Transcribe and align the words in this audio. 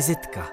Vizitka. 0.00 0.48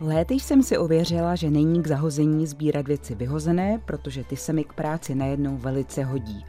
Léty 0.00 0.34
jsem 0.34 0.62
si 0.62 0.78
ověřila, 0.78 1.34
že 1.34 1.50
není 1.50 1.82
k 1.82 1.86
zahození 1.86 2.46
sbírat 2.46 2.86
věci 2.86 3.14
vyhozené, 3.14 3.80
protože 3.84 4.24
ty 4.24 4.36
se 4.36 4.52
mi 4.52 4.64
k 4.64 4.72
práci 4.72 5.14
najednou 5.14 5.56
velice 5.56 6.04
hodí. 6.04 6.46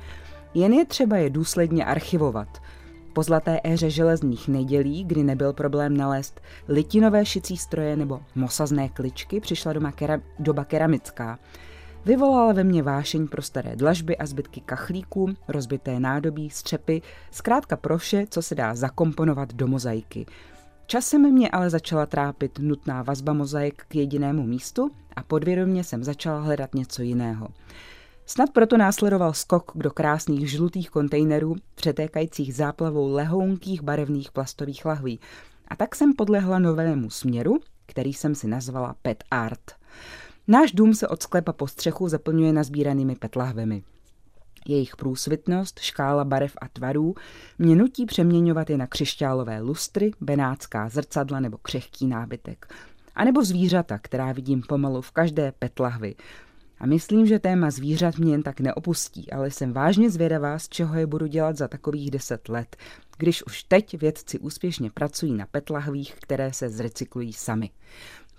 Jen 0.53 0.73
je 0.73 0.85
třeba 0.85 1.17
je 1.17 1.29
důsledně 1.29 1.85
archivovat. 1.85 2.61
Po 3.13 3.23
zlaté 3.23 3.59
éře 3.63 3.89
železných 3.89 4.47
nedělí, 4.47 5.03
kdy 5.03 5.23
nebyl 5.23 5.53
problém 5.53 5.97
nalézt 5.97 6.41
litinové 6.67 7.25
šicí 7.25 7.57
stroje 7.57 7.95
nebo 7.95 8.19
mosazné 8.35 8.89
kličky, 8.89 9.39
přišla 9.39 9.73
doma 9.73 9.91
kera- 9.91 10.21
doba 10.39 10.65
keramická. 10.65 11.39
Vyvolala 12.05 12.53
ve 12.53 12.63
mně 12.63 12.83
vášeň 12.83 13.27
pro 13.27 13.41
staré 13.41 13.75
dlažby 13.75 14.17
a 14.17 14.25
zbytky 14.25 14.61
kachlíků, 14.61 15.33
rozbité 15.47 15.99
nádobí, 15.99 16.49
střepy, 16.49 17.01
zkrátka 17.31 17.77
pro 17.77 17.97
vše, 17.97 18.25
co 18.29 18.41
se 18.41 18.55
dá 18.55 18.75
zakomponovat 18.75 19.53
do 19.53 19.67
mozaiky. 19.67 20.25
Časem 20.87 21.31
mě 21.31 21.49
ale 21.49 21.69
začala 21.69 22.05
trápit 22.05 22.59
nutná 22.59 23.03
vazba 23.03 23.33
mozaik 23.33 23.85
k 23.87 23.95
jedinému 23.95 24.43
místu 24.43 24.91
a 25.15 25.23
podvědomě 25.23 25.83
jsem 25.83 26.03
začala 26.03 26.39
hledat 26.39 26.75
něco 26.75 27.01
jiného. 27.01 27.47
Snad 28.25 28.49
proto 28.49 28.77
následoval 28.77 29.33
skok 29.33 29.71
do 29.75 29.91
krásných 29.91 30.51
žlutých 30.51 30.89
kontejnerů, 30.89 31.55
přetékajících 31.75 32.55
záplavou 32.55 33.13
lehounkých 33.13 33.81
barevných 33.81 34.31
plastových 34.31 34.85
lahví. 34.85 35.19
A 35.67 35.75
tak 35.75 35.95
jsem 35.95 36.13
podlehla 36.13 36.59
novému 36.59 37.09
směru, 37.09 37.59
který 37.85 38.13
jsem 38.13 38.35
si 38.35 38.47
nazvala 38.47 38.95
Pet 39.01 39.23
Art. 39.31 39.71
Náš 40.47 40.71
dům 40.71 40.93
se 40.93 41.07
od 41.07 41.23
sklepa 41.23 41.53
po 41.53 41.67
střechu 41.67 42.07
zaplňuje 42.07 42.53
nazbíranými 42.53 43.15
petlahvemi. 43.15 43.83
Jejich 44.67 44.95
průsvitnost, 44.95 45.79
škála 45.79 46.23
barev 46.23 46.53
a 46.61 46.67
tvarů 46.67 47.15
mě 47.59 47.75
nutí 47.75 48.05
přeměňovat 48.05 48.69
je 48.69 48.77
na 48.77 48.87
křišťálové 48.87 49.59
lustry, 49.59 50.11
benátská 50.21 50.89
zrcadla 50.89 51.39
nebo 51.39 51.57
křehký 51.57 52.07
nábytek. 52.07 52.73
A 53.15 53.23
nebo 53.23 53.43
zvířata, 53.43 53.97
která 53.97 54.31
vidím 54.31 54.61
pomalu 54.61 55.01
v 55.01 55.11
každé 55.11 55.51
petlahvi. 55.59 56.15
A 56.79 56.85
myslím, 56.85 57.25
že 57.25 57.39
téma 57.39 57.71
zvířat 57.71 58.17
mě 58.17 58.31
jen 58.31 58.43
tak 58.43 58.59
neopustí, 58.59 59.31
ale 59.31 59.51
jsem 59.51 59.73
vážně 59.73 60.09
zvědavá, 60.09 60.59
z 60.59 60.69
čeho 60.69 60.95
je 60.95 61.07
budu 61.07 61.27
dělat 61.27 61.57
za 61.57 61.67
takových 61.67 62.11
deset 62.11 62.49
let, 62.49 62.75
když 63.17 63.43
už 63.43 63.63
teď 63.63 63.99
vědci 63.99 64.39
úspěšně 64.39 64.91
pracují 64.91 65.33
na 65.33 65.45
petlahvích, 65.45 66.15
které 66.15 66.53
se 66.53 66.69
zrecyklují 66.69 67.33
sami. 67.33 67.69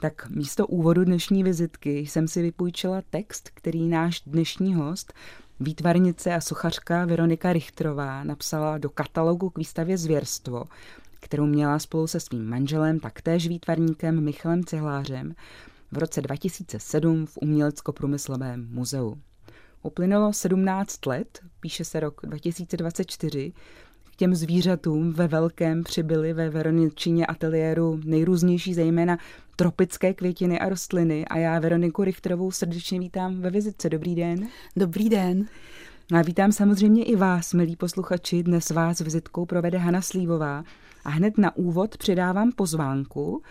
Tak 0.01 0.29
místo 0.31 0.67
úvodu 0.67 1.05
dnešní 1.05 1.45
vizitky 1.45 1.99
jsem 1.99 2.29
si 2.29 2.43
vypůjčila 2.43 3.03
text, 3.11 3.51
který 3.55 3.89
náš 3.89 4.21
dnešní 4.21 4.75
host, 4.75 5.15
výtvarnice 5.61 6.35
a 6.35 6.41
sochařka 6.41 7.05
Veronika 7.05 7.53
Richtrová, 7.53 8.25
napsala 8.25 8.79
do 8.79 8.91
katalogu 8.91 9.51
k 9.51 9.59
výstavě 9.59 9.99
Zvěrstvo, 9.99 10.65
kterou 11.21 11.47
měla 11.47 11.79
spolu 11.79 12.07
se 12.07 12.21
svým 12.21 12.49
manželem, 12.49 13.01
taktéž 13.01 13.49
výtvarníkem 13.49 14.25
Michalem 14.25 14.65
Cihlářem, 14.65 15.35
v 15.93 15.99
roce 15.99 16.23
2007 16.23 17.27
v 17.27 17.39
Umělecko-průmyslovém 17.43 18.69
muzeu. 18.71 19.19
Uplynulo 19.83 20.33
17 20.33 21.07
let, 21.07 21.41
píše 21.61 21.85
se 21.85 22.01
rok 22.01 22.21
2024, 22.25 23.53
k 24.13 24.17
těm 24.17 24.35
zvířatům 24.35 25.13
ve 25.13 25.29
velkém 25.29 25.85
přibyly 25.85 26.33
ve 26.33 26.51
Veroničině 26.51 27.27
ateliéru 27.27 28.01
nejrůznější 28.05 28.75
zejména 28.75 29.19
tropické 29.57 30.15
květiny 30.15 30.59
a 30.59 30.69
rostliny 30.69 31.25
a 31.25 31.39
já 31.39 31.59
Veroniku 31.59 32.05
Richterovou 32.05 32.51
srdečně 32.51 33.01
vítám 33.01 33.41
ve 33.41 33.51
vizitce. 33.51 33.91
Dobrý 33.91 34.15
den. 34.15 34.49
Dobrý 34.77 35.09
den. 35.09 35.47
A 36.15 36.23
vítám 36.23 36.53
samozřejmě 36.53 37.05
i 37.05 37.17
vás, 37.17 37.55
milí 37.55 37.77
posluchači. 37.77 38.43
Dnes 38.43 38.71
vás 38.71 39.01
vizitkou 39.01 39.47
provede 39.47 39.79
Hana 39.79 40.03
Slívová. 40.03 40.65
A 41.05 41.11
hned 41.11 41.39
na 41.39 41.57
úvod 41.57 41.97
přidávám 41.97 42.53
pozvánku 42.53 43.43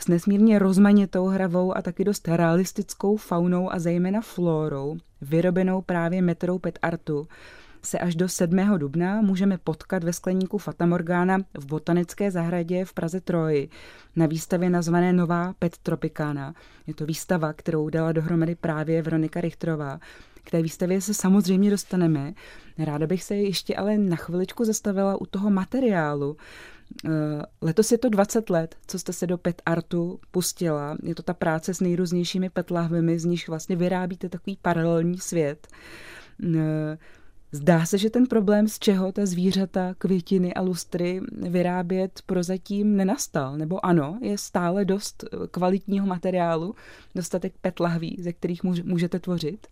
s 0.00 0.08
nesmírně 0.08 0.58
rozmanitou 0.58 1.26
hravou 1.26 1.76
a 1.76 1.82
taky 1.82 2.04
dost 2.04 2.28
realistickou 2.28 3.16
faunou 3.16 3.72
a 3.72 3.78
zejména 3.78 4.20
flórou, 4.20 4.96
vyrobenou 5.20 5.82
právě 5.82 6.22
metrou 6.22 6.58
pet 6.58 6.78
artu, 6.82 7.28
se 7.82 7.98
až 7.98 8.14
do 8.14 8.28
7. 8.28 8.78
dubna 8.78 9.20
můžeme 9.20 9.58
potkat 9.58 10.04
ve 10.04 10.12
skleníku 10.12 10.58
Fatamorgana 10.58 11.38
v 11.58 11.66
botanické 11.66 12.30
zahradě 12.30 12.84
v 12.84 12.92
Praze 12.92 13.20
Troji 13.20 13.68
na 14.16 14.26
výstavě 14.26 14.70
nazvané 14.70 15.12
Nová 15.12 15.54
Pet 15.58 15.78
Tropicana. 15.78 16.54
Je 16.86 16.94
to 16.94 17.06
výstava, 17.06 17.52
kterou 17.52 17.88
dala 17.88 18.12
dohromady 18.12 18.54
právě 18.54 19.02
Veronika 19.02 19.40
Richtrová. 19.40 20.00
K 20.44 20.50
té 20.50 20.62
výstavě 20.62 21.00
se 21.00 21.14
samozřejmě 21.14 21.70
dostaneme. 21.70 22.32
Ráda 22.78 23.06
bych 23.06 23.22
se 23.22 23.36
ještě 23.36 23.76
ale 23.76 23.98
na 23.98 24.16
chviličku 24.16 24.64
zastavila 24.64 25.20
u 25.20 25.26
toho 25.26 25.50
materiálu. 25.50 26.36
Eh, 27.04 27.42
letos 27.60 27.92
je 27.92 27.98
to 27.98 28.08
20 28.08 28.50
let, 28.50 28.76
co 28.86 28.98
jste 28.98 29.12
se 29.12 29.26
do 29.26 29.38
pet 29.38 29.62
artu 29.66 30.20
pustila. 30.30 30.96
Je 31.02 31.14
to 31.14 31.22
ta 31.22 31.34
práce 31.34 31.74
s 31.74 31.80
nejrůznějšími 31.80 32.50
pet 32.50 32.70
lahvemi, 32.70 33.18
z 33.18 33.24
nich 33.24 33.48
vlastně 33.48 33.76
vyrábíte 33.76 34.28
takový 34.28 34.58
paralelní 34.62 35.18
svět. 35.18 35.68
Eh, 36.56 36.98
Zdá 37.52 37.86
se, 37.86 37.98
že 37.98 38.10
ten 38.10 38.26
problém, 38.26 38.68
z 38.68 38.78
čeho 38.78 39.12
ta 39.12 39.26
zvířata, 39.26 39.94
květiny 39.98 40.54
a 40.54 40.60
lustry 40.60 41.20
vyrábět 41.32 42.22
prozatím 42.26 42.96
nenastal. 42.96 43.56
Nebo 43.56 43.86
ano, 43.86 44.18
je 44.22 44.38
stále 44.38 44.84
dost 44.84 45.24
eh, 45.24 45.46
kvalitního 45.50 46.06
materiálu, 46.06 46.74
dostatek 47.14 47.52
petlahví, 47.60 48.16
ze 48.20 48.32
kterých 48.32 48.62
můžete 48.84 49.18
tvořit? 49.18 49.66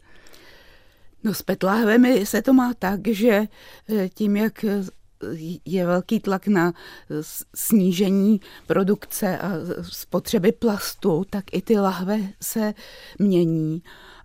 No 1.25 1.34
s 1.34 1.43
petlahvemi 1.43 2.27
se 2.27 2.43
to 2.43 2.53
má 2.53 2.75
tak, 2.75 3.09
že 3.09 3.45
tím, 4.15 4.37
jak 4.37 4.65
je 5.65 5.87
velký 5.87 6.21
tlak 6.21 6.47
na 6.47 6.73
snížení 7.55 8.41
produkce 8.67 9.39
a 9.39 9.51
spotřeby 9.83 10.53
plastu, 10.53 11.25
tak 11.31 11.45
i 11.53 11.62
ty 11.62 11.79
lahve 11.79 12.19
se 12.43 12.75
mění. 13.19 13.83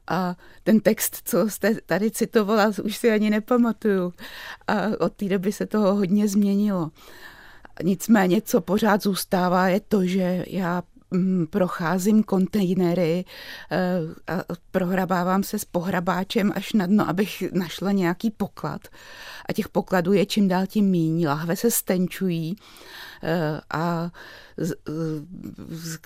A 0.07 0.35
ten 0.63 0.79
text, 0.79 1.21
co 1.25 1.49
jste 1.49 1.75
tady 1.85 2.11
citovala, 2.11 2.71
už 2.83 2.97
si 2.97 3.11
ani 3.11 3.29
nepamatuju. 3.29 4.13
A 4.67 4.73
od 4.99 5.13
té 5.13 5.25
doby 5.25 5.51
se 5.51 5.65
toho 5.65 5.95
hodně 5.95 6.27
změnilo. 6.27 6.91
Nicméně, 7.83 8.41
co 8.41 8.61
pořád 8.61 9.03
zůstává, 9.03 9.67
je 9.67 9.79
to, 9.79 10.05
že 10.05 10.45
já 10.47 10.83
procházím 11.49 12.23
kontejnery 12.23 13.25
eh, 13.71 13.77
a 14.27 14.43
prohrabávám 14.71 15.43
se 15.43 15.59
s 15.59 15.65
pohrabáčem 15.65 16.51
až 16.55 16.73
na 16.73 16.85
dno, 16.85 17.09
abych 17.09 17.43
našla 17.51 17.91
nějaký 17.91 18.31
poklad. 18.31 18.81
A 19.49 19.53
těch 19.53 19.69
pokladů 19.69 20.13
je 20.13 20.25
čím 20.25 20.47
dál 20.47 20.67
tím 20.67 20.85
míň. 20.85 21.27
Lahve 21.27 21.55
se 21.55 21.71
stenčují 21.71 22.55
eh, 23.23 23.61
a 23.73 24.11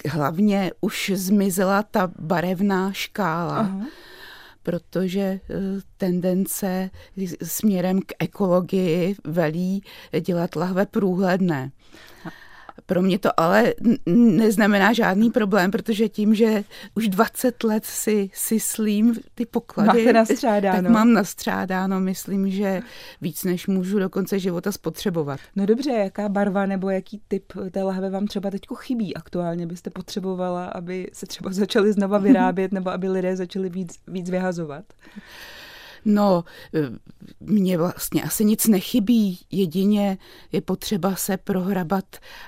hlavně 0.10 0.72
už 0.82 1.12
zmizela 1.16 1.84
ta 1.84 2.12
barevná 2.20 2.92
škála. 2.94 3.58
Aha 3.58 3.86
protože 4.68 5.20
eh, 5.20 5.40
tendence 5.98 6.90
směrem 7.44 8.02
k 8.02 8.14
ekologii 8.20 9.16
velí 9.24 9.84
dělat 10.22 10.56
lahve 10.56 10.86
průhledné. 10.86 11.72
Pro 12.86 13.02
mě 13.02 13.20
to 13.20 13.40
ale 13.40 13.74
neznamená 14.16 14.94
žádný 14.94 15.32
problém, 15.32 15.72
protože 15.72 16.10
tím, 16.10 16.36
že 16.36 16.64
už 16.96 17.10
20 17.10 17.64
let 17.64 17.86
si, 17.86 18.30
si 18.34 18.60
slím 18.60 19.16
ty 19.36 19.46
poklady, 19.46 20.14
tak 20.62 20.88
mám 20.88 21.14
nastřádáno. 21.14 22.00
Myslím, 22.00 22.50
že 22.50 22.82
víc 23.22 23.44
než 23.44 23.68
můžu 23.68 24.00
do 24.00 24.10
konce 24.10 24.40
života 24.40 24.72
spotřebovat. 24.72 25.40
No 25.56 25.66
dobře, 25.66 25.92
jaká 25.92 26.30
barva 26.30 26.66
nebo 26.66 26.90
jaký 26.90 27.22
typ 27.28 27.54
té 27.72 27.84
lahve 27.84 28.10
vám 28.10 28.28
třeba 28.28 28.52
teď 28.52 28.62
chybí 28.76 29.16
aktuálně, 29.16 29.68
byste 29.68 29.90
potřebovala, 29.90 30.66
aby 30.66 31.10
se 31.14 31.26
třeba 31.26 31.54
začaly 31.54 31.94
znova 31.94 32.18
vyrábět 32.18 32.72
nebo 32.72 32.90
aby 32.90 33.10
lidé 33.10 33.36
začali 33.36 33.70
víc, 33.70 34.00
víc 34.08 34.30
vyhazovat? 34.30 34.86
No, 36.10 36.44
e, 36.74 36.92
mně 37.40 37.78
vlastně 37.78 38.24
asi 38.24 38.46
nic 38.46 38.68
nechybí, 38.68 39.40
jedině 39.52 40.18
je 40.52 40.62
potřeba 40.62 41.16
se 41.16 41.38
prohrabat 41.38 42.06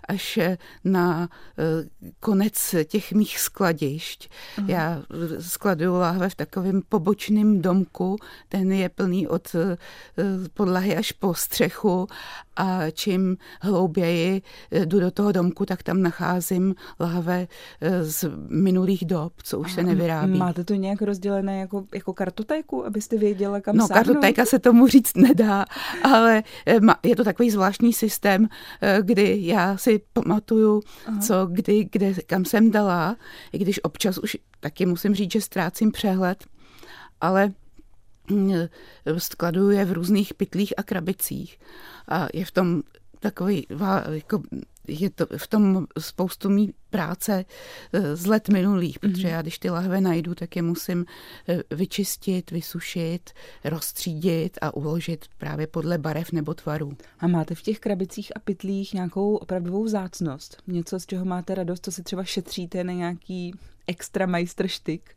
až 0.08 0.40
na 0.84 1.30
e, 1.58 2.10
konec 2.20 2.76
těch 2.86 3.14
mých 3.14 3.40
skladišť. 3.40 4.30
Uh-huh. 4.58 4.70
Já 4.70 5.04
skladuju 5.40 5.94
láhve 5.94 6.30
v 6.30 6.36
takovém 6.36 6.82
pobočném 6.90 7.62
domku, 7.62 8.18
ten 8.50 8.72
je 8.72 8.90
plný 8.90 9.28
od 9.28 9.56
e, 9.56 9.78
podlahy 10.54 10.98
až 10.98 11.12
po 11.12 11.34
střechu 11.34 12.08
a 12.56 12.92
čím 12.92 13.38
hlouběji 13.62 14.42
jdu 14.86 15.00
do 15.00 15.12
toho 15.12 15.32
domku, 15.32 15.66
tak 15.66 15.84
tam 15.84 16.02
nacházím 16.02 16.76
lahve 17.00 17.48
z 18.02 18.26
minulých 18.50 19.06
dob, 19.06 19.34
co 19.44 19.60
už 19.60 19.74
se 19.74 19.84
nevyrábí. 19.84 20.38
Máte 20.38 20.64
to 20.64 20.74
nějak 20.74 21.02
rozdělené 21.02 21.60
jako, 21.60 21.86
jako 21.94 22.14
kartotéku, 22.14 22.86
abyste 22.86 23.18
věděli, 23.18 23.49
věděla, 23.50 23.62
kam 23.62 23.76
No, 23.78 23.88
sáhnout? 23.88 24.06
kartotéka 24.06 24.46
se 24.46 24.60
tomu 24.60 24.88
říct 24.88 25.16
nedá, 25.18 25.66
ale 26.04 26.44
eh, 26.68 26.80
je 27.04 27.16
to 27.16 27.24
takový 27.24 27.50
zvláštní 27.52 27.94
systém, 27.94 28.48
eh, 28.82 29.00
kdy 29.02 29.38
já 29.42 29.78
si 29.78 30.02
pamatuju, 30.14 30.82
Aha. 31.08 31.20
co, 31.22 31.46
kdy, 31.52 31.90
kde, 31.92 32.14
kam 32.14 32.46
jsem 32.46 32.72
dala, 32.72 33.16
i 33.54 33.58
když 33.58 33.84
občas 33.84 34.18
už 34.18 34.38
taky 34.60 34.86
musím 34.86 35.16
říct, 35.16 35.32
že 35.32 35.42
ztrácím 35.42 35.92
přehled, 35.92 36.44
ale 37.22 37.52
skladuje 39.18 39.86
v 39.86 39.92
různých 39.92 40.34
pytlích 40.34 40.74
a 40.78 40.84
krabicích. 40.84 41.60
A 42.08 42.28
je 42.34 42.46
v 42.46 42.52
tom 42.52 42.82
takový 43.20 43.68
jako 44.12 44.42
je 44.90 45.10
to 45.10 45.26
v 45.38 45.48
tom 45.48 45.88
spoustu 46.00 46.50
mý 46.50 46.74
práce 46.90 47.46
eh, 47.94 48.16
z 48.16 48.26
let 48.26 48.50
minulých, 48.50 48.98
mm-hmm. 48.98 49.12
protože 49.12 49.28
já 49.28 49.42
když 49.42 49.60
ty 49.60 49.70
lahve 49.70 50.02
najdu, 50.02 50.36
tak 50.36 50.56
je 50.56 50.62
musím 50.62 51.06
eh, 51.48 51.64
vyčistit, 51.76 52.52
vysušit, 52.52 53.30
rozstřídit 53.64 54.58
a 54.62 54.74
uložit 54.74 55.26
právě 55.38 55.68
podle 55.68 55.98
barev 55.98 56.32
nebo 56.32 56.54
tvarů. 56.54 56.98
A 57.20 57.28
máte 57.28 57.56
v 57.56 57.62
těch 57.62 57.80
krabicích 57.80 58.32
a 58.36 58.40
pytlích 58.40 58.94
nějakou 58.94 59.36
opravdovou 59.36 59.88
zácnost? 59.88 60.64
Něco, 60.68 61.00
z 61.00 61.06
čeho 61.06 61.26
máte 61.26 61.56
radost, 61.56 61.86
co 61.86 61.92
si 61.92 62.04
třeba 62.04 62.24
šetříte 62.24 62.84
na 62.84 62.94
nějaký 62.94 63.54
extra 63.88 64.26
majstrštyk? 64.26 65.16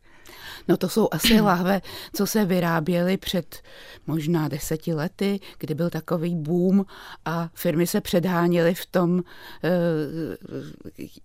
No 0.67 0.77
to 0.77 0.89
jsou 0.89 1.07
asi 1.11 1.41
lahve, 1.41 1.81
co 2.13 2.27
se 2.27 2.45
vyráběly 2.45 3.17
před 3.17 3.61
možná 4.07 4.47
deseti 4.47 4.93
lety, 4.93 5.39
kdy 5.57 5.73
byl 5.75 5.89
takový 5.89 6.35
boom 6.35 6.85
a 7.25 7.49
firmy 7.53 7.87
se 7.87 8.01
předháněly 8.01 8.73
v 8.73 8.85
tom, 8.85 9.23
eh, 9.63 9.69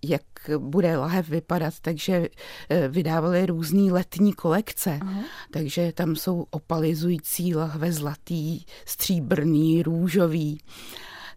jak 0.03 0.21
bude 0.57 0.97
lahev 0.97 1.29
vypadat, 1.29 1.73
takže 1.81 2.27
eh, 2.69 2.87
vydávali 2.87 3.45
různé 3.45 3.91
letní 3.91 4.33
kolekce. 4.33 4.99
Aha. 5.01 5.21
Takže 5.51 5.91
tam 5.91 6.15
jsou 6.15 6.45
opalizující 6.49 7.55
lahve 7.55 7.91
zlatý, 7.91 8.65
stříbrný, 8.85 9.83
růžový 9.83 10.59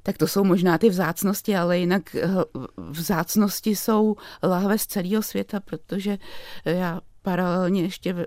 tak 0.04 0.18
to 0.18 0.28
jsou 0.28 0.44
možná 0.44 0.78
ty 0.78 0.88
vzácnosti, 0.88 1.56
ale 1.56 1.78
jinak 1.78 2.14
eh, 2.14 2.28
vzácnosti 2.76 3.76
jsou 3.76 4.16
lahve 4.42 4.78
z 4.78 4.86
celého 4.86 5.22
světa, 5.22 5.60
protože 5.60 6.18
já 6.64 7.00
paralelně 7.22 7.82
ještě 7.82 8.26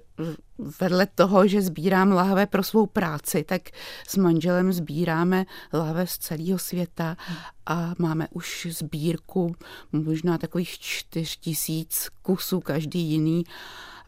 vedle 0.79 1.07
toho, 1.15 1.47
že 1.47 1.61
sbírám 1.61 2.11
lahve 2.11 2.45
pro 2.45 2.63
svou 2.63 2.85
práci, 2.85 3.43
tak 3.43 3.61
s 4.07 4.17
manželem 4.17 4.73
sbíráme 4.73 5.45
lahve 5.73 6.07
z 6.07 6.17
celého 6.17 6.59
světa 6.59 7.17
a 7.65 7.93
máme 7.97 8.27
už 8.31 8.67
sbírku 8.71 9.55
možná 9.91 10.37
takových 10.37 10.79
čtyř 10.79 11.37
tisíc 11.37 12.09
kusů, 12.21 12.59
každý 12.59 12.99
jiný 12.99 13.43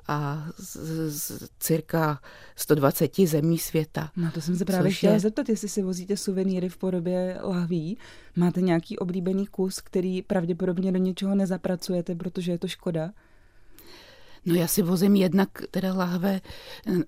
a 0.07 0.47
z, 0.57 0.77
z 1.09 1.49
cirka 1.59 2.21
120 2.55 3.15
zemí 3.25 3.57
světa. 3.57 4.11
No 4.15 4.31
to 4.31 4.41
jsem 4.41 4.55
se 4.55 4.65
právě 4.65 4.91
chtěla 4.91 5.13
je... 5.13 5.19
zeptat, 5.19 5.49
jestli 5.49 5.69
si 5.69 5.81
vozíte 5.81 6.17
suvenýry 6.17 6.69
v 6.69 6.77
podobě 6.77 7.39
lahví. 7.43 7.97
Máte 8.35 8.61
nějaký 8.61 8.97
oblíbený 8.97 9.47
kus, 9.47 9.81
který 9.81 10.21
pravděpodobně 10.21 10.91
do 10.91 10.97
něčeho 10.97 11.35
nezapracujete, 11.35 12.15
protože 12.15 12.51
je 12.51 12.59
to 12.59 12.67
škoda? 12.67 13.11
No 14.47 14.55
já 14.55 14.67
si 14.67 14.81
vozím 14.81 15.15
jednak 15.15 15.49
teda 15.71 15.93
lahve 15.93 16.41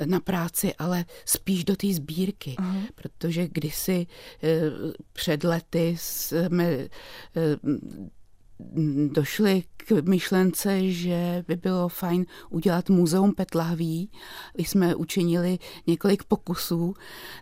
na 0.06 0.20
práci, 0.20 0.74
ale 0.76 1.06
spíš 1.26 1.64
do 1.64 1.76
té 1.76 1.94
sbírky, 1.94 2.56
uh-huh. 2.60 2.82
protože 2.96 3.48
kdysi 3.48 4.08
eh, 4.44 4.62
před 5.14 5.44
lety 5.44 5.96
jsme 6.00 6.66
eh, 6.66 6.90
došli 9.08 9.64
k 9.78 10.02
myšlence, 10.02 10.92
že 10.92 11.44
by 11.48 11.56
bylo 11.56 11.90
fajn 11.90 12.26
udělat 12.50 12.90
muzeum 12.90 13.34
petlahví. 13.34 14.12
My 14.58 14.64
jsme 14.64 14.96
učinili 14.96 15.60
několik 15.88 16.24
pokusů, 16.24 16.94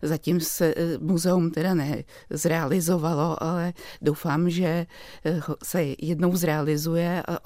zatím 0.01 0.39
se 0.39 0.73
eh, 0.77 0.97
muzeum 0.97 1.51
teda 1.51 1.73
nezrealizovalo, 1.73 3.43
ale 3.43 3.73
doufám, 4.01 4.49
že 4.49 4.87
eh, 5.25 5.41
se 5.63 5.83
jednou 5.99 6.35
zrealizuje 6.35 7.23
a 7.27 7.37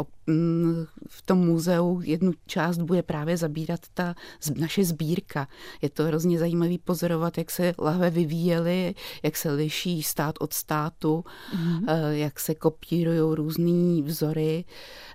v 1.09 1.21
tom 1.25 1.37
muzeu 1.37 2.01
jednu 2.03 2.31
část 2.45 2.77
bude 2.77 3.03
právě 3.03 3.37
zabírat 3.37 3.79
ta 3.93 4.15
naše 4.57 4.85
sbírka. 4.85 5.47
Je 5.81 5.89
to 5.89 6.03
hrozně 6.03 6.39
zajímavý 6.39 6.77
pozorovat, 6.77 7.37
jak 7.37 7.51
se 7.51 7.73
lahve 7.79 8.09
vyvíjely, 8.09 8.95
jak 9.23 9.37
se 9.37 9.51
liší 9.51 10.03
stát 10.03 10.35
od 10.39 10.53
státu, 10.53 11.23
mm-hmm. 11.55 12.11
jak 12.11 12.39
se 12.39 12.55
kopírují 12.55 13.35
různé 13.35 13.60
vzory 14.03 14.65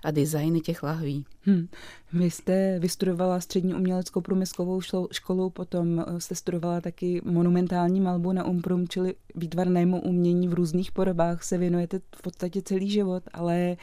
a 0.03 0.11
designy 0.11 0.61
těch 0.61 0.83
lahví. 0.83 1.25
Hmm. 1.41 1.67
Vy 2.13 2.31
jste 2.31 2.79
vystudovala 2.79 3.39
střední 3.39 3.73
uměleckou 3.73 4.21
průmyslovou 4.21 4.81
školu, 5.11 5.49
potom 5.49 5.99
eh, 5.99 6.19
jste 6.21 6.35
studovala 6.35 6.81
taky 6.81 7.21
monumentální 7.25 8.01
malbu 8.01 8.31
na 8.31 8.45
Umprum, 8.45 8.87
čili 8.87 9.15
výtvarnému 9.35 10.01
umění 10.01 10.47
v 10.47 10.53
různých 10.53 10.91
podobách 10.91 11.43
se 11.43 11.57
věnujete 11.57 11.99
v 12.15 12.21
podstatě 12.21 12.61
celý 12.61 12.89
život, 12.89 13.23
ale 13.33 13.77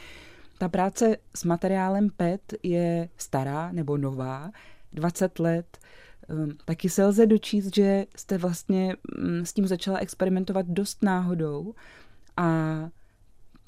ta 0.57 0.69
práce 0.69 1.17
s 1.35 1.43
materiálem 1.43 2.09
PET 2.17 2.53
je 2.63 3.09
stará 3.17 3.71
nebo 3.71 3.97
nová, 3.97 4.51
20 4.93 5.39
let. 5.39 5.77
Ehm, 6.29 6.51
taky 6.65 6.89
se 6.89 7.05
lze 7.05 7.25
dočíst, 7.25 7.75
že 7.75 8.05
jste 8.15 8.37
vlastně 8.37 8.95
mm, 9.19 9.45
s 9.45 9.53
tím 9.53 9.67
začala 9.67 9.97
experimentovat 9.97 10.65
dost 10.65 11.03
náhodou 11.03 11.73
a 12.37 12.79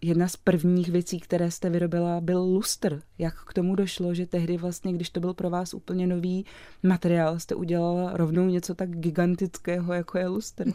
jedna 0.01 0.27
z 0.27 0.35
prvních 0.35 0.89
věcí, 0.89 1.19
které 1.19 1.51
jste 1.51 1.69
vyrobila, 1.69 2.21
byl 2.21 2.41
lustr. 2.41 3.01
Jak 3.17 3.43
k 3.43 3.53
tomu 3.53 3.75
došlo, 3.75 4.13
že 4.13 4.25
tehdy 4.25 4.57
vlastně, 4.57 4.93
když 4.93 5.09
to 5.09 5.19
byl 5.19 5.33
pro 5.33 5.49
vás 5.49 5.73
úplně 5.73 6.07
nový 6.07 6.45
materiál, 6.83 7.39
jste 7.39 7.55
udělala 7.55 8.11
rovnou 8.13 8.45
něco 8.45 8.75
tak 8.75 8.89
gigantického, 8.89 9.93
jako 9.93 10.17
je 10.17 10.27
lustr? 10.27 10.65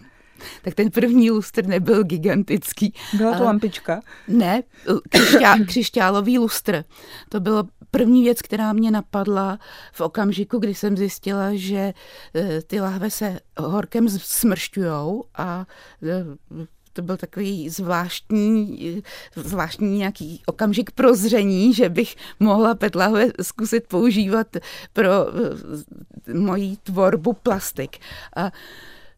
Tak 0.62 0.74
ten 0.74 0.90
první 0.90 1.30
lustr 1.30 1.66
nebyl 1.66 2.04
gigantický. 2.04 2.94
Byla 3.16 3.38
to 3.38 3.44
lampička? 3.44 4.00
Ne, 4.28 4.62
křišťá, 5.08 5.58
křišťálový 5.66 6.38
lustr. 6.38 6.84
To 7.28 7.40
bylo 7.40 7.64
první 7.90 8.22
věc, 8.22 8.42
která 8.42 8.72
mě 8.72 8.90
napadla 8.90 9.58
v 9.92 10.00
okamžiku, 10.00 10.58
kdy 10.58 10.75
jsem 10.75 10.96
zjistila, 10.96 11.50
že 11.54 11.94
eh, 12.34 12.62
ty 12.62 12.80
lahve 12.80 13.10
se 13.10 13.40
horkem 13.58 14.08
smršťujou 14.08 15.25
a 15.34 15.66
eh, 16.02 16.66
to 16.92 17.02
byl 17.02 17.16
takový 17.16 17.68
zvláštní, 17.68 19.02
zvláštní 19.36 19.98
nějaký 19.98 20.42
okamžik 20.46 20.90
prozření, 20.90 21.74
že 21.74 21.88
bych 21.88 22.16
mohla 22.40 22.74
petlahve 22.74 23.26
zkusit 23.42 23.86
používat 23.86 24.56
pro 24.92 25.10
eh, 25.10 26.34
moji 26.34 26.76
tvorbu 26.76 27.32
plastik. 27.32 27.98
A 28.36 28.52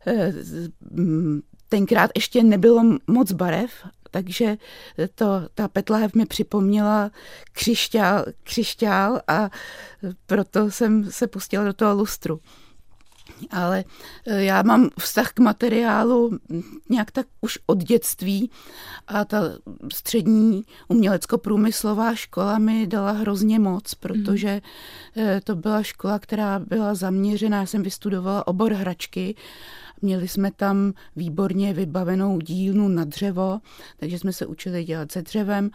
eh, 0.06 0.32
tenkrát 1.68 2.10
ještě 2.16 2.42
nebylo 2.42 2.82
moc 3.06 3.32
barev, 3.32 3.70
takže 4.10 4.56
to, 5.14 5.26
ta 5.54 5.68
petlahev 5.68 6.14
mi 6.14 6.26
připomněla 6.26 7.10
křišťál, 7.52 8.24
křišťál 8.42 9.20
a 9.28 9.50
proto 10.26 10.70
jsem 10.70 11.10
se 11.10 11.26
pustila 11.26 11.64
do 11.64 11.72
toho 11.72 11.94
lustru 11.94 12.40
ale 13.50 13.84
e, 14.26 14.44
já 14.44 14.62
mám 14.62 14.90
vztah 14.98 15.32
k 15.32 15.38
materiálu 15.38 16.38
nějak 16.90 17.10
tak 17.10 17.26
už 17.40 17.58
od 17.66 17.78
dětství 17.78 18.50
a 19.06 19.24
ta 19.24 19.42
střední 19.92 20.64
umělecko-průmyslová 20.88 22.14
škola 22.14 22.58
mi 22.58 22.86
dala 22.86 23.10
hrozně 23.10 23.58
moc, 23.58 23.94
protože 23.94 24.60
e, 25.16 25.40
to 25.40 25.56
byla 25.56 25.82
škola, 25.82 26.18
která 26.18 26.58
byla 26.58 26.94
zaměřená, 26.94 27.60
já 27.60 27.66
jsem 27.66 27.82
vystudovala 27.82 28.46
obor 28.46 28.72
hračky. 28.72 29.34
Měli 30.02 30.28
jsme 30.28 30.50
tam 30.50 30.92
výborně 31.16 31.72
vybavenou 31.72 32.38
dílnu 32.38 32.88
na 32.88 33.04
dřevo, 33.04 33.60
takže 33.96 34.18
jsme 34.18 34.32
se 34.32 34.46
učili 34.46 34.84
dělat 34.84 35.12
se 35.12 35.22
dřevem, 35.22 35.70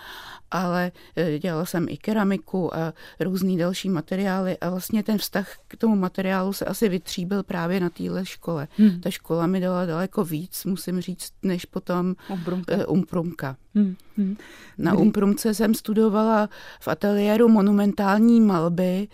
ale 0.51 0.91
e, 1.15 1.39
dělala 1.39 1.65
jsem 1.65 1.85
i 1.89 1.97
keramiku 1.97 2.75
a 2.75 2.93
různý 3.19 3.57
další 3.57 3.89
materiály 3.89 4.57
a 4.57 4.69
vlastně 4.69 5.03
ten 5.03 5.17
vztah 5.17 5.57
k 5.67 5.77
tomu 5.77 5.95
materiálu 5.95 6.53
se 6.53 6.65
asi 6.65 6.89
vytříbil 6.89 7.38
právě 7.43 7.79
na 7.79 7.89
téhle 7.89 8.25
škole. 8.25 8.67
Hmm. 8.77 9.01
Ta 9.01 9.09
škola 9.09 9.47
mi 9.47 9.59
dala 9.59 9.85
daleko 9.85 10.23
víc, 10.23 10.65
musím 10.65 11.01
říct, 11.01 11.33
než 11.43 11.65
potom 11.65 12.15
Umprumka. 12.29 12.73
E, 12.73 12.85
umprumka. 12.85 13.57
Hmm. 13.75 13.95
Hmm. 14.17 14.37
Na 14.77 14.93
Umprumce 14.93 15.53
jsem 15.53 15.73
studovala 15.73 16.49
v 16.79 16.87
ateliéru 16.87 17.47
monumentální 17.47 18.41
malby, 18.41 19.07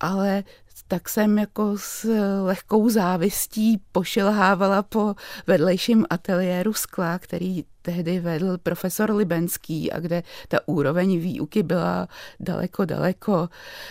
ale 0.00 0.44
tak 0.88 1.08
jsem 1.08 1.38
jako 1.38 1.74
s 1.76 2.04
lehkou 2.42 2.88
závistí 2.88 3.80
pošilhávala 3.92 4.82
po 4.82 5.14
vedlejším 5.46 6.06
ateliéru 6.10 6.72
skla, 6.72 7.18
který 7.18 7.64
tehdy 7.84 8.20
vedl 8.20 8.58
profesor 8.58 9.10
Libenský 9.10 9.92
a 9.92 10.00
kde 10.00 10.22
ta 10.48 10.58
úroveň 10.66 11.18
výuky 11.18 11.62
byla 11.62 12.08
daleko, 12.40 12.84
daleko 12.84 13.48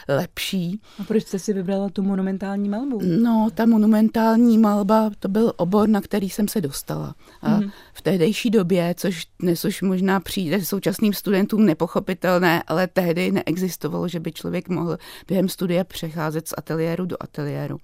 lepší. 0.07 0.81
A 1.00 1.03
proč 1.03 1.23
jste 1.23 1.39
si 1.39 1.53
vybrala 1.53 1.89
tu 1.89 2.03
monumentální 2.03 2.69
malbu? 2.69 3.01
No, 3.03 3.50
ta 3.53 3.65
monumentální 3.65 4.57
malba, 4.57 5.12
to 5.19 5.27
byl 5.27 5.53
obor, 5.57 5.89
na 5.89 6.01
který 6.01 6.29
jsem 6.29 6.47
se 6.47 6.62
dostala. 6.62 7.15
A 7.41 7.59
mm-hmm. 7.59 7.71
v 7.93 8.01
tehdejší 8.01 8.50
době, 8.50 8.95
což 8.97 9.27
dnes 9.39 9.65
už 9.65 9.81
možná 9.81 10.19
přijde 10.19 10.65
současným 10.65 11.13
studentům 11.13 11.65
nepochopitelné, 11.65 12.63
ale 12.67 12.88
tehdy 12.88 13.31
neexistovalo, 13.31 14.07
že 14.07 14.19
by 14.19 14.31
člověk 14.31 14.69
mohl 14.69 14.97
během 15.27 15.50
studia 15.50 15.83
přecházet 15.83 16.47
z 16.47 16.53
ateliéru 16.57 17.05
do 17.05 17.17
ateliéru. 17.19 17.77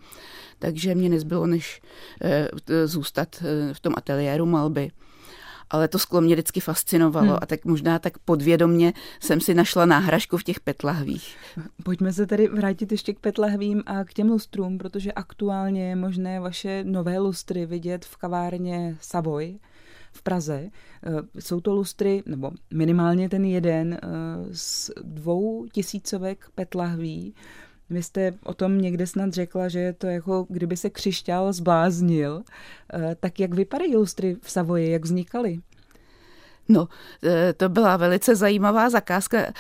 Takže 0.60 0.96
mě 0.96 1.10
nezbylo, 1.10 1.48
než 1.48 1.82
e, 2.22 2.48
zůstat 2.88 3.44
e, 3.44 3.74
v 3.74 3.80
tom 3.80 3.94
ateliéru 3.98 4.46
malby. 4.46 4.92
Ale 5.70 5.88
to 5.88 6.00
sklo 6.00 6.22
mě 6.22 6.36
vždycky 6.36 6.60
fascinovalo 6.60 7.28
hmm. 7.28 7.38
a 7.42 7.46
tak 7.46 7.66
možná 7.66 8.00
tak 8.00 8.18
podvědomně 8.18 8.94
jsem 9.20 9.42
si 9.42 9.54
našla 9.54 9.86
náhražku 9.86 10.38
v 10.38 10.44
těch 10.44 10.60
petlahvích. 10.60 11.38
Pojďme 11.84 12.14
se 12.14 12.28
tedy 12.28 12.48
vrátit 12.48 12.92
ještě 12.92 13.14
k 13.14 13.20
petlahvím 13.20 13.84
a 13.86 14.04
k 14.04 14.14
těm 14.14 14.30
lustrům, 14.30 14.78
protože 14.78 15.12
aktuálně 15.12 15.90
je 15.90 15.96
možné 15.96 16.40
vaše 16.40 16.84
nové 16.84 17.20
lustry 17.20 17.66
vidět 17.66 18.06
v 18.06 18.18
kavárně 18.18 18.98
Savoy 19.02 19.60
v 20.12 20.24
Praze. 20.24 20.70
Eh, 21.04 21.42
jsou 21.42 21.62
to 21.62 21.74
lustry, 21.74 22.24
nebo 22.26 22.52
minimálně 22.74 23.30
ten 23.30 23.46
jeden 23.46 23.94
eh, 23.94 24.00
z 24.52 24.92
dvou 25.04 25.66
tisícovek 25.72 26.46
petlahví. 26.56 27.34
Vy 27.90 28.04
jste 28.04 28.34
o 28.44 28.54
tom 28.54 28.82
někde 28.82 29.08
snad 29.08 29.34
řekla, 29.34 29.68
že 29.68 29.80
je 29.80 29.94
to 29.94 30.08
jako 30.08 30.46
kdyby 30.50 30.78
se 30.78 30.90
křišťál 30.90 31.54
zbláznil. 31.54 32.42
Eh, 32.94 33.16
tak 33.20 33.40
jak 33.40 33.54
vypadají 33.54 33.96
lustry 33.96 34.38
v 34.42 34.52
Savoji, 34.52 34.92
jak 34.92 35.04
vznikaly? 35.04 35.60
No, 36.72 36.88
to 37.58 37.70
byla 37.70 37.98
velice 37.98 38.36
zajímavá 38.36 38.90
zakázka, 38.90 39.54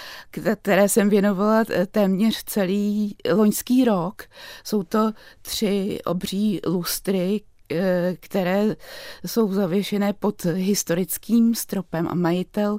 které 0.61 0.89
jsem 0.89 1.09
věnovala 1.09 1.63
téměř 1.91 2.43
celý 2.43 3.15
loňský 3.33 3.85
rok. 3.85 4.23
Jsou 4.63 4.83
to 4.83 5.11
tři 5.41 5.99
obří 6.05 6.59
lustry, 6.67 7.41
Eh, 7.71 8.15
které 8.19 8.75
jsou 9.25 9.53
zavěšené 9.53 10.13
pod 10.13 10.45
historickým 10.45 11.55
stropem 11.55 12.07
a 12.07 12.15
majitel 12.15 12.77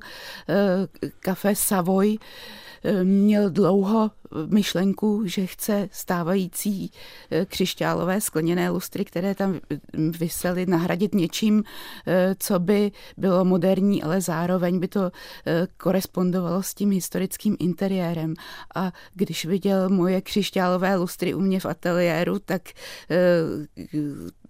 eh, 0.49 1.09
kafe 1.21 1.55
Savoy 1.55 2.17
eh, 2.17 2.70
měl 3.05 3.51
dlouho 3.51 4.11
myšlenku, 4.47 5.23
že 5.27 5.47
chce 5.47 5.89
stávající 5.93 6.93
eh, 7.31 7.47
křišťálové 7.47 8.21
skleněné 8.21 8.71
lustry, 8.71 9.05
které 9.05 9.35
tam 9.35 9.61
vysely, 10.19 10.67
nahradit 10.67 11.15
něčím, 11.15 11.65
eh, 12.07 12.35
co 12.39 12.59
by 12.59 12.93
bylo 13.17 13.45
moderní, 13.45 14.03
ale 14.03 14.21
zároveň 14.21 14.79
by 14.79 14.89
to 14.89 15.11
eh, 15.47 15.67
korespondovalo 15.77 16.63
s 16.63 16.75
tím 16.75 16.91
historickým 16.91 17.57
interiérem. 17.59 18.35
A 18.75 18.93
když 19.15 19.45
viděl 19.45 19.89
moje 19.89 20.21
křišťálové 20.21 20.97
lustry 20.97 21.35
u 21.35 21.41
mě 21.41 21.61
v 21.61 21.67
ateliéru, 21.67 22.39
tak 22.39 22.63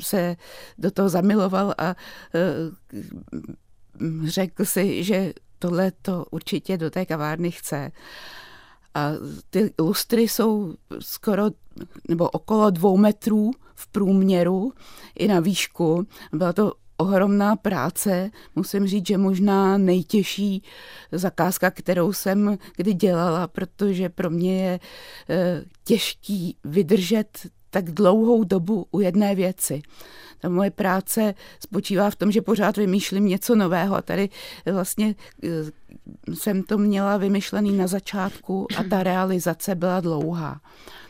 se 0.00 0.36
do 0.78 0.90
toho 0.90 1.08
zamiloval 1.08 1.74
a 1.78 1.94
řekl 4.24 4.64
si, 4.64 5.04
že 5.04 5.32
tohle 5.60 5.92
to 6.02 6.24
určitě 6.30 6.76
do 6.76 6.90
té 6.90 7.06
kavárny 7.06 7.50
chce. 7.50 7.92
A 8.94 9.10
ty 9.50 9.72
lustry 9.78 10.22
jsou 10.22 10.74
skoro 10.98 11.44
nebo 12.08 12.30
okolo 12.30 12.70
dvou 12.70 12.96
metrů 12.96 13.50
v 13.74 13.86
průměru 13.86 14.72
i 15.18 15.28
na 15.28 15.40
výšku. 15.40 16.06
Byla 16.32 16.52
to 16.52 16.72
ohromná 16.96 17.56
práce. 17.56 18.30
Musím 18.56 18.86
říct, 18.86 19.06
že 19.06 19.18
možná 19.18 19.78
nejtěžší 19.78 20.62
zakázka, 21.12 21.70
kterou 21.70 22.12
jsem 22.12 22.58
kdy 22.76 22.94
dělala, 22.94 23.46
protože 23.46 24.08
pro 24.08 24.30
mě 24.30 24.64
je 24.64 24.80
eh, 25.28 25.64
těžký 25.84 26.56
vydržet 26.64 27.46
tak 27.70 27.90
dlouhou 27.90 28.44
dobu 28.44 28.86
u 28.90 29.00
jedné 29.00 29.34
věci. 29.34 29.82
Ta 30.40 30.48
moje 30.48 30.70
práce 30.70 31.34
spočívá 31.60 32.10
v 32.10 32.16
tom, 32.16 32.32
že 32.32 32.42
pořád 32.42 32.76
vymýšlím 32.76 33.26
něco 33.26 33.54
nového 33.54 33.96
a 33.96 34.02
tady 34.02 34.28
vlastně 34.72 35.14
eh, 35.44 35.48
jsem 36.34 36.62
to 36.62 36.78
měla 36.78 37.16
vymyšlený 37.16 37.76
na 37.76 37.86
začátku 37.86 38.66
a 38.76 38.82
ta 38.82 39.02
realizace 39.02 39.74
byla 39.74 40.00
dlouhá. 40.00 40.60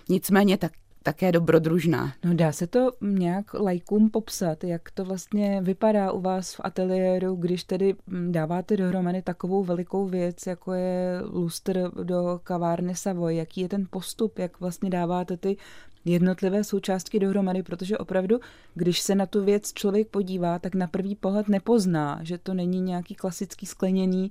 Nicméně 0.08 0.58
tak 0.58 0.72
také 1.02 1.32
dobrodružná. 1.32 2.12
No 2.24 2.34
dá 2.34 2.52
se 2.52 2.66
to 2.66 2.92
nějak 3.00 3.54
lajkům 3.54 4.10
popsat, 4.10 4.64
jak 4.64 4.90
to 4.90 5.04
vlastně 5.04 5.60
vypadá 5.62 6.12
u 6.12 6.20
vás 6.20 6.54
v 6.54 6.60
ateliéru, 6.64 7.34
když 7.34 7.64
tedy 7.64 7.94
hm, 8.06 8.32
dáváte 8.32 8.76
dohromady 8.76 9.22
takovou 9.22 9.64
velikou 9.64 10.06
věc, 10.06 10.46
jako 10.46 10.72
je 10.72 11.20
lustr 11.32 11.90
do 12.04 12.40
kavárny 12.44 12.94
Savoy, 12.94 13.36
jaký 13.36 13.60
je 13.60 13.68
ten 13.68 13.86
postup, 13.90 14.38
jak 14.38 14.60
vlastně 14.60 14.90
dáváte 14.90 15.36
ty 15.36 15.56
jednotlivé 16.04 16.64
součástky 16.64 17.18
dohromady, 17.18 17.62
protože 17.62 17.98
opravdu, 17.98 18.40
když 18.74 19.00
se 19.00 19.14
na 19.14 19.26
tu 19.26 19.44
věc 19.44 19.72
člověk 19.72 20.08
podívá, 20.08 20.58
tak 20.58 20.74
na 20.74 20.86
první 20.86 21.14
pohled 21.14 21.48
nepozná, 21.48 22.20
že 22.22 22.38
to 22.38 22.54
není 22.54 22.80
nějaký 22.80 23.14
klasický 23.14 23.66
skleněný 23.66 24.30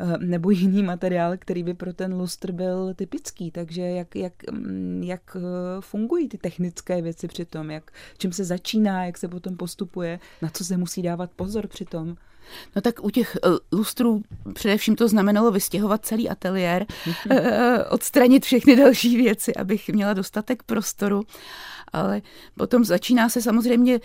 eh, 0.00 0.18
nebo 0.18 0.50
jiný 0.50 0.82
materiál, 0.82 1.36
který 1.38 1.62
by 1.62 1.74
pro 1.74 1.92
ten 1.92 2.14
lustr 2.14 2.52
byl 2.52 2.94
typický. 2.94 3.50
Takže 3.50 3.82
jak, 3.82 4.16
jak, 4.16 4.50
mm, 4.50 5.02
jak 5.04 5.36
eh, 5.36 5.40
fungují 5.80 6.28
ty 6.28 6.38
technické 6.38 7.02
věci 7.02 7.28
při 7.28 7.44
tom, 7.44 7.70
jak, 7.70 7.90
čím 8.18 8.32
se 8.32 8.44
začíná, 8.44 9.04
jak 9.04 9.18
se 9.18 9.28
potom 9.28 9.56
postupuje, 9.56 10.20
na 10.42 10.48
co 10.50 10.64
se 10.64 10.76
musí 10.76 11.02
dávat 11.02 11.30
pozor 11.30 11.66
při 11.66 11.84
tom. 11.84 12.16
No 12.76 12.82
tak 12.82 13.04
u 13.04 13.10
těch 13.10 13.36
eh, 13.36 13.48
lustrů 13.76 14.22
především 14.54 14.96
to 14.96 15.08
znamenalo 15.08 15.50
vystěhovat 15.50 16.06
celý 16.06 16.28
ateliér, 16.28 16.86
eh, 17.30 17.84
odstranit 17.84 18.44
všechny 18.44 18.76
další 18.76 19.16
věci, 19.16 19.54
abych 19.54 19.88
měla 19.88 20.14
dostatek 20.14 20.62
prostoru. 20.62 21.22
Ale 21.92 22.22
potom 22.56 22.84
začíná 22.84 23.28
se 23.28 23.42
samozřejmě 23.42 24.00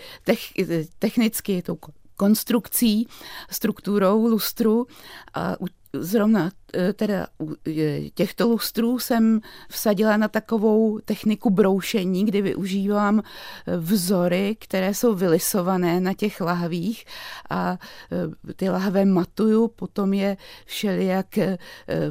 technicky 0.98 1.62
tou 1.62 1.78
konstrukcí, 2.16 3.08
strukturou 3.50 4.26
lustru 4.26 4.86
a 5.34 5.60
u 5.60 5.66
zrovna 5.94 6.50
e, 6.74 6.92
teda 6.92 7.26
u 7.42 7.54
těchto 8.14 8.48
lustrů 8.48 8.98
jsem 8.98 9.40
vsadila 9.68 10.16
na 10.16 10.28
takovou 10.28 10.98
techniku 11.04 11.50
broušení, 11.50 12.24
kdy 12.24 12.42
využívám 12.42 13.18
e, 13.18 13.22
vzory, 13.76 14.56
které 14.60 14.94
jsou 14.94 15.14
vylisované 15.14 16.00
na 16.00 16.14
těch 16.14 16.40
lahvích 16.40 17.04
a 17.50 17.78
e, 18.48 18.52
ty 18.54 18.70
lahve 18.70 19.04
matuju, 19.04 19.68
potom 19.68 20.14
je 20.14 20.36
všelijak 20.64 21.26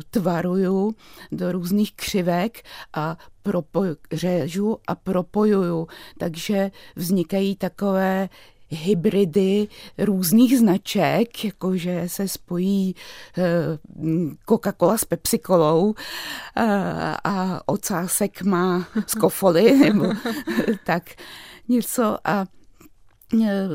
tvaruju 0.09 0.95
do 1.31 1.51
různých 1.51 1.93
křivek 1.95 2.63
a 2.93 3.17
propoj, 3.43 3.87
řežu 4.11 4.77
a 4.87 4.95
propojuju, 4.95 5.87
takže 6.17 6.71
vznikají 6.95 7.55
takové 7.55 8.29
hybridy 8.73 9.67
různých 9.97 10.59
značek, 10.59 11.45
jakože 11.45 12.03
se 12.07 12.27
spojí 12.27 12.95
eh, 13.37 13.43
Coca-Cola 14.49 14.97
s 14.97 15.05
Pepsi-Colou 15.05 15.93
eh, 16.57 16.63
a 17.23 17.61
ocásek 17.65 18.41
má 18.41 18.87
z 19.07 19.13
kofoly, 19.13 19.77
nebo 19.77 20.05
tak 20.85 21.03
něco. 21.67 22.17
A 22.23 22.45
eh, 23.43 23.69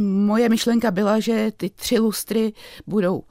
moje 0.00 0.48
myšlenka 0.48 0.90
byla, 0.90 1.20
že 1.20 1.52
ty 1.56 1.70
tři 1.70 1.98
lustry 1.98 2.52
budou 2.86 3.22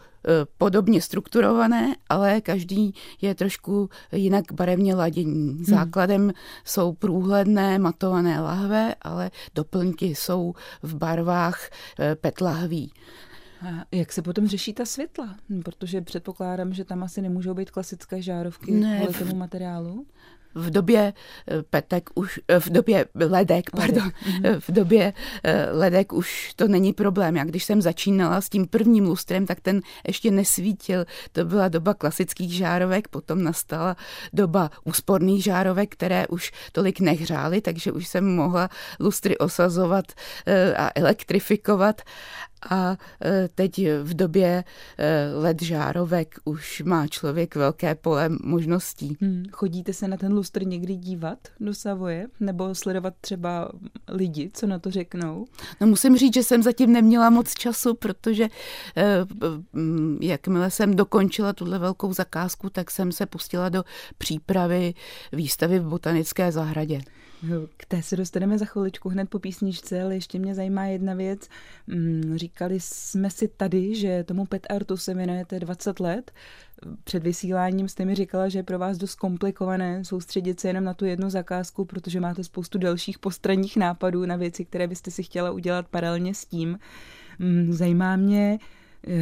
podobně 0.57 1.01
strukturované, 1.01 1.95
ale 2.09 2.41
každý 2.41 2.93
je 3.21 3.35
trošku 3.35 3.89
jinak 4.11 4.51
barevně 4.53 4.95
ladění. 4.95 5.53
Hmm. 5.53 5.65
Základem 5.65 6.21
hmm. 6.21 6.31
jsou 6.65 6.93
průhledné 6.93 7.79
matované 7.79 8.41
lahve, 8.41 8.95
ale 9.01 9.31
doplňky 9.55 10.05
jsou 10.05 10.53
v 10.83 10.95
barvách 10.95 11.69
eh, 11.99 12.15
petlahví. 12.15 12.91
A 13.61 13.85
jak 13.91 14.13
se 14.13 14.21
potom 14.21 14.47
řeší 14.47 14.73
ta 14.73 14.85
světla? 14.85 15.35
Protože 15.65 16.01
předpokládám, 16.01 16.73
že 16.73 16.85
tam 16.85 17.03
asi 17.03 17.21
nemůžou 17.21 17.53
být 17.53 17.71
klasické 17.71 18.21
žárovky 18.21 18.71
ne, 18.71 18.97
kvůli 18.97 19.13
tomu 19.13 19.35
materiálu 19.35 20.05
v 20.55 20.69
době 20.69 21.13
eh, 21.47 21.63
petek 21.63 22.09
už, 22.15 22.39
eh, 22.47 22.59
v 22.59 22.69
době 22.69 23.05
ledek, 23.15 23.69
pardon, 23.71 24.11
ledek. 24.43 24.63
v 24.63 24.71
době 24.71 25.13
eh, 25.43 25.67
ledek 25.71 26.13
už 26.13 26.53
to 26.55 26.67
není 26.67 26.93
problém. 26.93 27.35
Já 27.35 27.43
když 27.43 27.63
jsem 27.63 27.81
začínala 27.81 28.41
s 28.41 28.49
tím 28.49 28.67
prvním 28.67 29.05
lustrem, 29.05 29.45
tak 29.45 29.59
ten 29.61 29.81
ještě 30.07 30.31
nesvítil. 30.31 31.05
To 31.31 31.45
byla 31.45 31.67
doba 31.67 31.93
klasických 31.93 32.53
žárovek, 32.53 33.07
potom 33.07 33.43
nastala 33.43 33.95
doba 34.33 34.71
úsporných 34.83 35.43
žárovek, 35.43 35.91
které 35.91 36.27
už 36.27 36.51
tolik 36.71 36.99
nehřály, 36.99 37.61
takže 37.61 37.91
už 37.91 38.07
jsem 38.07 38.35
mohla 38.35 38.69
lustry 38.99 39.37
osazovat 39.37 40.05
a 40.77 40.91
elektrifikovat 40.95 42.01
a 42.69 42.97
e, 43.25 43.49
teď 43.55 43.81
v 44.03 44.13
době 44.13 44.63
e, 44.97 45.33
led 45.33 45.61
žárovek 45.61 46.35
už 46.43 46.81
má 46.85 47.07
člověk 47.07 47.55
velké 47.55 47.95
pole 47.95 48.29
možností. 48.43 49.17
Hmm. 49.21 49.43
Chodíte 49.51 49.93
se 49.93 50.07
na 50.07 50.17
ten 50.17 50.33
lustr 50.33 50.67
někdy 50.67 50.95
dívat 50.95 51.39
do 51.59 51.73
Savoje? 51.73 52.27
Nebo 52.39 52.75
sledovat 52.75 53.13
třeba 53.21 53.71
lidi, 54.07 54.51
co 54.53 54.67
na 54.67 54.79
to 54.79 54.91
řeknou? 54.91 55.45
No 55.81 55.87
musím 55.87 56.17
říct, 56.17 56.33
že 56.33 56.43
jsem 56.43 56.63
zatím 56.63 56.91
neměla 56.91 57.29
moc 57.29 57.53
času, 57.53 57.93
protože 57.93 58.43
e, 58.43 58.49
jakmile 60.21 60.71
jsem 60.71 60.95
dokončila 60.95 61.53
tuhle 61.53 61.79
velkou 61.79 62.13
zakázku, 62.13 62.69
tak 62.69 62.91
jsem 62.91 63.11
se 63.11 63.25
pustila 63.25 63.69
do 63.69 63.83
přípravy 64.17 64.93
výstavy 65.31 65.79
v 65.79 65.85
botanické 65.85 66.51
zahradě. 66.51 67.01
K 67.77 67.85
té 67.85 68.03
se 68.03 68.15
dostaneme 68.15 68.57
za 68.57 68.65
chviličku 68.65 69.09
hned 69.09 69.29
po 69.29 69.39
písničce, 69.39 70.01
ale 70.01 70.15
ještě 70.15 70.39
mě 70.39 70.55
zajímá 70.55 70.85
jedna 70.85 71.13
věc. 71.13 71.49
Mm, 71.87 72.33
říkali 72.35 72.79
jsme 72.79 73.29
si 73.29 73.47
tady, 73.47 73.95
že 73.95 74.23
tomu 74.23 74.45
pet 74.45 74.67
artu 74.69 74.97
se 74.97 75.13
věnujete 75.13 75.59
20 75.59 75.99
let. 75.99 76.31
Před 77.03 77.23
vysíláním 77.23 77.87
jste 77.87 78.05
mi 78.05 78.15
říkala, 78.15 78.49
že 78.49 78.59
je 78.59 78.63
pro 78.63 78.79
vás 78.79 78.97
dost 78.97 79.15
komplikované 79.15 80.05
soustředit 80.05 80.59
se 80.59 80.67
jenom 80.67 80.83
na 80.83 80.93
tu 80.93 81.05
jednu 81.05 81.29
zakázku, 81.29 81.85
protože 81.85 82.19
máte 82.19 82.43
spoustu 82.43 82.77
dalších 82.77 83.19
postranních 83.19 83.77
nápadů 83.77 84.25
na 84.25 84.35
věci, 84.35 84.65
které 84.65 84.87
byste 84.87 85.11
si 85.11 85.23
chtěla 85.23 85.51
udělat 85.51 85.87
paralelně 85.87 86.33
s 86.33 86.45
tím. 86.45 86.79
Mm, 87.39 87.73
zajímá 87.73 88.15
mě, 88.15 88.59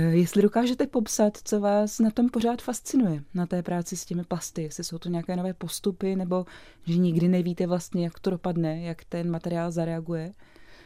jestli 0.09 0.41
dokážete 0.41 0.87
popsat, 0.87 1.37
co 1.43 1.59
vás 1.59 1.99
na 1.99 2.11
tom 2.11 2.29
pořád 2.29 2.61
fascinuje, 2.61 3.23
na 3.33 3.45
té 3.45 3.63
práci 3.63 3.97
s 3.97 4.05
těmi 4.05 4.23
plasty, 4.23 4.63
jestli 4.63 4.83
jsou 4.83 4.97
to 4.97 5.09
nějaké 5.09 5.35
nové 5.35 5.53
postupy, 5.53 6.15
nebo 6.15 6.45
že 6.85 6.97
nikdy 6.97 7.27
nevíte 7.27 7.67
vlastně, 7.67 8.03
jak 8.03 8.19
to 8.19 8.29
dopadne, 8.29 8.81
jak 8.81 9.03
ten 9.03 9.31
materiál 9.31 9.71
zareaguje. 9.71 10.33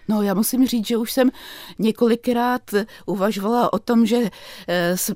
No 0.07 0.21
já 0.21 0.33
musím 0.33 0.67
říct, 0.67 0.87
že 0.87 0.97
už 0.97 1.11
jsem 1.11 1.31
několikrát 1.79 2.61
uvažovala 3.05 3.73
o 3.73 3.79
tom, 3.79 4.05
že 4.05 4.29
eh, 4.67 4.97
s 4.97 5.15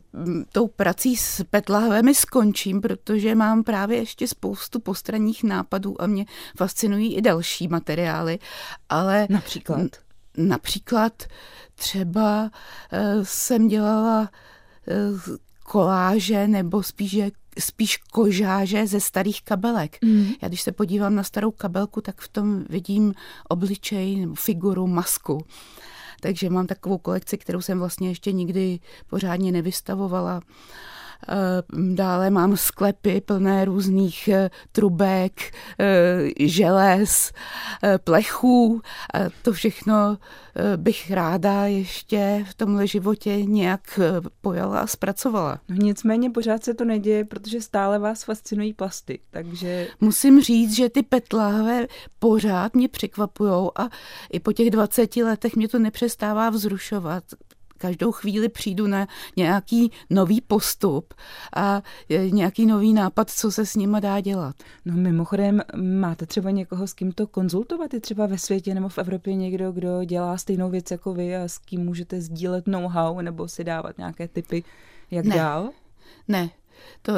tou 0.52 0.68
prací 0.68 1.16
s 1.16 1.44
petlahvemi 1.44 2.16
skončím, 2.16 2.82
protože 2.82 3.36
mám 3.36 3.64
právě 3.64 3.98
ještě 3.98 4.28
spoustu 4.28 4.80
postranních 4.80 5.44
nápadů 5.44 6.02
a 6.02 6.08
mě 6.08 6.26
fascinují 6.58 7.16
i 7.16 7.22
další 7.22 7.68
materiály. 7.68 8.40
Ale 8.90 9.28
například? 9.30 9.88
Například 10.38 11.24
třeba 11.78 12.52
eh, 12.92 13.16
jsem 13.24 13.68
dělala 13.68 14.30
eh, 14.88 15.38
koláže 15.64 16.48
nebo 16.48 16.84
spíš 16.84 17.18
spíš 17.60 17.98
kožáže 17.98 18.88
ze 18.88 19.00
starých 19.00 19.42
kabelek. 19.44 19.98
Mm. 20.04 20.32
Já 20.42 20.48
když 20.48 20.62
se 20.62 20.72
podívám 20.72 21.16
na 21.16 21.24
starou 21.24 21.52
kabelku, 21.52 22.02
tak 22.02 22.22
v 22.22 22.28
tom 22.28 22.66
vidím 22.70 23.14
obličej 23.50 24.16
nebo 24.16 24.36
figuru, 24.36 24.88
masku. 24.88 25.46
Takže 26.22 26.50
mám 26.50 26.68
takovou 26.68 26.98
kolekci, 26.98 27.38
kterou 27.38 27.62
jsem 27.62 27.80
vlastně 27.80 28.10
ještě 28.10 28.32
nikdy 28.32 28.80
pořádně 29.10 29.52
nevystavovala. 29.52 30.42
Eh, 30.42 30.97
dále 31.94 32.30
mám 32.30 32.58
sklepy 32.58 33.22
plné 33.22 33.66
různých 33.66 34.28
eh, 34.28 34.50
trubek, 34.72 35.42
eh, 35.80 36.48
želez, 36.48 37.32
plechů. 38.04 38.82
To 39.42 39.54
všechno 39.54 40.18
bych 40.76 41.12
ráda 41.12 41.66
ještě 41.66 42.46
v 42.50 42.54
tomhle 42.54 42.88
životě 42.88 43.46
nějak 43.46 44.00
pojala 44.42 44.80
a 44.80 44.88
zpracovala. 44.88 45.60
No 45.70 45.76
nicméně 45.76 46.30
pořád 46.30 46.64
se 46.64 46.74
to 46.74 46.86
neděje, 46.86 47.26
protože 47.26 47.62
stále 47.62 48.00
vás 48.00 48.24
fascinují 48.24 48.74
plasty, 48.74 49.20
takže... 49.30 49.88
Musím 50.02 50.42
říct, 50.42 50.76
že 50.76 50.90
ty 50.90 51.04
petláhve 51.04 51.88
pořád 52.20 52.76
mě 52.76 52.88
překvapují 52.88 53.70
a 53.76 53.88
i 54.32 54.40
po 54.40 54.54
těch 54.54 54.70
20 54.70 55.16
letech 55.16 55.56
mě 55.56 55.68
to 55.68 55.80
nepřestává 55.80 56.50
vzrušovat 56.50 57.24
každou 57.78 58.12
chvíli 58.12 58.50
přijdu 58.50 58.88
na 58.88 59.08
nějaký 59.38 59.92
nový 60.10 60.42
postup 60.42 61.14
a 61.56 61.82
nějaký 62.30 62.66
nový 62.66 62.94
nápad, 62.94 63.30
co 63.30 63.52
se 63.52 63.66
s 63.66 63.76
nima 63.76 64.00
dá 64.00 64.20
dělat. 64.20 64.56
No 64.86 64.94
mimochodem, 64.98 65.62
máte 65.76 66.26
třeba 66.26 66.52
někoho, 66.52 66.88
s 66.88 66.94
kým 66.94 67.12
to 67.12 67.28
konzultovat? 67.28 67.94
Je 67.94 68.00
třeba 68.00 68.26
ve 68.26 68.38
světě 68.38 68.74
nebo 68.74 68.90
v 68.90 68.98
Evropě 68.98 69.36
někdo, 69.36 69.72
kdo 69.72 70.04
dělá 70.04 70.38
stejnou 70.38 70.70
věc 70.70 70.92
jako 70.92 71.14
vy 71.14 71.36
a 71.36 71.48
s 71.48 71.58
kým 71.58 71.86
můžete 71.86 72.22
sdílet 72.22 72.68
know-how 72.68 73.22
nebo 73.22 73.48
si 73.48 73.64
dávat 73.64 73.98
nějaké 73.98 74.28
typy, 74.28 74.64
jak 75.12 75.26
ne. 75.26 75.36
dál? 75.36 75.70
Ne, 76.28 76.50
to 77.02 77.14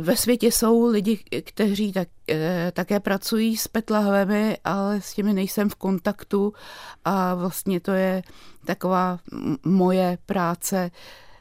ve 0.00 0.16
světě 0.16 0.46
jsou 0.46 0.86
lidi, 0.86 1.18
kteří 1.44 1.92
tak, 1.92 2.08
eh, 2.28 2.72
také 2.74 3.00
pracují 3.00 3.56
s 3.56 3.68
petlahvemi, 3.68 4.56
ale 4.64 5.00
s 5.00 5.14
těmi 5.14 5.32
nejsem 5.32 5.68
v 5.68 5.74
kontaktu. 5.74 6.52
A 7.04 7.34
vlastně 7.34 7.80
to 7.80 7.92
je 7.92 8.22
taková 8.64 9.18
moje 9.64 10.18
práce, 10.26 10.90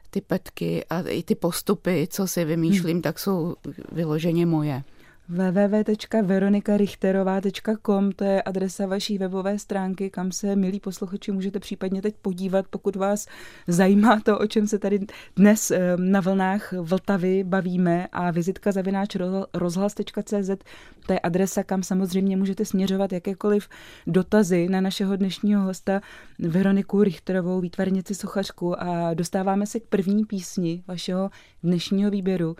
ty 0.09 0.21
petky 0.21 0.85
a 0.89 1.01
i 1.01 1.23
ty 1.23 1.35
postupy, 1.35 2.07
co 2.11 2.27
si 2.27 2.45
vymýšlím, 2.45 2.95
hmm. 2.95 3.01
tak 3.01 3.19
jsou 3.19 3.55
vyloženě 3.91 4.45
moje 4.45 4.83
www.veronikarichterova.com, 5.29 8.11
to 8.11 8.23
je 8.23 8.41
adresa 8.41 8.85
vaší 8.85 9.17
webové 9.17 9.59
stránky, 9.59 10.09
kam 10.09 10.31
se, 10.31 10.55
milí 10.55 10.79
posluchači, 10.79 11.31
můžete 11.31 11.59
případně 11.59 12.01
teď 12.01 12.15
podívat, 12.21 12.65
pokud 12.69 12.95
vás 12.95 13.25
zajímá 13.67 14.19
to, 14.19 14.39
o 14.39 14.47
čem 14.47 14.67
se 14.67 14.79
tady 14.79 14.99
dnes 15.35 15.71
eh, 15.71 15.97
na 15.97 16.21
vlnách 16.21 16.73
Vltavy 16.73 17.43
bavíme. 17.43 18.07
A 18.11 18.31
vizitka 18.31 18.71
zavináč 18.71 19.15
rozhlas.cz, 19.53 20.49
to 21.07 21.13
je 21.13 21.19
adresa, 21.19 21.63
kam 21.63 21.83
samozřejmě 21.83 22.37
můžete 22.37 22.65
směřovat 22.65 23.13
jakékoliv 23.13 23.69
dotazy 24.07 24.69
na 24.69 24.81
našeho 24.81 25.15
dnešního 25.15 25.61
hosta 25.61 26.01
Veroniku 26.39 27.03
Richterovou, 27.03 27.61
výtvarnici 27.61 28.15
sochařku. 28.15 28.81
A 28.81 29.13
dostáváme 29.13 29.65
se 29.65 29.79
k 29.79 29.87
první 29.87 30.25
písni 30.25 30.83
vašeho 30.87 31.29
dnešního 31.63 32.11
výběru 32.11 32.55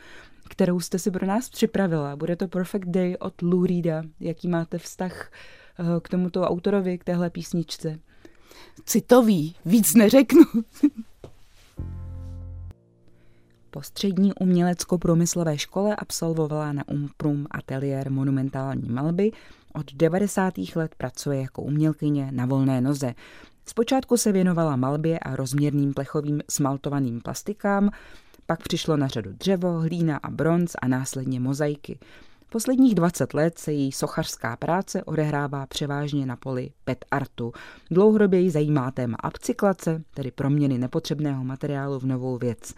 kterou 0.48 0.80
jste 0.80 1.00
si 1.00 1.12
pro 1.12 1.26
nás 1.26 1.50
připravila. 1.50 2.16
Bude 2.16 2.36
to 2.36 2.48
Perfect 2.48 2.88
Day 2.88 3.16
od 3.20 3.42
Lou 3.42 3.66
Reeda. 3.66 4.04
Jaký 4.20 4.48
máte 4.48 4.78
vztah 4.78 5.32
eh, 5.80 5.84
k 6.02 6.10
tomuto 6.10 6.42
autorovi, 6.42 6.98
k 6.98 7.04
téhle 7.04 7.30
písničce? 7.30 8.00
Citový, 8.86 9.56
víc 9.66 9.96
neřeknu. 9.96 10.42
Po 13.72 13.82
střední 13.82 14.34
umělecko-průmyslové 14.34 15.58
škole 15.58 15.96
absolvovala 15.96 16.74
na 16.74 16.88
Umprum 16.88 17.48
ateliér 17.52 18.12
monumentální 18.12 18.90
malby. 18.90 19.32
Od 19.74 19.94
90. 19.94 20.54
let 20.76 20.96
pracuje 20.98 21.42
jako 21.42 21.62
umělkyně 21.62 22.32
na 22.32 22.46
volné 22.46 22.82
noze. 22.82 23.14
Zpočátku 23.66 24.18
se 24.18 24.32
věnovala 24.32 24.76
malbě 24.76 25.20
a 25.20 25.36
rozměrným 25.36 25.94
plechovým 25.94 26.42
smaltovaným 26.50 27.22
plastikám, 27.22 27.90
pak 28.48 28.64
přišlo 28.64 28.98
na 28.98 29.08
řadu 29.08 29.34
dřevo, 29.34 29.80
hlína 29.80 30.18
a 30.18 30.30
bronz 30.30 30.76
a 30.82 30.88
následně 30.88 31.40
mozaiky. 31.40 32.00
Posledních 32.50 32.96
20 32.96 33.34
let 33.34 33.60
se 33.60 33.74
její 33.74 33.92
sochařská 33.92 34.56
práce 34.56 35.04
odehrává 35.04 35.66
převážně 35.66 36.26
na 36.26 36.36
poli 36.36 36.70
pet 36.86 37.06
artu. 37.12 37.52
Dlouhodobě 37.92 38.40
ji 38.40 38.52
zajímá 38.52 38.92
téma 38.92 39.18
upcyklace, 39.28 40.04
tedy 40.14 40.32
proměny 40.32 40.78
nepotřebného 40.78 41.44
materiálu 41.44 42.00
v 42.00 42.06
novou 42.06 42.38
věc. 42.38 42.74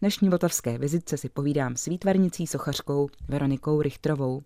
Dnešní 0.00 0.28
vltavské 0.28 0.78
vizitce 0.78 1.16
si 1.16 1.28
povídám 1.28 1.76
s 1.76 1.84
výtvarnicí 1.84 2.46
sochařkou 2.46 3.08
Veronikou 3.28 3.82
Richtrovou. 3.82 4.42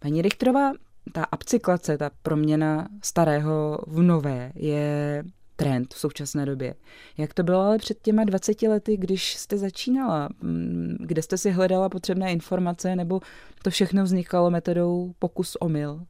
Paní 0.00 0.22
Richtrová, 0.22 0.72
ta 1.12 1.32
upcyklace, 1.32 1.98
ta 1.98 2.10
proměna 2.22 2.88
starého 3.02 3.78
v 3.86 4.02
nové 4.02 4.52
je 4.54 5.24
trend 5.56 5.94
v 5.94 5.98
současné 5.98 6.46
době. 6.46 6.74
Jak 7.18 7.34
to 7.34 7.42
bylo 7.42 7.60
ale 7.60 7.78
před 7.78 8.02
těma 8.02 8.24
20 8.24 8.62
lety, 8.62 8.96
když 8.96 9.34
jste 9.36 9.58
začínala? 9.58 10.28
Mm, 10.40 10.96
kde 11.00 11.22
jste 11.22 11.38
si 11.38 11.50
hledala 11.50 11.88
potřebné 11.88 12.32
informace 12.32 12.96
nebo 12.96 13.20
to 13.62 13.70
všechno 13.70 14.04
vznikalo 14.04 14.50
metodou 14.50 15.14
pokus 15.18 15.56
omyl? 15.60 16.06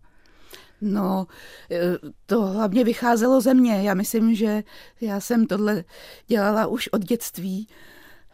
No, 0.81 1.27
e, 1.71 1.99
to 2.27 2.47
hlavně 2.47 2.85
vycházelo 2.85 3.41
ze 3.41 3.55
mě. 3.55 3.83
Já 3.83 3.95
myslím, 3.95 4.35
že 4.35 4.63
já 5.01 5.21
jsem 5.21 5.47
tohle 5.47 5.85
dělala 6.27 6.67
už 6.67 6.89
od 6.89 7.05
dětství. 7.05 7.69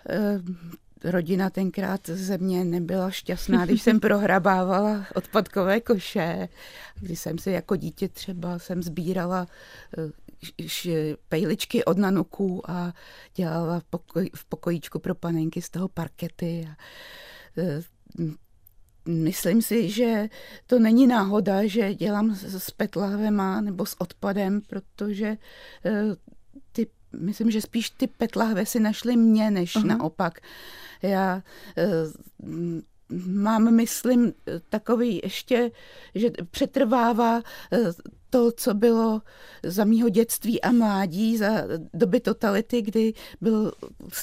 E, 0.09 0.41
rodina 1.05 1.51
tenkrát 1.51 2.07
ze 2.07 2.39
mě 2.39 2.65
nebyla 2.65 3.11
šťastná, 3.11 3.67
když 3.67 3.83
jsem 3.83 4.01
prohrabávala 4.01 5.07
odpadkové 5.15 5.81
koše, 5.81 6.49
když 7.01 7.19
jsem 7.19 7.39
si 7.39 7.51
jako 7.51 7.77
dítě 7.77 8.09
třeba 8.09 8.59
jsem 8.59 8.83
sbírala 8.83 9.47
e, 9.99 10.22
pejličky 11.29 11.85
od 11.85 11.99
nanuků 11.99 12.71
a 12.71 12.93
dělala 13.35 13.81
v, 13.81 13.85
pokoj, 13.85 14.31
v 14.35 14.45
pokojíčku 14.45 14.99
pro 14.99 15.15
panenky 15.15 15.63
z 15.63 15.71
toho 15.71 15.89
parkety. 15.89 16.69
A, 16.71 16.77
e, 17.61 17.83
myslím 19.07 19.63
si, 19.63 19.91
že 19.91 20.29
to 20.67 20.79
není 20.79 21.07
náhoda, 21.07 21.67
že 21.67 21.95
dělám 21.95 22.35
s 22.35 22.71
petlahvema 22.71 23.61
nebo 23.61 23.87
s 23.87 24.01
odpadem, 24.01 24.61
protože 24.61 25.27
e, 25.27 25.37
ty, 26.73 26.87
myslím, 27.19 27.51
že 27.51 27.61
spíš 27.61 27.91
ty 27.91 28.07
petlahve 28.07 28.67
si 28.67 28.81
našly 28.81 29.17
mě, 29.17 29.51
než 29.51 29.77
uh-huh. 29.77 29.87
naopak. 29.87 30.41
Já 31.03 31.43
e, 31.77 31.89
mám, 33.27 33.75
myslím, 33.75 34.33
takový 34.69 35.21
ještě, 35.23 35.71
že 36.15 36.31
přetrvává 36.51 37.43
to, 38.33 38.53
co 38.53 38.75
bylo 38.75 39.23
za 39.63 39.85
mýho 39.85 40.09
dětství 40.09 40.63
a 40.63 40.73
mládí, 40.73 41.37
za 41.37 41.49
doby 41.95 42.21
totality, 42.21 42.83
kdy 42.83 43.13
byl 43.41 43.73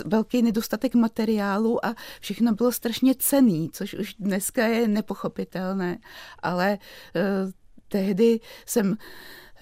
velký 0.05 0.41
nedostatek 0.41 0.95
materiálu 0.95 1.85
a 1.85 1.95
všechno 2.21 2.53
bylo 2.53 2.71
strašně 2.71 3.15
cený, 3.19 3.69
což 3.73 3.93
už 3.93 4.15
dneska 4.19 4.67
je 4.67 4.87
nepochopitelné. 4.87 5.97
Ale 6.39 6.77
eh, 7.15 7.21
tehdy 7.87 8.39
jsem 8.65 8.97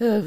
eh, 0.00 0.22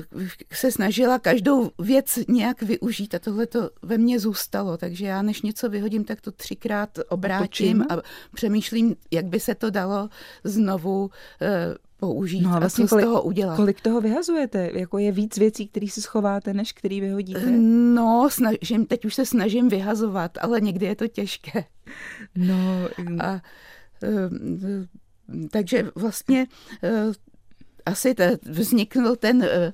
se 0.52 0.72
snažila 0.72 1.20
každou 1.20 1.72
věc 1.80 2.20
nějak 2.28 2.62
využít 2.62 3.16
a 3.16 3.20
tohle 3.20 3.48
to 3.48 3.70
ve 3.82 3.98
mně 3.98 4.20
zůstalo, 4.20 4.78
takže 4.78 5.06
já 5.06 5.22
než 5.22 5.42
něco 5.42 5.70
vyhodím, 5.70 6.04
tak 6.04 6.22
to 6.22 6.32
třikrát 6.32 7.00
obrátím 7.10 7.86
a 7.90 7.98
přemýšlím, 8.34 8.96
jak 9.12 9.26
by 9.26 9.40
se 9.40 9.56
to 9.56 9.70
dalo 9.70 10.10
znovu 10.44 11.10
eh, 11.42 11.76
použít 12.02 12.42
no 12.42 12.54
a, 12.54 12.60
vlastně 12.60 12.86
a 12.86 12.88
co 12.88 12.96
kolik, 12.96 13.06
z 13.06 13.08
toho 13.08 13.22
udělat. 13.22 13.56
Kolik 13.56 13.82
toho 13.82 14.02
vyhazujete? 14.02 14.70
Jako 14.74 14.98
je 14.98 15.12
víc 15.12 15.38
věcí, 15.38 15.68
které 15.68 15.88
si 15.88 16.02
schováte, 16.02 16.54
než 16.54 16.74
který 16.74 17.02
vyhodíte? 17.02 17.52
No, 17.96 18.30
snažím, 18.32 18.86
teď 18.86 19.06
už 19.06 19.16
se 19.16 19.26
snažím 19.26 19.70
vyhazovat, 19.70 20.38
ale 20.42 20.62
někdy 20.62 20.86
je 20.86 20.96
to 20.96 21.08
těžké. 21.08 21.64
No. 22.36 22.90
A, 23.20 23.42
ehm, 24.02 24.88
takže 25.52 25.92
vlastně 25.96 26.48
eh, 26.84 27.12
asi 27.86 28.16
vznikl 28.46 29.16
ten 29.16 29.44
eh, 29.44 29.74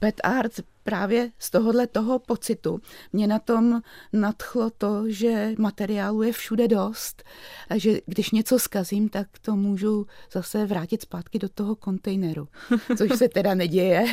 pet 0.00 0.20
art 0.24 0.52
právě 0.82 1.30
z 1.38 1.50
tohohle 1.50 1.86
toho 1.86 2.18
pocitu 2.18 2.80
mě 3.12 3.26
na 3.26 3.38
tom 3.38 3.82
nadchlo 4.12 4.70
to, 4.70 5.04
že 5.06 5.54
materiálu 5.58 6.22
je 6.22 6.32
všude 6.32 6.68
dost 6.68 7.22
a 7.68 7.78
že 7.78 8.00
když 8.06 8.30
něco 8.30 8.58
skazím, 8.58 9.08
tak 9.08 9.26
to 9.42 9.56
můžu 9.56 10.06
zase 10.32 10.66
vrátit 10.66 11.02
zpátky 11.02 11.38
do 11.38 11.48
toho 11.48 11.76
kontejneru, 11.76 12.48
což 12.96 13.18
se 13.18 13.28
teda 13.28 13.54
neděje. 13.54 14.04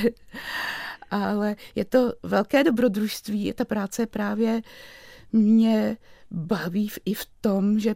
Ale 1.12 1.56
je 1.76 1.86
to 1.86 2.14
velké 2.24 2.64
dobrodružství, 2.64 3.54
ta 3.54 3.66
práce 3.66 4.06
právě 4.06 4.62
mě 5.32 5.98
baví 6.32 6.92
i 7.06 7.14
v 7.14 7.26
tom, 7.42 7.80
že 7.80 7.96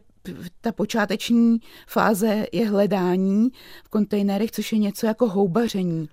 ta 0.61 0.71
počáteční 0.71 1.59
fáze 1.87 2.45
je 2.51 2.69
hledání 2.69 3.49
v 3.83 3.89
kontejnerech, 3.89 4.51
což 4.51 4.71
je 4.71 4.77
něco 4.77 5.05
jako 5.05 5.29
houbaření. 5.29 6.09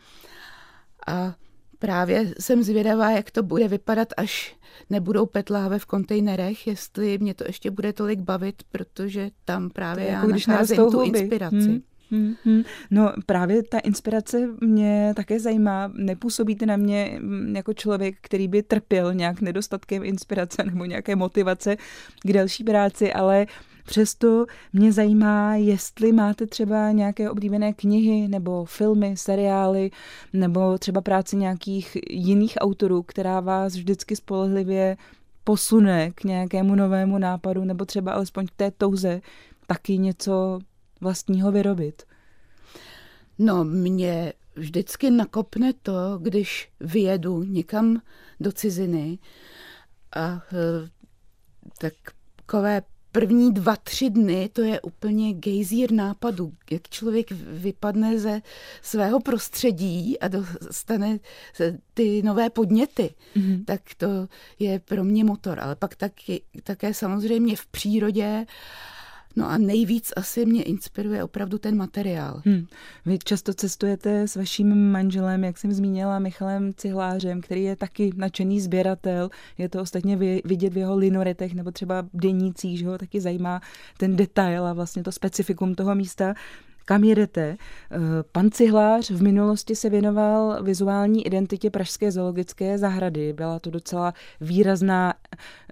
A 1.06 1.34
právě 1.78 2.34
jsem 2.40 2.62
zvědavá, 2.62 3.10
jak 3.10 3.30
to 3.30 3.42
bude 3.42 3.68
vypadat, 3.68 4.08
až 4.16 4.56
nebudou 4.90 5.26
petláve 5.26 5.78
v 5.78 5.86
kontejnerech, 5.86 6.66
jestli 6.66 7.18
mě 7.18 7.34
to 7.34 7.44
ještě 7.46 7.70
bude 7.70 7.92
tolik 7.92 8.20
bavit, 8.20 8.62
protože 8.70 9.30
tam 9.44 9.70
právě 9.70 10.06
já 10.06 10.12
jako 10.12 10.26
nacházím 10.26 10.76
tu 10.76 11.02
inspiraci. 11.02 11.56
Hmm. 11.56 11.80
Hmm, 12.10 12.34
hmm. 12.44 12.62
No 12.90 13.12
právě 13.26 13.62
ta 13.62 13.78
inspirace 13.78 14.48
mě 14.60 15.12
také 15.16 15.40
zajímá. 15.40 15.92
Nepůsobíte 15.94 16.66
na 16.66 16.76
mě 16.76 17.18
mm, 17.20 17.56
jako 17.56 17.72
člověk, 17.72 18.16
který 18.20 18.48
by 18.48 18.62
trpěl 18.62 19.14
nějak 19.14 19.40
nedostatkem 19.40 20.04
inspirace 20.04 20.62
nebo 20.64 20.84
nějaké 20.84 21.16
motivace 21.16 21.76
k 22.24 22.32
další 22.32 22.64
práci, 22.64 23.12
ale 23.12 23.46
Přesto 23.88 24.46
mě 24.72 24.92
zajímá, 24.92 25.54
jestli 25.54 26.12
máte 26.12 26.46
třeba 26.46 26.90
nějaké 26.90 27.30
oblíbené 27.30 27.72
knihy 27.72 28.28
nebo 28.28 28.64
filmy, 28.64 29.16
seriály 29.16 29.90
nebo 30.32 30.78
třeba 30.78 31.00
práci 31.00 31.36
nějakých 31.36 31.96
jiných 32.10 32.54
autorů, 32.60 33.02
která 33.02 33.40
vás 33.40 33.74
vždycky 33.74 34.16
spolehlivě 34.16 34.96
posune 35.44 36.10
k 36.10 36.24
nějakému 36.24 36.74
novému 36.74 37.18
nápadu 37.18 37.64
nebo 37.64 37.84
třeba 37.84 38.12
alespoň 38.12 38.46
k 38.46 38.50
té 38.56 38.70
touze 38.70 39.20
taky 39.66 39.98
něco 39.98 40.58
vlastního 41.00 41.52
vyrobit. 41.52 42.02
No, 43.38 43.64
mě 43.64 44.32
vždycky 44.56 45.10
nakopne 45.10 45.72
to, 45.82 46.18
když 46.22 46.70
vyjedu 46.80 47.42
někam 47.42 48.02
do 48.40 48.52
ciziny 48.52 49.18
a 50.16 50.42
eh, 50.52 50.88
tak 51.78 51.94
takové 52.36 52.82
první 53.12 53.52
dva, 53.52 53.76
tři 53.76 54.10
dny 54.10 54.50
to 54.52 54.62
je 54.62 54.80
úplně 54.80 55.32
gejzír 55.32 55.92
nápadu, 55.92 56.52
jak 56.70 56.88
člověk 56.88 57.30
vypadne 57.32 58.18
ze 58.18 58.42
svého 58.82 59.20
prostředí 59.20 60.20
a 60.20 60.28
dostane 60.28 61.18
ty 61.94 62.22
nové 62.22 62.50
podněty, 62.50 63.14
mm-hmm. 63.36 63.64
tak 63.64 63.80
to 63.96 64.28
je 64.58 64.78
pro 64.78 65.04
mě 65.04 65.24
motor. 65.24 65.60
Ale 65.60 65.76
pak 65.76 65.96
taky, 65.96 66.42
také 66.62 66.94
samozřejmě 66.94 67.56
v 67.56 67.66
přírodě 67.66 68.46
No 69.38 69.50
a 69.50 69.58
nejvíc 69.58 70.12
asi 70.16 70.46
mě 70.46 70.62
inspiruje 70.62 71.24
opravdu 71.24 71.58
ten 71.58 71.76
materiál. 71.76 72.42
Hmm. 72.44 72.66
Vy 73.06 73.18
často 73.18 73.54
cestujete 73.54 74.28
s 74.28 74.36
vaším 74.36 74.90
manželem, 74.92 75.44
jak 75.44 75.58
jsem 75.58 75.72
zmínila, 75.72 76.18
Michalem 76.18 76.74
Cihlářem, 76.74 77.40
který 77.40 77.64
je 77.64 77.76
taky 77.76 78.12
nadšený 78.16 78.60
sběratel. 78.60 79.30
Je 79.58 79.68
to 79.68 79.80
ostatně 79.80 80.16
vidět 80.44 80.72
v 80.72 80.76
jeho 80.76 80.96
linoretech 80.96 81.54
nebo 81.54 81.70
třeba 81.70 82.06
denících, 82.14 82.78
že 82.78 82.86
ho 82.86 82.98
taky 82.98 83.20
zajímá 83.20 83.60
ten 83.96 84.16
detail 84.16 84.66
a 84.66 84.72
vlastně 84.72 85.02
to 85.02 85.12
specifikum 85.12 85.74
toho 85.74 85.94
místa 85.94 86.34
kam 86.84 87.04
jedete. 87.04 87.56
Eh, 87.90 87.98
pan 88.32 88.50
Cihlář 88.50 89.10
v 89.10 89.22
minulosti 89.22 89.76
se 89.76 89.90
věnoval 89.90 90.62
vizuální 90.62 91.26
identitě 91.26 91.70
Pražské 91.70 92.12
zoologické 92.12 92.78
zahrady. 92.78 93.32
Byla 93.32 93.58
to 93.58 93.70
docela 93.70 94.14
výrazná 94.40 95.14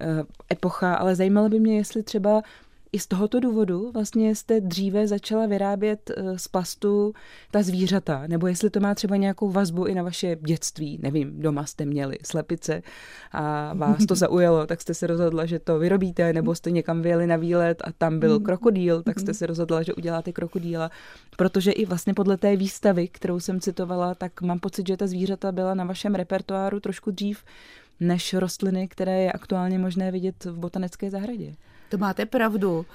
eh, 0.01 0.07
epocha, 0.53 0.95
ale 0.95 1.15
zajímalo 1.15 1.49
by 1.49 1.61
mě, 1.61 1.77
jestli 1.77 2.03
třeba 2.03 2.43
i 2.93 2.99
z 2.99 3.07
tohoto 3.07 3.41
důvodu 3.41 3.91
vlastně 3.93 4.35
jste 4.35 4.61
dříve 4.61 5.09
začala 5.09 5.47
vyrábět 5.47 6.11
eh, 6.17 6.39
z 6.39 6.49
plastu 6.49 7.13
ta 7.51 7.63
zvířata, 7.63 8.23
nebo 8.27 8.47
jestli 8.47 8.71
to 8.71 8.81
má 8.81 8.95
třeba 8.95 9.17
nějakou 9.17 9.51
vazbu 9.51 9.85
i 9.85 9.95
na 9.95 10.03
vaše 10.03 10.37
dětství. 10.41 10.99
Nevím, 11.03 11.43
doma 11.43 11.67
jste 11.67 11.85
měli 11.85 12.19
slepice 12.23 12.83
a 13.33 13.75
vás 13.75 14.07
to 14.07 14.15
zaujalo, 14.25 14.67
tak 14.67 14.81
jste 14.81 14.95
se 14.95 15.07
rozhodla, 15.07 15.47
že 15.47 15.59
to 15.59 15.79
vyrobíte, 15.79 16.33
nebo 16.33 16.55
jste 16.55 16.71
někam 16.71 17.03
vyjeli 17.03 17.27
na 17.27 17.37
výlet 17.37 17.83
a 17.85 17.93
tam 17.93 18.19
byl 18.19 18.41
krokodýl, 18.41 19.03
tak 19.03 19.21
jste 19.21 19.35
se 19.35 19.47
rozhodla, 19.47 19.83
že 19.83 19.95
uděláte 19.95 20.33
krokodýla. 20.33 20.91
Protože 21.37 21.73
i 21.73 21.87
vlastně 21.87 22.15
podle 22.15 22.37
té 22.37 22.57
výstavy, 22.57 23.09
kterou 23.09 23.41
jsem 23.41 23.61
citovala, 23.61 24.15
tak 24.15 24.43
mám 24.43 24.59
pocit, 24.59 24.87
že 24.87 24.97
ta 24.97 25.07
zvířata 25.07 25.53
byla 25.53 25.75
na 25.75 25.85
vašem 25.85 26.15
repertoáru 26.15 26.81
trošku 26.81 27.11
dřív 27.11 27.45
než 28.01 28.35
rostliny, 28.35 28.89
které 28.89 29.21
je 29.21 29.33
aktuálně 29.33 29.79
možné 29.79 30.11
vidět 30.11 30.45
v 30.45 30.59
botanické 30.59 31.11
zahradě. 31.11 31.55
To 31.89 31.99
máte 31.99 32.27
pravdu. 32.27 32.87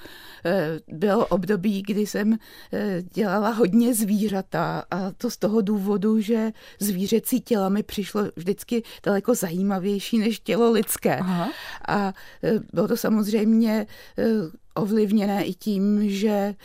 Eh, 0.45 0.80
bylo 0.88 1.27
období, 1.27 1.82
kdy 1.82 2.08
jsem 2.08 2.38
eh, 2.73 3.01
dělala 3.13 3.49
hodně 3.49 3.93
zvířata 3.93 4.84
a 4.91 5.12
to 5.12 5.30
z 5.30 5.38
toho 5.38 5.62
důvodu, 5.62 6.21
že 6.21 6.51
zvířecí 6.80 7.41
těla 7.41 7.69
mi 7.69 7.84
přišlo 7.84 8.23
vždycky 8.36 8.84
daleko 9.04 9.36
zajímavější 9.36 10.17
než 10.17 10.39
tělo 10.39 10.71
lidské. 10.71 11.17
Aha. 11.17 11.49
A 11.88 12.13
eh, 12.43 12.54
bylo 12.73 12.88
to 12.88 12.97
samozřejmě 12.97 13.88
ovlivněné 14.75 15.43
i 15.43 15.54
tím, 15.54 16.10
že 16.10 16.56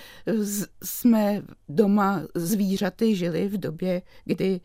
jsme 0.83 1.43
doma 1.69 2.23
zvířaty 2.35 3.17
žili 3.17 3.49
v 3.49 3.59
době, 3.59 4.03
kdy 4.25 4.61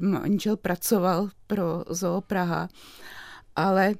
manžel 0.00 0.56
pracoval 0.56 1.28
pro 1.46 1.84
Zoo 1.90 2.20
Praha. 2.20 2.68
Ale 3.56 3.94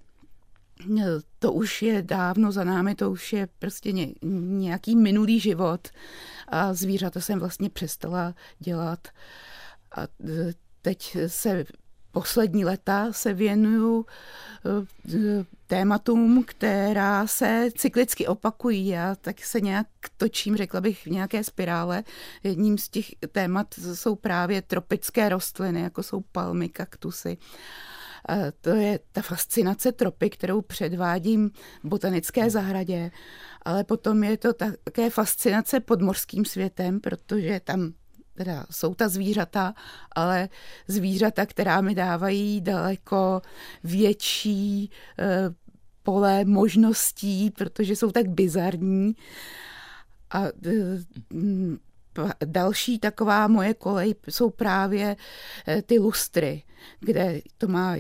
to 1.38 1.53
už 1.53 1.83
je 1.83 2.03
dávno 2.03 2.53
za 2.53 2.64
námi, 2.64 2.95
to 2.95 3.11
už 3.11 3.33
je 3.33 3.49
prostě 3.59 3.92
ně, 3.92 4.09
nějaký 4.23 4.97
minulý 4.97 5.40
život 5.40 5.88
a 6.49 6.75
zvířata 6.75 7.21
jsem 7.21 7.38
vlastně 7.38 7.71
přestala 7.71 8.35
dělat. 8.59 9.09
A 9.97 10.01
teď 10.83 11.16
se 11.27 11.64
poslední 12.12 12.64
leta 12.64 13.12
se 13.12 13.35
věnuju 13.35 14.07
e, 14.07 15.14
tématům, 15.66 16.45
která 16.47 17.27
se 17.27 17.68
cyklicky 17.77 18.27
opakují. 18.27 18.87
Já 18.87 19.14
tak 19.14 19.45
se 19.45 19.61
nějak 19.61 19.87
točím, 20.16 20.57
řekla 20.57 20.81
bych, 20.81 21.07
v 21.07 21.11
nějaké 21.11 21.45
spirále. 21.45 22.05
Jedním 22.42 22.79
z 22.79 22.88
těch 22.88 23.07
témat 23.33 23.75
jsou 23.95 24.14
právě 24.14 24.62
tropické 24.62 25.29
rostliny, 25.29 25.81
jako 25.81 26.03
jsou 26.03 26.21
palmy, 26.33 26.68
kaktusy. 26.68 27.38
To 28.61 28.70
je 28.70 28.98
ta 29.12 29.22
fascinace 29.22 29.92
tropy, 29.92 30.30
kterou 30.30 30.61
předvádím 30.61 31.50
v 31.82 31.88
botanické 31.88 32.50
zahradě, 32.50 33.11
ale 33.62 33.85
potom 33.85 34.24
je 34.24 34.37
to 34.37 34.52
také 34.52 35.11
fascinace 35.11 35.80
podmorským 35.80 36.44
světem, 36.44 37.00
protože 37.00 37.61
tam 37.64 37.92
teda 38.35 38.66
jsou 38.70 38.94
ta 38.94 39.08
zvířata, 39.08 39.74
ale 40.16 40.48
zvířata, 40.88 41.46
která 41.46 41.80
mi 41.80 41.94
dávají 41.94 42.61
daleko 42.61 43.42
větší 43.85 44.90
eh, 45.18 45.50
pole 46.02 46.44
možností, 46.44 47.50
protože 47.50 47.96
jsou 47.96 48.11
tak 48.11 48.28
bizarní. 48.28 49.16
A 50.30 50.44
eh, 50.44 50.70
další 52.44 52.98
taková 52.98 53.48
moje 53.48 53.75
kolej 53.75 54.14
jsou 54.29 54.51
právě 54.51 55.16
eh, 55.68 55.83
ty 55.83 55.98
lustry, 55.98 56.62
kde 57.01 57.40
to 57.59 57.68
má 57.68 57.96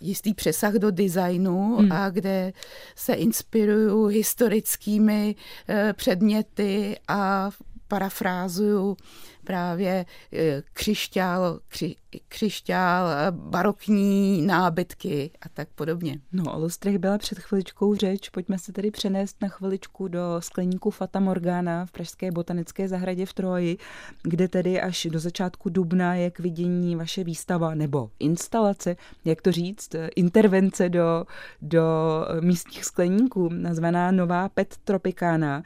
jistý 0.00 0.34
přesah 0.34 0.74
do 0.74 0.90
designu 0.90 1.76
hmm. 1.76 1.92
a 1.92 2.10
kde 2.10 2.52
se 2.96 3.14
inspiruju 3.14 4.06
historickými 4.06 5.34
eh, 5.68 5.92
předměty 5.92 6.96
a 7.08 7.50
parafrázuju 7.88 8.96
právě 9.44 10.06
eh, 10.32 10.62
křišťál, 10.72 11.60
kři, 11.68 11.96
křišťál, 12.28 13.08
barokní 13.30 14.42
nábytky 14.42 15.30
a 15.42 15.48
tak 15.48 15.68
podobně. 15.74 16.18
No 16.32 16.54
o 16.54 16.58
lustrech 16.58 16.98
byla 16.98 17.18
před 17.18 17.38
chviličkou 17.38 17.94
řeč, 17.94 18.28
pojďme 18.28 18.58
se 18.58 18.72
tedy 18.72 18.90
přenést 18.90 19.36
na 19.42 19.48
chviličku 19.48 20.08
do 20.08 20.20
skleníku 20.38 20.90
Fata 20.90 21.20
Morgana 21.20 21.86
v 21.86 21.92
Pražské 21.92 22.30
botanické 22.30 22.88
zahradě 22.88 23.26
v 23.26 23.32
Troji, 23.32 23.78
kde 24.22 24.48
tedy 24.48 24.80
až 24.80 25.06
do 25.10 25.18
začátku 25.18 25.68
dubna 25.68 26.14
je 26.14 26.30
k 26.30 26.38
vidění 26.38 26.96
vaše 26.96 27.24
výstava 27.24 27.74
nebo 27.74 28.10
instalace, 28.18 28.96
jak 29.24 29.42
to 29.42 29.52
říct, 29.52 29.94
intervence 30.16 30.88
do, 30.88 31.24
do 31.62 31.82
místních 32.40 32.84
skleníků, 32.84 33.48
nazvaná 33.52 34.10
Nová 34.10 34.48
Pet 34.48 34.76
Tropicana. 34.84 35.62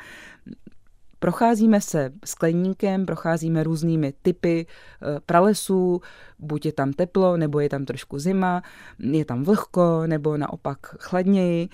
Procházíme 1.18 1.80
se 1.80 2.12
skleníkem, 2.24 3.06
procházíme 3.06 3.62
různými 3.62 4.12
typy 4.22 4.66
eh, 4.66 5.20
pralesů, 5.26 6.00
buď 6.38 6.66
je 6.66 6.72
tam 6.72 6.92
teplo, 6.92 7.36
nebo 7.36 7.60
je 7.60 7.68
tam 7.68 7.84
trošku 7.84 8.18
zima, 8.18 8.62
je 8.98 9.24
tam 9.24 9.44
vlhko, 9.44 10.02
nebo 10.06 10.36
naopak 10.36 10.78
chladněji. 10.98 11.68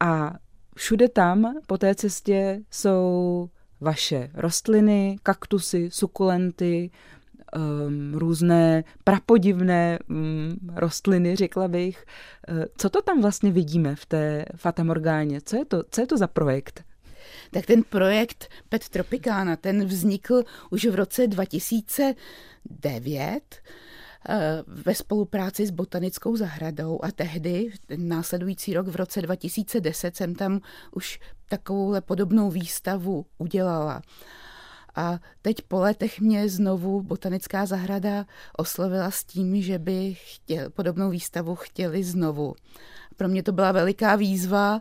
A 0.00 0.34
všude 0.76 1.08
tam 1.08 1.54
po 1.66 1.78
té 1.78 1.94
cestě 1.94 2.60
jsou 2.70 3.48
vaše 3.80 4.30
rostliny, 4.34 5.16
kaktusy, 5.22 5.90
sukulenty, 5.92 6.90
um, 7.56 8.14
různé 8.14 8.84
prapodivné 9.04 9.98
um, 10.08 10.56
rostliny, 10.74 11.36
řekla 11.36 11.68
bych. 11.68 12.04
Uh, 12.50 12.64
co 12.76 12.90
to 12.90 13.02
tam 13.02 13.20
vlastně 13.20 13.52
vidíme 13.52 13.96
v 13.96 14.06
té 14.06 14.44
Fatamorgáně? 14.56 15.40
Co 15.40 15.56
je 15.56 15.64
to, 15.64 15.82
co 15.90 16.00
je 16.00 16.06
to 16.06 16.18
za 16.18 16.26
projekt? 16.26 16.84
Tak 17.50 17.66
ten 17.66 17.82
projekt 17.82 18.48
Pet 18.68 18.88
Tropicana, 18.88 19.56
ten 19.56 19.84
vznikl 19.84 20.42
už 20.70 20.84
v 20.84 20.94
roce 20.94 21.26
2009 21.26 23.40
Eh, 24.28 24.62
ve 24.66 24.94
spolupráci 24.94 25.66
s 25.66 25.70
botanickou 25.70 26.36
zahradou 26.36 27.04
a 27.04 27.10
tehdy, 27.10 27.72
ten 27.86 28.08
následující 28.08 28.74
rok 28.74 28.88
v 28.88 28.96
roce 28.96 29.22
2010, 29.22 30.16
jsem 30.16 30.34
tam 30.34 30.60
už 30.92 31.18
takovouhle 31.48 32.00
podobnou 32.00 32.50
výstavu 32.50 33.26
udělala. 33.38 34.02
A 34.96 35.18
teď 35.42 35.62
po 35.62 35.80
letech 35.80 36.20
mě 36.20 36.48
znovu 36.48 37.02
botanická 37.02 37.66
zahrada 37.66 38.26
oslovila 38.56 39.10
s 39.10 39.24
tím, 39.24 39.62
že 39.62 39.78
by 39.78 40.14
chtěl, 40.14 40.70
podobnou 40.70 41.10
výstavu 41.10 41.54
chtěli 41.54 42.04
znovu. 42.04 42.54
Pro 43.16 43.28
mě 43.28 43.42
to 43.42 43.52
byla 43.52 43.72
veliká 43.72 44.16
výzva 44.16 44.80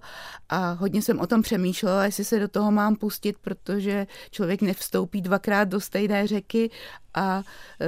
a 0.50 0.72
hodně 0.72 1.02
jsem 1.02 1.20
o 1.20 1.28
tom 1.28 1.42
přemýšlela, 1.42 2.06
jestli 2.06 2.26
se 2.26 2.40
do 2.40 2.48
toho 2.48 2.72
mám 2.72 2.96
pustit, 2.96 3.38
protože 3.42 4.08
člověk 4.32 4.62
nevstoupí 4.62 5.22
dvakrát 5.22 5.64
do 5.64 5.82
stejné 5.82 6.28
řeky 6.28 6.70
a 7.14 7.44
e, 7.82 7.88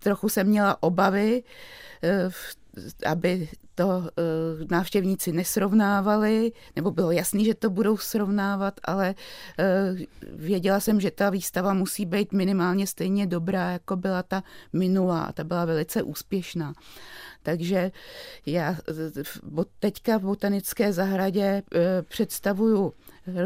trochu 0.00 0.28
jsem 0.28 0.46
měla 0.46 0.82
obavy, 0.82 1.42
eh, 2.02 2.30
aby 3.06 3.48
to 3.74 4.08
eh, 4.08 4.64
návštěvníci 4.70 5.32
nesrovnávali, 5.32 6.52
nebo 6.76 6.90
bylo 6.90 7.10
jasný, 7.10 7.44
že 7.44 7.54
to 7.54 7.70
budou 7.70 7.96
srovnávat, 7.96 8.80
ale 8.84 9.14
eh, 9.58 9.94
věděla 10.32 10.80
jsem, 10.80 11.00
že 11.00 11.10
ta 11.10 11.30
výstava 11.30 11.74
musí 11.74 12.06
být 12.06 12.32
minimálně 12.32 12.86
stejně 12.86 13.26
dobrá, 13.26 13.70
jako 13.70 13.96
byla 13.96 14.22
ta 14.22 14.42
minulá. 14.72 15.32
Ta 15.32 15.44
byla 15.44 15.64
velice 15.64 16.02
úspěšná. 16.02 16.74
Takže 17.42 17.92
já 18.46 18.76
teďka 19.78 20.18
v 20.18 20.22
botanické 20.22 20.92
zahradě 20.92 21.62
představuju 22.02 22.92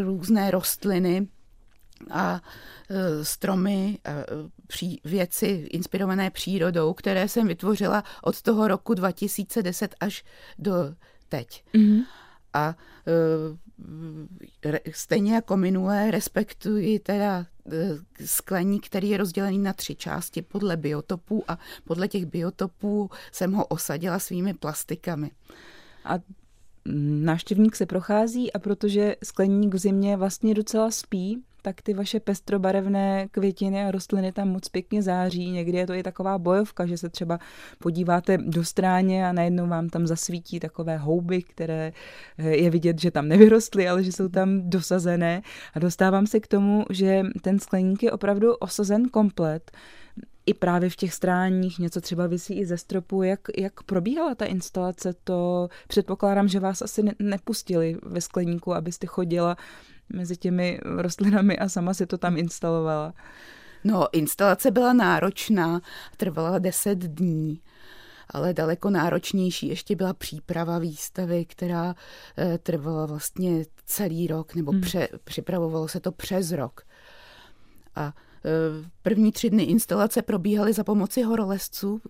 různé 0.02 0.50
rostliny, 0.50 1.28
a 2.10 2.40
e, 2.90 3.24
stromy, 3.24 3.98
a 4.04 4.10
věci 5.04 5.46
inspirované 5.70 6.30
přírodou, 6.30 6.92
které 6.92 7.28
jsem 7.28 7.48
vytvořila 7.48 8.04
od 8.22 8.42
toho 8.42 8.68
roku 8.68 8.94
2010 8.94 9.94
až 10.00 10.24
do 10.58 10.72
teď. 11.28 11.64
Mm-hmm. 11.74 12.02
A 12.52 12.74
stejně 14.92 15.34
jako 15.34 15.56
minulé 15.56 16.10
respektuji 16.10 16.98
teda 16.98 17.46
skleník, 18.24 18.86
který 18.86 19.08
je 19.08 19.18
rozdělený 19.18 19.58
na 19.58 19.72
tři 19.72 19.94
části 19.94 20.42
podle 20.42 20.76
biotopů 20.76 21.44
a 21.48 21.58
podle 21.84 22.08
těch 22.08 22.26
biotopů 22.26 23.10
jsem 23.32 23.52
ho 23.52 23.66
osadila 23.66 24.18
svými 24.18 24.54
plastikami. 24.54 25.30
A 26.04 26.14
návštěvník 27.24 27.76
se 27.76 27.86
prochází 27.86 28.52
a 28.52 28.58
protože 28.58 29.16
skleník 29.24 29.74
v 29.74 29.78
zimě 29.78 30.16
vlastně 30.16 30.54
docela 30.54 30.90
spí, 30.90 31.42
tak 31.64 31.82
ty 31.82 31.94
vaše 31.94 32.20
pestrobarevné 32.20 33.28
květiny 33.30 33.84
a 33.84 33.90
rostliny 33.90 34.32
tam 34.32 34.48
moc 34.48 34.68
pěkně 34.68 35.02
září. 35.02 35.50
Někdy 35.50 35.78
je 35.78 35.86
to 35.86 35.92
i 35.92 36.02
taková 36.02 36.38
bojovka, 36.38 36.86
že 36.86 36.98
se 36.98 37.08
třeba 37.08 37.38
podíváte 37.78 38.38
do 38.38 38.64
stráně 38.64 39.28
a 39.28 39.32
najednou 39.32 39.66
vám 39.66 39.88
tam 39.88 40.06
zasvítí 40.06 40.60
takové 40.60 40.96
houby, 40.96 41.42
které 41.42 41.92
eh, 42.38 42.56
je 42.56 42.70
vidět, 42.70 43.00
že 43.00 43.10
tam 43.10 43.28
nevyrostly, 43.28 43.88
ale 43.88 44.02
že 44.02 44.12
jsou 44.12 44.28
tam 44.28 44.70
dosazené. 44.70 45.42
A 45.74 45.78
dostávám 45.78 46.26
se 46.26 46.40
k 46.40 46.46
tomu, 46.46 46.84
že 46.90 47.22
ten 47.42 47.58
skleník 47.58 48.02
je 48.02 48.12
opravdu 48.12 48.54
osazen 48.54 49.08
komplet 49.08 49.70
i 50.46 50.54
právě 50.54 50.90
v 50.90 50.96
těch 50.96 51.14
stráních, 51.14 51.78
něco 51.78 52.00
třeba 52.00 52.26
vysí 52.26 52.54
i 52.54 52.66
ze 52.66 52.78
stropu. 52.78 53.22
Jak, 53.22 53.40
jak 53.58 53.82
probíhala 53.82 54.34
ta 54.34 54.44
instalace, 54.44 55.14
to 55.24 55.68
předpokládám, 55.88 56.48
že 56.48 56.60
vás 56.60 56.82
asi 56.82 57.02
ne, 57.02 57.12
nepustili 57.18 57.96
ve 58.02 58.20
skleníku, 58.20 58.74
abyste 58.74 59.06
chodila 59.06 59.56
mezi 60.08 60.36
těmi 60.36 60.80
rostlinami 60.84 61.58
a 61.58 61.68
sama 61.68 61.94
si 61.94 62.06
to 62.06 62.18
tam 62.18 62.36
instalovala? 62.36 63.14
No, 63.84 64.06
instalace 64.12 64.70
byla 64.70 64.92
náročná, 64.92 65.80
trvala 66.16 66.58
10 66.58 66.98
dní 66.98 67.60
ale 68.30 68.54
daleko 68.54 68.90
náročnější 68.90 69.68
ještě 69.68 69.96
byla 69.96 70.14
příprava 70.14 70.78
výstavy, 70.78 71.44
která 71.44 71.94
e, 72.38 72.58
trvala 72.58 73.06
vlastně 73.06 73.64
celý 73.84 74.26
rok, 74.26 74.54
nebo 74.54 74.72
hmm. 74.72 74.80
pře, 74.80 75.08
připravovalo 75.24 75.88
se 75.88 76.00
to 76.00 76.12
přes 76.12 76.52
rok. 76.52 76.80
A 77.96 78.12
První 79.02 79.32
tři 79.32 79.50
dny 79.50 79.62
instalace 79.62 80.22
probíhaly 80.22 80.72
za 80.72 80.84
pomoci 80.84 81.22
horolezců, 81.22 82.00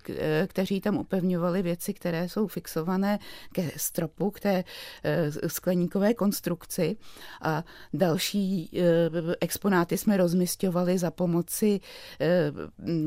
kteří 0.47 0.81
tam 0.81 0.97
upevňovali 0.97 1.63
věci, 1.63 1.95
které 1.95 2.29
jsou 2.29 2.47
fixované 2.47 3.19
ke 3.53 3.71
stropu, 3.77 4.31
k 4.31 4.41
té 4.41 4.65
eh, 5.05 5.31
skleníkové 5.49 6.15
konstrukci. 6.15 6.97
A 7.43 7.65
další 7.93 8.71
eh, 8.75 9.35
exponáty 9.41 9.99
jsme 9.99 10.17
rozmistovali 10.17 10.99
za 10.99 11.11
pomoci 11.11 11.81
eh, 12.21 12.53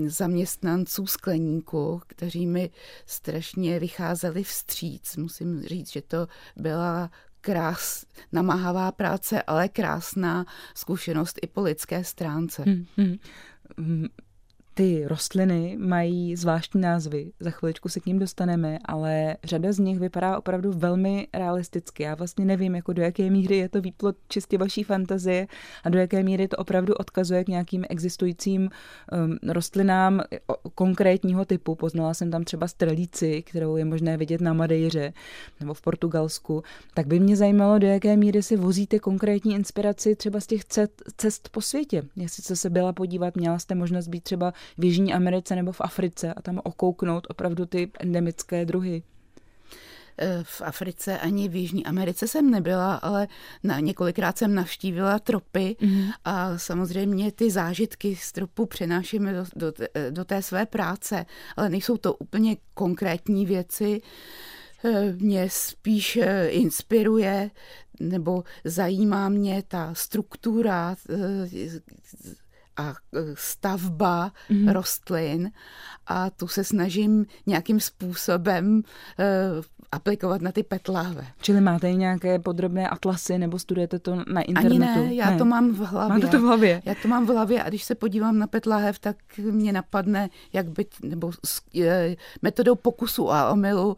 zaměstnanců 0.07 1.07
skleníku, 1.07 2.01
kteří 2.07 2.47
mi 2.47 2.69
strašně 3.05 3.79
vycházeli 3.79 4.43
vstříc. 4.43 5.17
Musím 5.17 5.63
říct, 5.63 5.91
že 5.91 6.01
to 6.01 6.27
byla 6.55 7.11
krás, 7.47 8.05
namáhavá 8.31 8.91
práce, 8.91 9.41
ale 9.41 9.69
krásná 9.69 10.45
zkušenost 10.75 11.39
i 11.41 11.47
po 11.47 11.61
lidské 11.61 12.03
stránce. 12.03 12.63
Hmm, 12.63 12.85
hmm 13.77 14.07
ty 14.77 15.07
rostliny 15.07 15.77
mají 15.79 16.35
zvláštní 16.35 16.81
názvy, 16.81 17.31
za 17.39 17.51
chviličku 17.51 17.89
se 17.89 17.99
k 17.99 18.05
ním 18.05 18.19
dostaneme, 18.19 18.79
ale 18.85 19.37
řada 19.43 19.71
z 19.71 19.79
nich 19.79 19.99
vypadá 19.99 20.37
opravdu 20.37 20.71
velmi 20.71 21.27
realisticky. 21.33 22.03
Já 22.03 22.15
vlastně 22.15 22.45
nevím, 22.45 22.75
jako 22.75 22.93
do 22.93 23.01
jaké 23.01 23.29
míry 23.29 23.57
je 23.57 23.69
to 23.69 23.81
výplot 23.81 24.15
čistě 24.27 24.57
vaší 24.57 24.83
fantazie 24.83 25.47
a 25.83 25.89
do 25.89 25.99
jaké 25.99 26.23
míry 26.23 26.47
to 26.47 26.57
opravdu 26.57 26.93
odkazuje 26.93 27.43
k 27.43 27.47
nějakým 27.47 27.85
existujícím 27.89 28.61
um, 28.61 29.37
rostlinám 29.53 30.21
konkrétního 30.75 31.45
typu. 31.45 31.75
Poznala 31.75 32.13
jsem 32.13 32.31
tam 32.31 32.43
třeba 32.43 32.67
strelíci, 32.67 33.43
kterou 33.43 33.75
je 33.75 33.85
možné 33.85 34.17
vidět 34.17 34.41
na 34.41 34.53
Madejře 34.53 35.13
nebo 35.59 35.73
v 35.73 35.81
Portugalsku. 35.81 36.63
Tak 36.93 37.07
by 37.07 37.19
mě 37.19 37.35
zajímalo, 37.35 37.79
do 37.79 37.87
jaké 37.87 38.17
míry 38.17 38.43
si 38.43 38.55
vozíte 38.55 38.99
konkrétní 38.99 39.55
inspiraci 39.55 40.15
třeba 40.15 40.39
z 40.39 40.47
těch 40.47 40.61
cest 41.17 41.49
po 41.49 41.61
světě. 41.61 42.03
Jestli 42.15 42.55
se 42.55 42.69
byla 42.69 42.93
podívat, 42.93 43.35
měla 43.35 43.59
jste 43.59 43.75
možnost 43.75 44.07
být 44.07 44.23
třeba 44.23 44.53
v 44.77 44.83
Jižní 44.83 45.13
Americe 45.13 45.55
nebo 45.55 45.71
v 45.71 45.81
Africe 45.81 46.33
a 46.33 46.41
tam 46.41 46.59
okouknout 46.63 47.27
opravdu 47.29 47.65
ty 47.65 47.91
endemické 47.99 48.65
druhy. 48.65 49.03
E, 50.19 50.43
v 50.43 50.61
Africe 50.61 51.19
ani 51.19 51.49
v 51.49 51.55
Jižní 51.55 51.85
Americe 51.85 52.27
jsem 52.27 52.51
nebyla, 52.51 52.95
ale 52.95 53.27
na, 53.63 53.79
několikrát 53.79 54.37
jsem 54.37 54.55
navštívila 54.55 55.19
tropy 55.19 55.75
mm-hmm. 55.79 56.13
a 56.25 56.57
samozřejmě 56.57 57.31
ty 57.31 57.51
zážitky 57.51 58.15
z 58.15 58.31
tropu 58.31 58.65
přenášíme 58.65 59.33
do, 59.33 59.45
do, 59.55 59.73
do 60.09 60.25
té 60.25 60.41
své 60.41 60.65
práce, 60.65 61.25
ale 61.55 61.69
nejsou 61.69 61.97
to 61.97 62.13
úplně 62.13 62.57
konkrétní 62.73 63.45
věci. 63.45 64.01
E, 64.83 65.13
mě 65.13 65.49
spíš 65.49 66.17
e, 66.17 66.47
inspiruje 66.47 67.51
nebo 67.99 68.43
zajímá 68.63 69.29
mě 69.29 69.63
ta 69.67 69.93
struktura 69.93 70.95
a 72.77 72.89
e, 72.89 73.19
stavba 73.33 74.31
mm. 74.49 74.67
rostlin 74.67 75.51
a 76.07 76.29
tu 76.29 76.47
se 76.47 76.63
snažím 76.63 77.25
nějakým 77.45 77.79
způsobem 77.79 78.75
uh, 78.75 79.63
aplikovat 79.91 80.41
na 80.41 80.51
ty 80.51 80.63
petláve. 80.63 81.27
Čili 81.41 81.61
máte 81.61 81.91
i 81.91 81.95
nějaké 81.95 82.39
podrobné 82.39 82.89
atlasy 82.89 83.37
nebo 83.37 83.59
studujete 83.59 83.99
to 83.99 84.15
na 84.33 84.41
internetu? 84.41 84.99
Ani 84.99 85.07
ne, 85.07 85.15
já 85.15 85.29
ne. 85.29 85.37
to 85.37 85.45
mám 85.45 85.73
v 85.73 85.77
hlavě. 85.77 86.15
Máte 86.15 86.27
to 86.27 86.39
v 86.39 86.43
hlavě? 86.43 86.81
Já 86.85 86.95
to 87.01 87.07
mám 87.07 87.25
v 87.25 87.29
hlavě 87.29 87.63
a 87.63 87.69
když 87.69 87.83
se 87.83 87.95
podívám 87.95 88.39
na 88.39 88.47
petláhev, 88.47 88.99
tak 88.99 89.17
mě 89.37 89.73
napadne, 89.73 90.29
jak 90.53 90.69
by, 90.69 90.85
nebo 91.03 91.31
s 91.45 91.61
e, 91.81 92.15
metodou 92.41 92.75
pokusu 92.75 93.31
a 93.31 93.51
omylu 93.51 93.97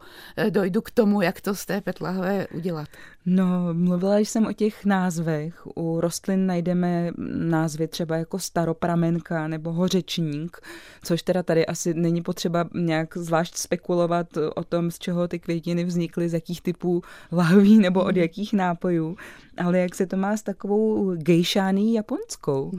dojdu 0.50 0.82
k 0.82 0.90
tomu, 0.90 1.22
jak 1.22 1.40
to 1.40 1.54
z 1.54 1.66
té 1.66 1.80
petláhve 1.80 2.46
udělat. 2.54 2.88
No, 3.26 3.74
mluvila 3.74 4.18
jsem 4.18 4.46
o 4.46 4.52
těch 4.52 4.84
názvech. 4.84 5.66
U 5.76 6.00
rostlin 6.00 6.46
najdeme 6.46 7.10
názvy 7.34 7.88
třeba 7.88 8.16
jako 8.16 8.38
staropramenka 8.38 9.48
nebo 9.48 9.72
hořečník, 9.72 10.56
což 11.02 11.22
teda 11.22 11.42
tady 11.42 11.66
asi 11.66 11.94
není 11.94 12.22
potřeba 12.22 12.68
nějak 12.74 13.16
zvlášť 13.16 13.56
spekulovat 13.56 14.26
o 14.56 14.64
tom, 14.64 14.90
z 14.90 14.98
čeho 14.98 15.28
ty 15.28 15.38
květiny 15.38 15.84
vznikly, 15.84 16.28
z 16.28 16.34
jakých 16.34 16.62
typů 16.62 17.02
lahví 17.32 17.78
nebo 17.78 18.00
od 18.00 18.06
mhm. 18.06 18.18
jakých 18.18 18.52
nápojů, 18.52 19.16
ale 19.56 19.78
jak 19.78 19.94
se 19.94 20.06
to 20.06 20.16
má 20.16 20.36
s 20.36 20.42
takovou 20.42 21.14
gejšání 21.14 21.94
japonskou. 21.94 22.70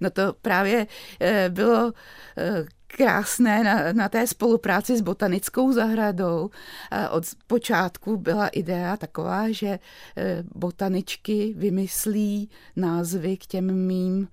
No 0.00 0.10
to 0.10 0.34
právě 0.42 0.86
eh, 1.20 1.48
bylo 1.48 1.92
eh, 2.38 2.64
krásné 2.86 3.64
na, 3.64 3.92
na 3.92 4.08
té 4.08 4.26
spolupráci 4.26 4.96
s 4.96 5.00
botanickou 5.00 5.72
zahradou. 5.72 6.50
Od 7.10 7.24
počátku 7.46 8.16
byla 8.16 8.48
idea 8.48 8.96
taková, 8.96 9.50
že 9.50 9.66
e, 9.66 9.78
botaničky 10.54 11.54
vymyslí 11.56 12.50
názvy 12.76 13.36
k 13.36 13.46
těm 13.46 13.86
mým 13.86 14.28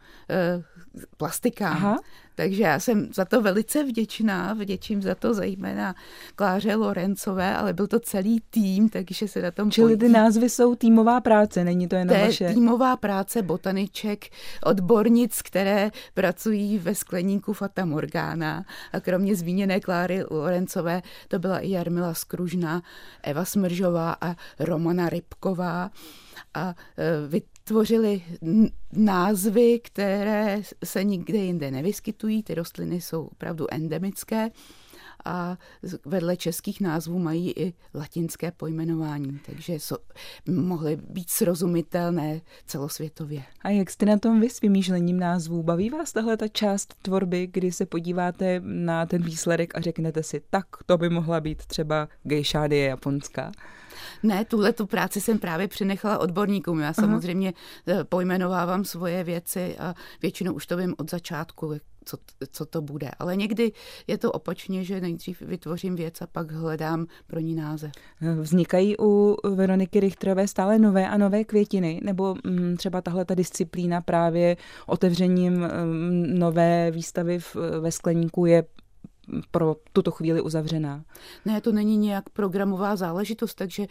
plastikám. 1.18 1.72
Aha. 1.78 1.98
Takže 2.36 2.64
já 2.64 2.80
jsem 2.80 3.10
za 3.14 3.26
to 3.26 3.42
velice 3.42 3.84
vděčná, 3.84 4.54
vděčím 4.54 5.02
za 5.02 5.16
to 5.16 5.34
zejména 5.34 5.96
Kláře 6.36 6.76
Lorencové, 6.76 7.58
ale 7.58 7.74
byl 7.74 7.88
to 7.88 8.00
celý 8.00 8.42
tým, 8.50 8.90
takže 8.90 9.28
se 9.28 9.42
na 9.42 9.52
tom 9.52 9.72
Čili 9.72 9.94
podí. 9.94 10.00
ty 10.08 10.10
názvy 10.14 10.50
jsou 10.50 10.76
týmová 10.76 11.22
práce, 11.22 11.64
není 11.64 11.88
to 11.88 11.96
jen 11.96 12.08
vaše? 12.08 12.54
týmová 12.54 12.98
práce 12.98 13.42
botaniček, 13.42 14.26
odbornic, 14.64 15.42
které 15.42 15.92
pracují 16.14 16.78
ve 16.78 16.96
skleníku 16.96 17.54
Fata 17.54 17.86
Morgana 17.86 18.66
a 18.94 19.00
kromě 19.00 19.36
zmíněné 19.36 19.80
Kláry 19.80 20.24
Lorencové 20.30 21.02
to 21.28 21.40
byla 21.40 21.60
i 21.60 21.70
Jarmila 21.70 22.14
Skružná, 22.14 22.82
Eva 23.24 23.46
Smržová 23.46 24.16
a 24.22 24.36
Romana 24.60 25.10
Rybková 25.10 25.92
a 26.54 26.74
vytvořili 27.68 28.22
názvy, 28.94 29.80
které 29.80 30.62
se 30.84 31.04
nikde 31.04 31.38
jinde 31.38 31.72
nevyskytují. 31.72 32.44
Ty 32.44 32.56
rostliny 32.56 33.02
jsou 33.02 33.26
opravdu 33.26 33.66
endemické 33.72 34.52
a 35.26 35.58
vedle 36.06 36.38
českých 36.38 36.82
názvů 36.82 37.20
mají 37.20 37.52
i 37.52 37.74
latinské 37.94 38.52
pojmenování, 38.52 39.40
takže 39.46 39.80
so, 39.80 40.04
mohly 40.50 40.96
být 41.10 41.30
srozumitelné 41.30 42.42
celosvětově. 42.66 43.44
A 43.62 43.70
jak 43.70 43.90
jste 43.90 44.06
na 44.06 44.18
tom 44.18 44.42
vy 44.42 44.50
s 44.50 44.62
vymýšlením 44.62 45.20
názvů? 45.20 45.64
Baví 45.64 45.90
vás 45.90 46.14
tahle 46.14 46.38
ta 46.38 46.48
část 46.48 46.96
tvorby, 47.02 47.48
kdy 47.52 47.72
se 47.72 47.86
podíváte 47.86 48.62
na 48.64 49.06
ten 49.06 49.24
výsledek 49.24 49.78
a 49.78 49.82
řeknete 49.82 50.24
si, 50.24 50.42
tak 50.50 50.66
to 50.86 50.98
by 50.98 51.10
mohla 51.10 51.42
být 51.42 51.66
třeba 51.66 52.08
gejšádie 52.24 52.86
japonská? 52.86 53.52
Ne, 54.24 54.46
tuhle 54.46 54.74
tu 54.74 54.86
práci 54.86 55.22
jsem 55.22 55.40
právě 55.40 55.68
přenechala 55.68 56.18
odborníkům. 56.18 56.80
Já 56.80 56.94
samozřejmě 56.94 57.54
Aha. 57.88 58.00
Eh, 58.00 58.04
pojmenovávám 58.04 58.86
svoje 58.86 59.24
věci 59.24 59.78
a 59.78 59.94
většinou 60.22 60.54
už 60.54 60.68
to 60.68 60.78
vím 60.78 60.96
od 60.98 61.12
začátku, 61.12 61.74
co, 62.08 62.18
co 62.52 62.66
to 62.66 62.82
bude. 62.82 63.12
Ale 63.20 63.36
někdy 63.36 63.72
je 64.08 64.18
to 64.18 64.32
opačně, 64.32 64.84
že 64.84 65.02
nejdřív 65.02 65.42
vytvořím 65.42 65.96
věc 65.96 66.22
a 66.22 66.28
pak 66.28 66.52
hledám 66.52 67.06
pro 67.28 67.40
ní 67.40 67.56
název. 67.56 67.92
Vznikají 68.42 68.96
u 69.00 69.38
Veroniky 69.56 70.00
Richterové 70.00 70.48
stále 70.48 70.80
nové 70.80 71.10
a 71.10 71.18
nové 71.18 71.44
květiny, 71.44 72.02
nebo 72.04 72.36
mm, 72.44 72.78
třeba 72.78 73.02
tahle 73.02 73.26
ta 73.26 73.36
disciplína 73.36 74.02
právě 74.02 74.58
otevřením 74.86 75.54
mm, 75.54 76.40
nové 76.40 76.92
výstavy 76.92 77.40
v, 77.40 77.56
ve 77.80 77.92
skleníku 77.92 78.46
je 78.46 78.64
pro 79.52 79.76
tuto 79.94 80.12
chvíli 80.12 80.42
uzavřená. 80.42 81.04
Ne, 81.46 81.62
to 81.62 81.72
není 81.72 81.98
nějak 81.98 82.30
programová 82.30 82.96
záležitost, 82.96 83.56
takže 83.56 83.88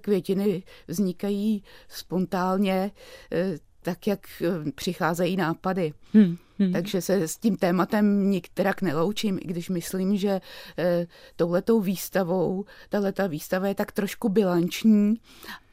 květiny 0.00 0.62
vznikají 0.88 1.62
spontánně 1.88 2.90
eh, 3.32 3.58
tak, 3.82 4.06
jak 4.06 4.20
eh, 4.42 4.72
přicházejí 4.72 5.36
nápady. 5.36 5.92
Hmm. 6.12 6.36
Hmm. 6.58 6.72
Takže 6.72 7.00
se 7.00 7.28
s 7.28 7.36
tím 7.36 7.56
tématem 7.56 8.30
nikterak 8.30 8.82
neloučím, 8.82 9.38
i 9.42 9.46
když 9.46 9.68
myslím, 9.68 10.16
že 10.16 10.40
e, 10.78 11.06
touhletou 11.36 11.80
výstavou, 11.80 12.64
tahleta 12.88 13.26
výstava 13.26 13.68
je 13.68 13.74
tak 13.74 13.92
trošku 13.92 14.28
bilanční 14.28 15.14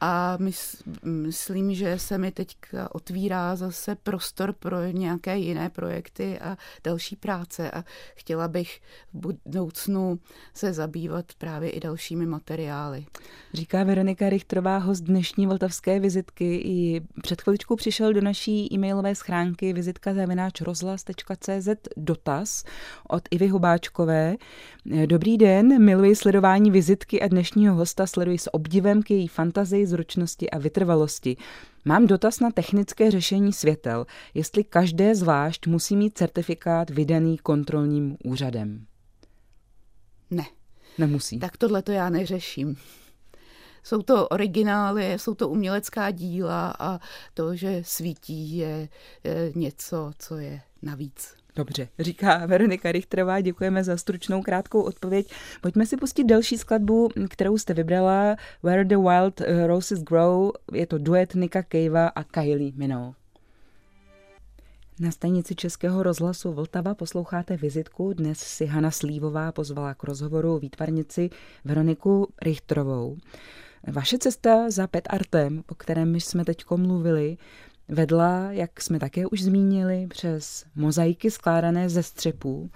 a 0.00 0.36
mys, 0.40 0.82
myslím, 1.04 1.74
že 1.74 1.98
se 1.98 2.18
mi 2.18 2.30
teď 2.30 2.56
otvírá 2.92 3.56
zase 3.56 3.94
prostor 3.94 4.52
pro 4.52 4.86
nějaké 4.86 5.38
jiné 5.38 5.70
projekty 5.70 6.38
a 6.38 6.56
další 6.84 7.16
práce 7.16 7.70
a 7.70 7.84
chtěla 8.14 8.48
bych 8.48 8.80
v 9.14 9.18
budoucnu 9.18 10.18
se 10.54 10.72
zabývat 10.72 11.24
právě 11.38 11.70
i 11.70 11.80
dalšími 11.80 12.26
materiály. 12.26 13.06
Říká 13.54 13.84
Veronika 13.84 14.28
Richtrová, 14.28 14.78
host 14.78 15.04
dnešní 15.04 15.46
vltavské 15.46 16.00
vizitky. 16.00 16.56
I 16.64 17.00
před 17.22 17.42
chviličkou 17.42 17.76
přišel 17.76 18.12
do 18.12 18.20
naší 18.20 18.74
e-mailové 18.74 19.14
schránky 19.14 19.72
vizitka 19.72 20.14
zavináč 20.14 20.60
rozhlas.cz 20.74 21.68
dotaz 21.96 22.64
od 23.08 23.22
Ivy 23.30 23.48
Hubáčkové. 23.48 24.36
Dobrý 25.06 25.38
den, 25.38 25.84
miluji 25.84 26.16
sledování 26.16 26.70
vizitky 26.70 27.22
a 27.22 27.28
dnešního 27.28 27.74
hosta 27.74 28.06
sleduji 28.06 28.38
s 28.38 28.54
obdivem 28.54 29.02
k 29.02 29.10
její 29.10 29.28
fantazii, 29.28 29.86
zručnosti 29.86 30.50
a 30.50 30.58
vytrvalosti. 30.58 31.36
Mám 31.84 32.06
dotaz 32.06 32.40
na 32.40 32.50
technické 32.50 33.10
řešení 33.10 33.52
světel, 33.52 34.06
jestli 34.34 34.64
každé 34.64 35.14
zvlášť 35.14 35.66
musí 35.66 35.96
mít 35.96 36.18
certifikát 36.18 36.90
vydaný 36.90 37.38
kontrolním 37.38 38.16
úřadem. 38.24 38.86
Ne. 40.30 40.44
Nemusí. 40.98 41.38
Tak 41.38 41.56
tohle 41.56 41.82
to 41.82 41.92
já 41.92 42.10
neřeším 42.10 42.76
jsou 43.84 44.02
to 44.02 44.28
originály, 44.28 45.12
jsou 45.12 45.34
to 45.34 45.48
umělecká 45.48 46.10
díla 46.10 46.74
a 46.78 47.00
to, 47.34 47.56
že 47.56 47.82
svítí, 47.84 48.56
je, 48.56 48.88
něco, 49.54 50.12
co 50.18 50.36
je 50.36 50.60
navíc. 50.82 51.34
Dobře, 51.56 51.88
říká 51.98 52.46
Veronika 52.46 52.92
Richterová, 52.92 53.40
děkujeme 53.40 53.84
za 53.84 53.96
stručnou 53.96 54.42
krátkou 54.42 54.82
odpověď. 54.82 55.30
Pojďme 55.60 55.86
si 55.86 55.96
pustit 55.96 56.24
další 56.24 56.58
skladbu, 56.58 57.08
kterou 57.28 57.58
jste 57.58 57.74
vybrala, 57.74 58.36
Where 58.62 58.84
the 58.84 58.96
Wild 58.96 59.40
Roses 59.66 60.02
Grow. 60.02 60.50
Je 60.72 60.86
to 60.86 60.98
duet 60.98 61.34
Nika 61.34 61.62
Kejva 61.62 62.06
a 62.06 62.24
Kylie 62.24 62.72
Minogue. 62.76 63.14
Na 65.00 65.10
stanici 65.10 65.54
Českého 65.54 66.02
rozhlasu 66.02 66.52
Vltava 66.52 66.94
posloucháte 66.94 67.56
vizitku. 67.56 68.12
Dnes 68.12 68.38
si 68.38 68.66
Hana 68.66 68.90
Slívová 68.90 69.52
pozvala 69.52 69.94
k 69.94 70.04
rozhovoru 70.04 70.58
výtvarnici 70.58 71.30
Veroniku 71.64 72.28
Richtrovou. 72.42 73.16
Vaše 73.92 74.18
cesta 74.18 74.70
za 74.70 74.86
pet 74.86 75.08
artem, 75.10 75.62
o 75.68 75.74
kterém 75.74 76.14
jsme 76.16 76.44
teď 76.44 76.64
mluvili, 76.76 77.36
vedla, 77.88 78.52
jak 78.52 78.80
jsme 78.80 78.98
také 78.98 79.26
už 79.26 79.42
zmínili, 79.42 80.06
přes 80.06 80.64
mozaiky 80.74 81.30
skládané 81.30 81.88
ze 81.88 82.02
střepů. 82.02 82.70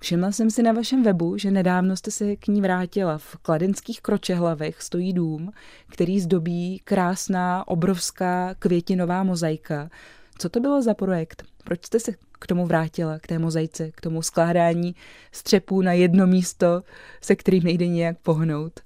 Všimla 0.00 0.32
jsem 0.32 0.50
si 0.50 0.62
na 0.62 0.72
vašem 0.72 1.02
webu, 1.02 1.38
že 1.38 1.50
nedávno 1.50 1.96
jste 1.96 2.10
se 2.10 2.36
k 2.36 2.48
ní 2.48 2.60
vrátila. 2.60 3.18
V 3.18 3.36
kladenských 3.36 4.00
kročehlavech 4.00 4.82
stojí 4.82 5.12
dům, 5.12 5.52
který 5.88 6.20
zdobí 6.20 6.80
krásná, 6.84 7.68
obrovská 7.68 8.54
květinová 8.54 9.22
mozaika. 9.22 9.90
Co 10.38 10.48
to 10.48 10.60
bylo 10.60 10.82
za 10.82 10.94
projekt? 10.94 11.42
Proč 11.64 11.86
jste 11.86 12.00
se 12.00 12.12
k 12.38 12.46
tomu 12.46 12.66
vrátila, 12.66 13.18
k 13.18 13.26
té 13.26 13.38
mozaice, 13.38 13.90
k 13.90 14.00
tomu 14.00 14.22
skládání 14.22 14.94
střepů 15.32 15.82
na 15.82 15.92
jedno 15.92 16.26
místo, 16.26 16.82
se 17.20 17.36
kterým 17.36 17.62
nejde 17.62 17.86
nějak 17.86 18.18
pohnout? 18.18 18.80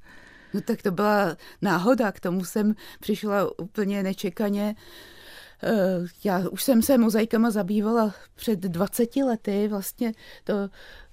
No 0.54 0.60
tak 0.60 0.82
to 0.82 0.90
byla 0.90 1.36
náhoda, 1.62 2.12
k 2.12 2.20
tomu 2.20 2.44
jsem 2.44 2.74
přišla 3.00 3.58
úplně 3.58 4.02
nečekaně. 4.02 4.74
Eh, 5.62 6.06
já 6.24 6.48
už 6.48 6.62
jsem 6.62 6.82
se 6.82 6.98
mozaikama 6.98 7.50
zabývala 7.50 8.14
před 8.34 8.58
20 8.60 9.16
lety, 9.16 9.68
vlastně 9.68 10.12
to 10.44 10.52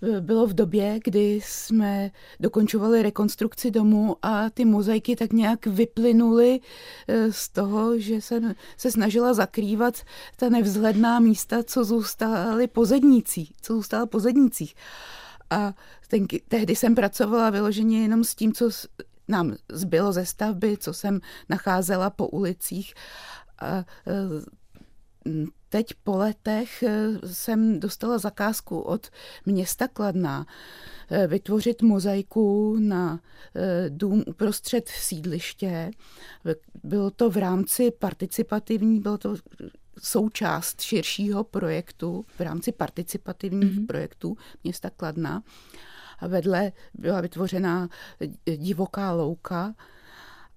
eh, 0.01 0.21
bylo 0.21 0.47
v 0.47 0.53
době, 0.53 0.99
kdy 1.03 1.41
jsme 1.43 2.11
dokončovali 2.39 3.01
rekonstrukci 3.01 3.71
domu 3.71 4.15
a 4.21 4.49
ty 4.49 4.65
mozaiky 4.65 5.15
tak 5.15 5.33
nějak 5.33 5.65
vyplynuly 5.65 6.59
eh, 7.07 7.31
z 7.31 7.49
toho, 7.49 7.99
že 7.99 8.21
jsem 8.21 8.55
se 8.77 8.91
snažila 8.91 9.33
zakrývat 9.33 10.01
ta 10.35 10.49
nevzhledná 10.49 11.19
místa, 11.19 11.63
co 11.63 11.83
zůstaly 11.83 12.67
po 12.67 12.85
zednicích, 12.85 13.51
co 13.61 13.73
zůstalo 13.73 14.07
po 14.07 14.19
zednicích. 14.19 14.75
A 15.49 15.73
ten, 16.07 16.27
tehdy 16.47 16.75
jsem 16.75 16.95
pracovala 16.95 17.49
vyloženě 17.49 18.01
jenom 18.01 18.23
s 18.23 18.35
tím, 18.35 18.53
co 18.53 18.69
nám 19.27 19.55
zbylo 19.71 20.13
ze 20.13 20.25
stavby, 20.25 20.77
co 20.77 20.93
jsem 20.93 21.19
nacházela 21.49 22.09
po 22.09 22.27
ulicích. 22.27 22.93
A 23.59 23.77
e, 23.77 23.83
teď 25.69 25.85
po 26.03 26.17
letech 26.17 26.83
e, 26.83 27.09
jsem 27.25 27.79
dostala 27.79 28.17
zakázku 28.17 28.79
od 28.79 29.09
města 29.45 29.87
Kladna 29.87 30.45
e, 31.09 31.27
vytvořit 31.27 31.81
mozaiku 31.81 32.75
na 32.79 33.19
dům 33.89 34.23
uprostřed 34.27 34.89
sídliště. 34.89 35.91
Bylo 36.83 37.11
to 37.11 37.29
v 37.29 37.37
rámci 37.37 37.91
participativní, 37.91 38.99
bylo 38.99 39.17
to 39.17 39.35
součást 39.99 40.81
širšího 40.81 41.43
projektu, 41.43 42.25
v 42.37 42.39
rámci 42.39 42.71
participativních 42.71 43.79
mm-hmm. 43.79 43.87
projektů 43.87 44.37
města 44.63 44.89
Kladna 44.89 45.43
a 46.19 46.27
vedle 46.27 46.71
byla 46.93 47.21
vytvořená 47.21 47.89
divoká 48.57 49.11
louka. 49.11 49.75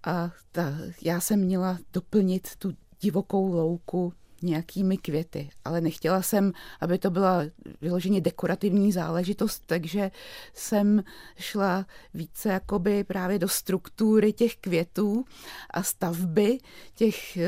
A 0.04 0.30
ta, 0.52 0.72
já 1.02 1.20
jsem 1.20 1.40
měla 1.40 1.78
doplnit 1.92 2.56
tu 2.56 2.72
divokou 3.00 3.52
louku 3.52 4.12
nějakými 4.42 4.96
květy, 4.96 5.50
ale 5.64 5.80
nechtěla 5.80 6.22
jsem, 6.22 6.52
aby 6.80 6.98
to 6.98 7.10
byla 7.10 7.42
vyloženě 7.80 8.20
dekorativní 8.20 8.92
záležitost, 8.92 9.62
takže 9.66 10.10
jsem 10.54 11.04
šla 11.36 11.86
více 12.14 12.48
jakoby 12.48 13.04
právě 13.04 13.38
do 13.38 13.48
struktury 13.48 14.32
těch 14.32 14.56
květů 14.56 15.24
a 15.70 15.82
stavby 15.82 16.58
těch 16.94 17.38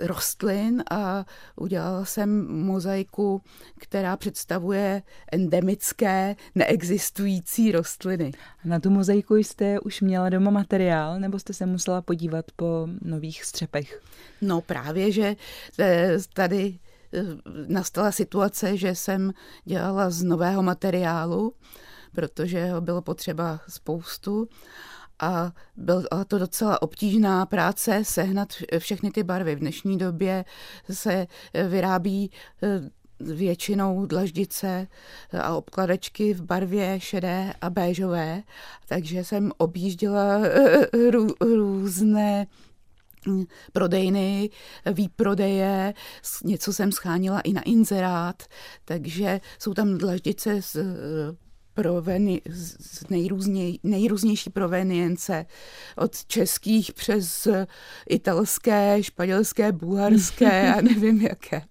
rostlin 0.00 0.82
a 0.90 1.26
udělala 1.56 2.04
jsem 2.04 2.46
mozaiku, 2.48 3.42
která 3.78 4.16
představuje 4.16 5.02
endemické, 5.32 6.36
neexistující 6.54 7.72
rostliny. 7.72 8.32
Na 8.64 8.80
tu 8.80 8.90
mozaiku 8.90 9.36
jste 9.36 9.80
už 9.80 10.00
měla 10.00 10.28
doma 10.28 10.50
materiál, 10.50 11.20
nebo 11.20 11.38
jste 11.38 11.52
se 11.52 11.66
musela 11.66 12.02
podívat 12.02 12.44
po 12.56 12.88
nových 13.02 13.44
střepech? 13.44 14.02
No 14.40 14.60
právě, 14.60 15.12
že 15.12 15.36
eh, 15.80 16.16
tady 16.34 16.78
nastala 17.68 18.12
situace, 18.12 18.76
že 18.76 18.94
jsem 18.94 19.32
dělala 19.64 20.10
z 20.10 20.22
nového 20.22 20.62
materiálu, 20.62 21.54
protože 22.12 22.70
ho 22.70 22.80
bylo 22.80 23.02
potřeba 23.02 23.60
spoustu 23.68 24.48
a 25.20 25.52
byla 25.76 26.24
to 26.26 26.38
docela 26.38 26.82
obtížná 26.82 27.46
práce 27.46 28.04
sehnat 28.04 28.48
všechny 28.78 29.10
ty 29.10 29.22
barvy. 29.22 29.54
V 29.54 29.58
dnešní 29.58 29.98
době 29.98 30.44
se 30.90 31.26
vyrábí 31.68 32.30
většinou 33.20 34.06
dlaždice 34.06 34.86
a 35.40 35.54
obkladečky 35.54 36.34
v 36.34 36.42
barvě 36.42 37.00
šedé 37.00 37.52
a 37.60 37.70
béžové, 37.70 38.42
takže 38.88 39.24
jsem 39.24 39.52
objížděla 39.58 40.40
rů, 41.10 41.26
různé 41.40 42.46
prodejny, 43.72 44.50
výprodeje, 44.92 45.94
něco 46.44 46.72
jsem 46.72 46.92
schánila 46.92 47.40
i 47.40 47.52
na 47.52 47.62
inzerát, 47.62 48.42
takže 48.84 49.40
jsou 49.58 49.74
tam 49.74 49.98
dlaždice 49.98 50.62
z 50.62 50.76
proveni, 51.80 52.40
z 52.50 53.10
nejrůzněj, 53.10 53.78
nejrůznější 53.82 54.50
provenience, 54.50 55.46
od 55.96 56.24
českých 56.24 56.92
přes 56.92 57.48
italské, 58.08 59.02
španělské, 59.02 59.72
bulharské 59.72 60.74
a 60.74 60.80
nevím 60.80 61.20
jaké. 61.20 61.62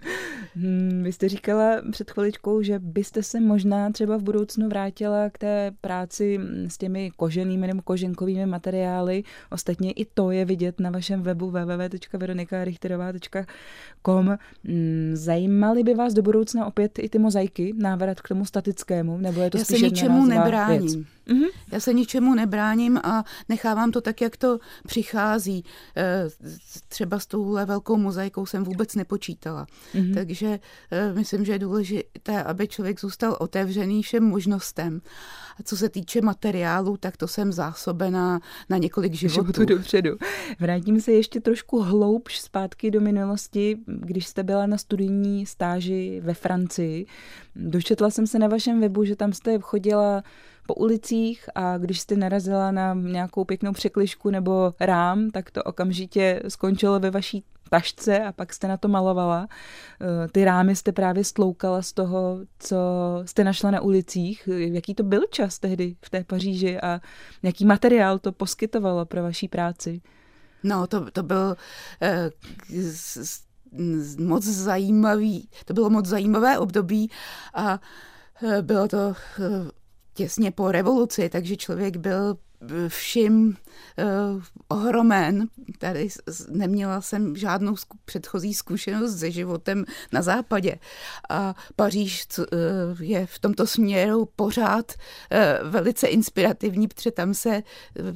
Hmm, 0.56 1.04
vy 1.04 1.12
jste 1.12 1.30
říkala 1.30 1.82
před 1.92 2.12
chviličkou, 2.12 2.62
že 2.62 2.80
byste 2.80 3.24
se 3.24 3.40
možná 3.40 3.92
třeba 3.92 4.18
v 4.18 4.24
budoucnu 4.24 4.70
vrátila 4.70 5.30
k 5.30 5.38
té 5.38 5.72
práci 5.82 6.40
s 6.68 6.78
těmi 6.78 7.12
koženými 7.16 7.68
nebo 7.68 7.82
koženkovými 7.82 8.46
materiály. 8.46 9.24
Ostatně 9.52 9.92
i 9.92 10.06
to 10.06 10.32
je 10.32 10.46
vidět 10.46 10.80
na 10.80 10.90
vašem 10.90 11.22
webu 11.22 11.52
www.veronikarichterova.com. 11.52 14.38
Hmm, 14.64 15.12
zajímaly 15.14 15.84
by 15.84 15.94
vás 15.94 16.14
do 16.14 16.22
budoucna 16.22 16.66
opět 16.66 17.00
i 17.00 17.10
ty 17.10 17.20
mozaiky, 17.20 17.74
návrat 17.78 18.22
k 18.22 18.28
tomu 18.28 18.46
statickému, 18.46 19.18
nebo 19.18 19.42
je 19.42 19.50
to 19.50 19.58
Já 19.58 19.64
spíš 19.64 19.80
se 19.80 19.86
ničemu 20.02 20.26
nebráním. 20.26 20.82
Věc? 20.82 21.20
Mm-hmm. 21.30 21.50
Já 21.72 21.80
se 21.80 21.94
ničemu 21.94 22.36
nebráním 22.36 22.98
a 22.98 23.24
nechávám 23.50 23.92
to 23.92 24.02
tak, 24.02 24.22
jak 24.22 24.38
to 24.38 24.60
přichází. 24.88 25.66
Eh, 25.98 26.28
třeba 26.88 27.20
s 27.20 27.26
touhle 27.26 27.66
velkou 27.66 27.98
mozaikou 27.98 28.46
jsem 28.46 28.64
vůbec 28.64 28.96
nepočítala. 28.96 29.68
Mm-hmm. 29.94 30.14
Takže 30.14 30.60
eh, 30.92 31.14
myslím, 31.14 31.46
že 31.46 31.52
je 31.52 31.60
důležité, 31.60 32.44
aby 32.44 32.68
člověk 32.68 33.00
zůstal 33.00 33.38
otevřený 33.40 34.04
všem 34.04 34.24
možnostem. 34.24 35.02
A 35.60 35.64
co 35.64 35.78
se 35.78 35.90
týče 35.90 36.22
materiálu, 36.22 36.98
tak 36.98 37.18
to 37.18 37.28
jsem 37.28 37.52
zásobená 37.52 38.40
na 38.70 38.78
několik 38.78 39.14
životů. 39.14 39.34
Životu 39.34 39.66
dopředu. 39.66 40.18
Vrátím 40.60 41.02
se 41.02 41.12
ještě 41.12 41.42
trošku 41.42 41.82
hloubš 41.82 42.40
zpátky 42.40 42.92
do 42.92 43.02
minulosti, 43.02 43.78
když 43.86 44.28
jste 44.28 44.44
byla 44.44 44.66
na 44.66 44.78
studijní 44.78 45.46
stáži 45.46 46.22
ve 46.24 46.34
Francii. 46.34 47.06
Dočetla 47.62 48.10
jsem 48.10 48.28
se 48.28 48.40
na 48.40 48.48
vašem 48.48 48.82
webu, 48.82 49.06
že 49.06 49.16
tam 49.16 49.34
jste 49.34 49.60
chodila 49.60 50.24
po 50.68 50.74
ulicích 50.74 51.50
a 51.56 51.78
když 51.78 52.00
jste 52.00 52.16
narazila 52.16 52.72
na 52.72 52.94
nějakou 52.94 53.46
pěknou 53.46 53.74
překlišku 53.74 54.30
nebo 54.30 54.74
rám, 54.80 55.32
tak 55.32 55.52
to 55.52 55.64
okamžitě 55.64 56.42
skončilo 56.48 57.00
ve 57.00 57.12
vaší 57.12 57.44
tašce 57.70 58.20
a 58.20 58.32
pak 58.32 58.54
jste 58.54 58.68
na 58.68 58.78
to 58.78 58.88
malovala. 58.88 59.48
Eh, 60.02 60.28
ty 60.28 60.46
rámy 60.46 60.76
jste 60.76 60.92
právě 60.92 61.24
stloukala 61.24 61.82
z 61.82 61.94
toho, 61.94 62.40
co 62.60 62.78
jste 63.26 63.44
našla 63.44 63.72
na 63.72 63.82
ulicích. 63.82 64.50
Jaký 64.56 64.96
to 64.96 65.04
byl 65.04 65.22
čas 65.32 65.60
tehdy 65.60 65.96
v 66.02 66.10
té 66.10 66.24
Paříži 66.24 66.80
a 66.80 67.02
jaký 67.44 67.66
materiál 67.66 68.20
to 68.20 68.32
poskytovalo 68.32 69.06
pro 69.06 69.24
vaší 69.24 69.48
práci? 69.48 70.02
No, 70.64 70.88
to, 70.88 71.12
to 71.12 71.24
byl 71.24 71.56
eh, 72.02 72.30
moc 74.20 74.44
zajímavý, 74.44 75.50
to 75.66 75.74
bylo 75.74 75.90
moc 75.90 76.06
zajímavé 76.06 76.60
období 76.60 77.12
a 77.54 77.80
eh, 78.44 78.62
bylo 78.62 78.88
to 78.88 79.14
eh, 79.40 79.72
těsně 80.14 80.52
po 80.52 80.72
revoluci, 80.72 81.30
takže 81.30 81.58
člověk 81.58 81.98
byl 81.98 82.38
vším 82.88 83.58
uh, 83.98 84.44
ohromen. 84.68 85.48
Tady 85.78 86.10
neměla 86.50 87.02
jsem 87.02 87.36
žádnou 87.36 87.76
zku, 87.76 87.98
předchozí 88.06 88.54
zkušenost 88.54 89.20
se 89.20 89.32
životem 89.32 89.86
na 90.12 90.22
západě. 90.22 90.76
A 91.30 91.56
Paříž 91.76 92.28
uh, 92.38 92.46
je 93.00 93.26
v 93.26 93.40
tomto 93.40 93.68
směru 93.68 94.30
pořád 94.36 94.92
uh, 94.92 95.70
velice 95.70 96.08
inspirativní, 96.08 96.88
protože 96.88 97.12
tam 97.12 97.34
se 97.34 97.64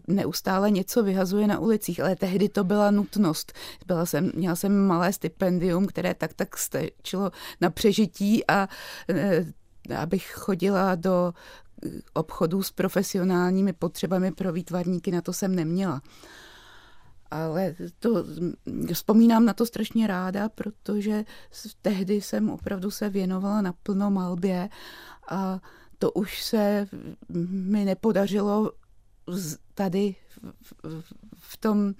neustále 0.07 0.71
něco 0.71 1.03
vyhazuje 1.03 1.47
na 1.47 1.59
ulicích, 1.59 1.99
ale 1.99 2.15
tehdy 2.15 2.49
to 2.49 2.63
byla 2.63 2.91
nutnost. 2.91 3.53
Byla 3.87 4.05
jsem, 4.05 4.31
měla 4.35 4.55
jsem 4.55 4.87
malé 4.87 5.13
stipendium, 5.13 5.85
které 5.85 6.13
tak 6.13 6.33
tak 6.33 6.57
stačilo 6.57 7.31
na 7.61 7.69
přežití 7.69 8.47
a 8.47 8.67
abych 9.97 10.31
chodila 10.35 10.95
do 10.95 11.33
obchodů 12.13 12.63
s 12.63 12.71
profesionálními 12.71 13.73
potřebami 13.73 14.31
pro 14.31 14.53
výtvarníky, 14.53 15.11
na 15.11 15.21
to 15.21 15.33
jsem 15.33 15.55
neměla. 15.55 16.01
Ale 17.31 17.75
to, 17.99 18.25
vzpomínám 18.93 19.45
na 19.45 19.53
to 19.53 19.65
strašně 19.65 20.07
ráda, 20.07 20.49
protože 20.49 21.25
tehdy 21.81 22.21
jsem 22.21 22.49
opravdu 22.49 22.91
se 22.91 23.09
věnovala 23.09 23.61
naplno 23.61 24.11
malbě 24.11 24.69
a 25.29 25.59
to 25.97 26.11
už 26.11 26.43
se 26.43 26.87
mi 27.49 27.85
nepodařilo 27.85 28.71
tady 29.73 30.15
v 31.37 31.57
tom 31.57 31.93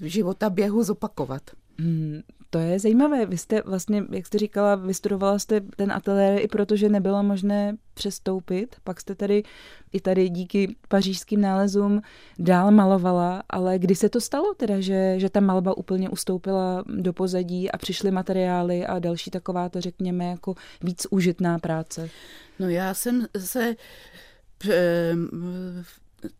života 0.00 0.50
běhu 0.50 0.82
zopakovat. 0.82 1.50
Hmm, 1.78 2.20
to 2.50 2.58
je 2.58 2.78
zajímavé. 2.78 3.26
Vy 3.26 3.38
jste 3.38 3.62
vlastně, 3.62 4.04
jak 4.10 4.26
jste 4.26 4.38
říkala, 4.38 4.74
vystudovala 4.74 5.38
jste 5.38 5.60
ten 5.60 5.92
ateliér 5.92 6.40
i 6.42 6.48
proto, 6.48 6.76
že 6.76 6.88
nebylo 6.88 7.22
možné 7.22 7.76
přestoupit. 7.94 8.76
Pak 8.84 9.00
jste 9.00 9.14
tady 9.14 9.42
i 9.92 10.00
tady 10.00 10.28
díky 10.28 10.76
pařížským 10.88 11.40
nálezům 11.40 12.02
dál 12.38 12.70
malovala, 12.70 13.42
ale 13.50 13.78
kdy 13.78 13.94
se 13.94 14.08
to 14.08 14.20
stalo 14.20 14.54
teda, 14.54 14.80
že, 14.80 15.14
že 15.18 15.30
ta 15.30 15.40
malba 15.40 15.76
úplně 15.76 16.08
ustoupila 16.08 16.84
do 16.86 17.12
pozadí 17.12 17.70
a 17.70 17.78
přišly 17.78 18.10
materiály 18.10 18.86
a 18.86 18.98
další 18.98 19.30
taková, 19.30 19.68
to 19.68 19.80
řekněme, 19.80 20.24
jako 20.24 20.54
víc 20.82 21.06
užitná 21.10 21.58
práce? 21.58 22.10
No 22.58 22.68
já 22.68 22.94
jsem 22.94 23.26
se 23.38 23.76
eh, 24.70 25.14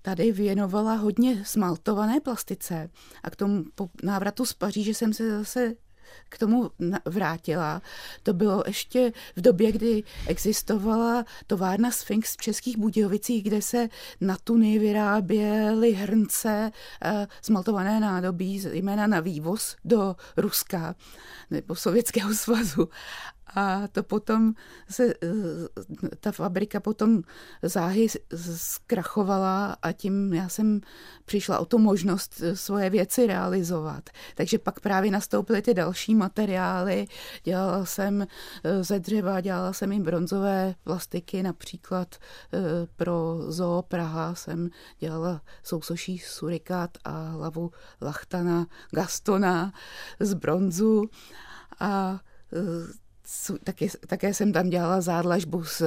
tady 0.02 0.32
věnovala 0.32 0.94
hodně 0.94 1.44
smaltované 1.44 2.20
plastice 2.20 2.90
a 3.22 3.30
k 3.30 3.36
tomu 3.36 3.64
po 3.74 3.88
návratu 4.02 4.46
z 4.46 4.52
Paříže 4.52 4.94
jsem 4.94 5.12
se 5.12 5.38
zase 5.38 5.74
k 6.28 6.38
tomu 6.38 6.70
vrátila. 7.04 7.82
To 8.22 8.32
bylo 8.32 8.64
ještě 8.66 9.12
v 9.36 9.40
době, 9.40 9.72
kdy 9.72 10.02
existovala 10.26 11.24
továrna 11.46 11.90
Sphinx 11.90 12.36
v 12.36 12.42
Českých 12.42 12.78
Budějovicích, 12.78 13.42
kde 13.42 13.62
se 13.62 13.88
na 14.20 14.36
tuny 14.44 14.78
vyráběly 14.78 15.92
hrnce, 15.92 16.70
eh, 17.04 17.26
smaltované 17.42 18.00
nádobí, 18.00 18.60
zejména 18.60 19.06
na 19.06 19.20
vývoz 19.20 19.76
do 19.84 20.16
Ruska 20.36 20.94
nebo 21.50 21.74
Sovětského 21.74 22.34
svazu. 22.34 22.88
A 23.54 23.88
to 23.88 24.02
potom 24.02 24.54
se, 24.90 25.14
eh, 25.22 26.14
ta 26.20 26.32
fabrika 26.32 26.80
potom 26.80 27.22
záhy 27.62 28.06
zkrachovala 28.56 29.76
a 29.82 29.92
tím 29.92 30.34
já 30.34 30.48
jsem 30.48 30.80
přišla 31.24 31.58
o 31.58 31.64
tu 31.64 31.78
možnost 31.78 32.40
eh, 32.42 32.56
svoje 32.56 32.90
věci 32.90 33.26
realizovat. 33.26 34.10
Takže 34.34 34.58
pak 34.58 34.80
právě 34.80 35.10
nastoupily 35.10 35.62
ty 35.62 35.74
další 35.74 36.14
materiály. 36.14 37.06
Dělala 37.44 37.84
jsem 37.84 38.22
eh, 38.22 38.84
ze 38.84 38.98
dřeva, 38.98 39.40
dělala 39.40 39.72
jsem 39.72 39.92
i 39.92 40.00
bronzové 40.00 40.74
plastiky, 40.84 41.42
například 41.42 42.16
pro 42.96 43.38
Zoo 43.48 43.82
Praha 43.82 44.34
jsem 44.34 44.70
dělala 44.98 45.42
sousoší 45.62 46.18
surikát 46.18 46.90
a 47.04 47.30
hlavu 47.30 47.70
lachtana 48.02 48.66
Gastona 48.90 49.72
z 50.20 50.34
bronzu 50.34 51.04
a 51.80 52.20
také, 53.64 53.86
také 54.06 54.34
jsem 54.34 54.52
tam 54.52 54.70
dělala 54.70 55.00
zádlažbu 55.00 55.64
z 55.64 55.82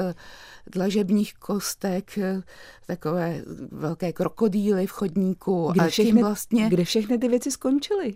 dlažebních 0.68 1.34
kostek, 1.34 2.20
takové 2.88 3.42
velké 3.72 4.14
krokodýly 4.14 4.88
v 4.88 4.92
chodníku. 4.92 5.70
Kde, 5.72 5.82
a 5.82 5.88
všechny, 5.88 6.24
vlastně... 6.24 6.70
kde 6.70 6.86
všechny 6.86 7.18
ty 7.18 7.28
věci 7.28 7.52
skončily? 7.52 8.14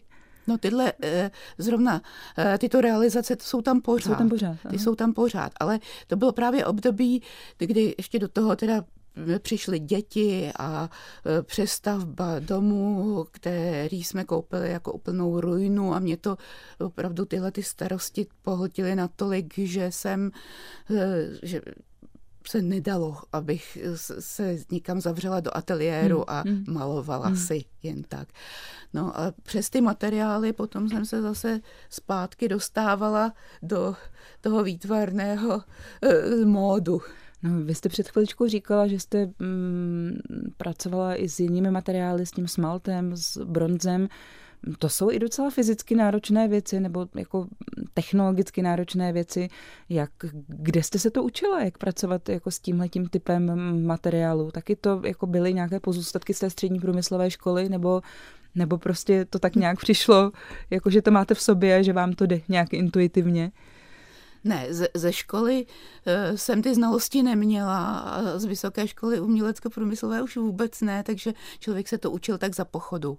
No 0.48 0.58
tyhle, 0.58 0.94
eh, 1.04 1.32
zrovna 1.58 2.02
eh, 2.38 2.58
tyto 2.58 2.82
realizace 2.82 3.38
jsou 3.42 3.62
tam 3.62 3.82
pořád. 3.82 4.12
Jsou 4.12 4.16
tam 4.16 4.30
pořád. 4.30 4.58
Ty 4.70 4.80
jsou 4.80 4.96
tam 4.96 5.14
pořád, 5.14 5.52
ale 5.60 5.80
to 6.08 6.16
bylo 6.16 6.32
právě 6.32 6.66
období, 6.66 7.24
kdy 7.58 7.96
ještě 7.98 8.20
do 8.20 8.28
toho 8.28 8.56
teda 8.56 8.84
přišly 9.40 9.80
děti 9.80 10.52
a 10.60 10.90
e, 11.26 11.44
přestavba 11.44 12.40
domu, 12.40 13.26
který 13.32 14.04
jsme 14.04 14.24
koupili 14.24 14.72
jako 14.72 14.94
úplnou 14.94 15.42
ruinu 15.42 15.94
a 15.94 16.00
mě 16.00 16.18
to 16.18 16.38
opravdu 16.80 17.26
tyhle 17.26 17.52
ty 17.52 17.64
starosti 17.64 18.28
pohltily 18.42 18.96
natolik, 18.96 19.54
že 19.58 19.92
jsem, 19.92 20.32
e, 20.96 21.30
že 21.44 21.62
se 22.48 22.62
nedalo, 22.62 23.18
abych 23.34 23.78
se 24.20 24.58
někam 24.72 25.02
zavřela 25.02 25.40
do 25.40 25.58
ateliéru 25.58 26.18
hmm. 26.18 26.26
a 26.28 26.42
hmm. 26.42 26.64
malovala 26.68 27.28
hmm. 27.28 27.38
si 27.38 27.66
jen 27.84 28.04
tak. 28.04 28.28
No 28.94 29.20
a 29.20 29.34
přes 29.44 29.70
ty 29.70 29.82
materiály 29.82 30.54
potom 30.54 30.90
jsem 30.90 31.06
se 31.06 31.22
zase 31.22 31.60
zpátky 31.90 32.48
dostávala 32.48 33.34
do 33.62 33.96
toho 34.42 34.64
výtvarného 34.64 35.64
e, 36.02 36.46
módu. 36.46 37.02
No, 37.44 37.62
vy 37.64 37.76
jste 37.76 37.90
před 37.90 38.08
chviličkou 38.10 38.48
říkala, 38.48 38.88
že 38.88 39.00
jste 39.00 39.30
mm, 39.40 40.20
pracovala 40.58 41.16
i 41.16 41.30
s 41.30 41.40
jinými 41.40 41.72
materiály, 41.72 42.26
s 42.26 42.32
tím 42.32 42.48
smaltem, 42.48 43.12
s 43.16 43.38
bronzem. 43.38 44.08
To 44.80 44.90
jsou 44.90 45.12
i 45.12 45.20
docela 45.20 45.50
fyzicky 45.50 45.96
náročné 45.96 46.48
věci, 46.48 46.80
nebo 46.80 47.08
jako 47.16 47.48
technologicky 47.94 48.62
náročné 48.62 49.14
věci. 49.14 49.48
Jak, 49.90 50.10
kde 50.48 50.84
jste 50.84 51.00
se 51.00 51.12
to 51.12 51.24
učila, 51.24 51.64
jak 51.64 51.78
pracovat 51.78 52.30
jako 52.30 52.52
s 52.52 52.60
tímhletím 52.60 53.08
typem 53.08 53.52
materiálu? 53.86 54.52
Taky 54.52 54.76
to 54.76 55.02
jako 55.06 55.28
byly 55.28 55.54
nějaké 55.54 55.80
pozůstatky 55.80 56.34
z 56.34 56.40
té 56.40 56.50
střední 56.50 56.80
průmyslové 56.80 57.32
školy, 57.32 57.70
nebo 57.70 58.02
nebo 58.56 58.78
prostě 58.78 59.26
to 59.26 59.40
tak 59.40 59.56
nějak 59.56 59.80
přišlo, 59.80 60.32
jako 60.70 60.90
že 60.90 61.02
to 61.02 61.12
máte 61.12 61.34
v 61.34 61.42
sobě, 61.42 61.84
že 61.84 61.94
vám 61.94 62.14
to 62.14 62.26
jde 62.26 62.42
nějak 62.50 62.74
intuitivně? 62.74 63.52
Ne, 64.44 64.68
ze, 64.70 64.88
ze 64.94 65.14
školy 65.14 65.66
uh, 65.66 66.36
jsem 66.36 66.62
ty 66.62 66.76
znalosti 66.76 67.24
neměla, 67.24 68.00
a 68.00 68.40
z 68.40 68.46
vysoké 68.46 68.88
školy 68.88 69.20
umělecko-průmyslové 69.20 70.22
už 70.22 70.38
vůbec 70.38 70.82
ne, 70.82 71.04
takže 71.04 71.34
člověk 71.60 71.88
se 71.88 71.98
to 71.98 72.12
učil 72.12 72.38
tak 72.38 72.56
za 72.56 72.66
pochodu. 72.66 73.18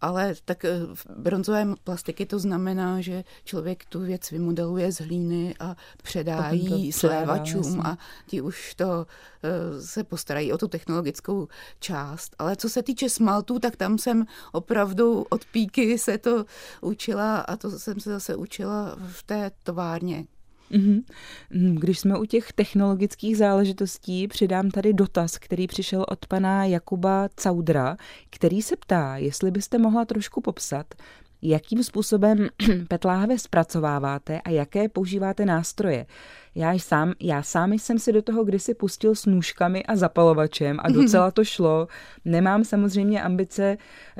Ale 0.00 0.34
tak 0.44 0.64
eh, 0.64 0.70
v 0.94 1.06
bronzové 1.16 1.66
plastiky 1.84 2.26
to 2.26 2.38
znamená, 2.38 3.00
že 3.00 3.24
člověk 3.44 3.84
tu 3.84 4.00
věc 4.00 4.30
vymodeluje 4.30 4.92
z 4.92 5.00
hlíny 5.00 5.54
a 5.60 5.76
předá 6.02 6.50
ji 6.50 6.92
slévačům 6.92 7.80
a 7.80 7.98
ti 8.26 8.40
už 8.40 8.74
to 8.74 8.86
uh, 8.86 9.80
se 9.80 10.04
postarají 10.04 10.52
o 10.52 10.58
tu 10.58 10.68
technologickou 10.68 11.48
část. 11.80 12.36
Ale 12.38 12.56
co 12.56 12.68
se 12.68 12.82
týče 12.82 13.08
smaltů, 13.08 13.58
tak 13.58 13.76
tam 13.76 13.98
jsem 13.98 14.24
opravdu 14.52 15.26
od 15.30 15.44
píky 15.44 15.98
se 15.98 16.18
to 16.18 16.44
učila 16.80 17.36
a 17.36 17.56
to 17.56 17.70
jsem 17.70 18.00
se 18.00 18.10
zase 18.10 18.36
učila 18.36 18.96
v 19.12 19.22
té 19.22 19.50
továrně, 19.62 20.26
Mhm. 20.70 21.02
Když 21.50 21.98
jsme 21.98 22.18
u 22.18 22.24
těch 22.24 22.52
technologických 22.52 23.36
záležitostí, 23.36 24.28
přidám 24.28 24.70
tady 24.70 24.92
dotaz, 24.92 25.38
který 25.38 25.66
přišel 25.66 26.04
od 26.08 26.26
pana 26.26 26.64
Jakuba 26.64 27.28
Caudra, 27.36 27.96
který 28.30 28.62
se 28.62 28.76
ptá, 28.76 29.16
jestli 29.16 29.50
byste 29.50 29.78
mohla 29.78 30.04
trošku 30.04 30.40
popsat, 30.40 30.94
jakým 31.42 31.82
způsobem 31.82 32.48
petláhve 32.88 33.38
zpracováváte 33.38 34.40
a 34.40 34.50
jaké 34.50 34.88
používáte 34.88 35.46
nástroje. 35.46 36.06
Já 36.54 36.72
sám, 36.78 37.12
já 37.20 37.42
sám 37.42 37.72
jsem 37.72 37.98
si 37.98 38.12
do 38.12 38.22
toho 38.22 38.44
kdysi 38.44 38.74
pustil 38.74 39.14
s 39.14 39.26
nůžkami 39.26 39.86
a 39.86 39.96
zapalovačem 39.96 40.76
a 40.80 40.90
docela 40.90 41.30
to 41.30 41.44
šlo. 41.44 41.88
Nemám 42.24 42.64
samozřejmě 42.64 43.22
ambice 43.22 43.76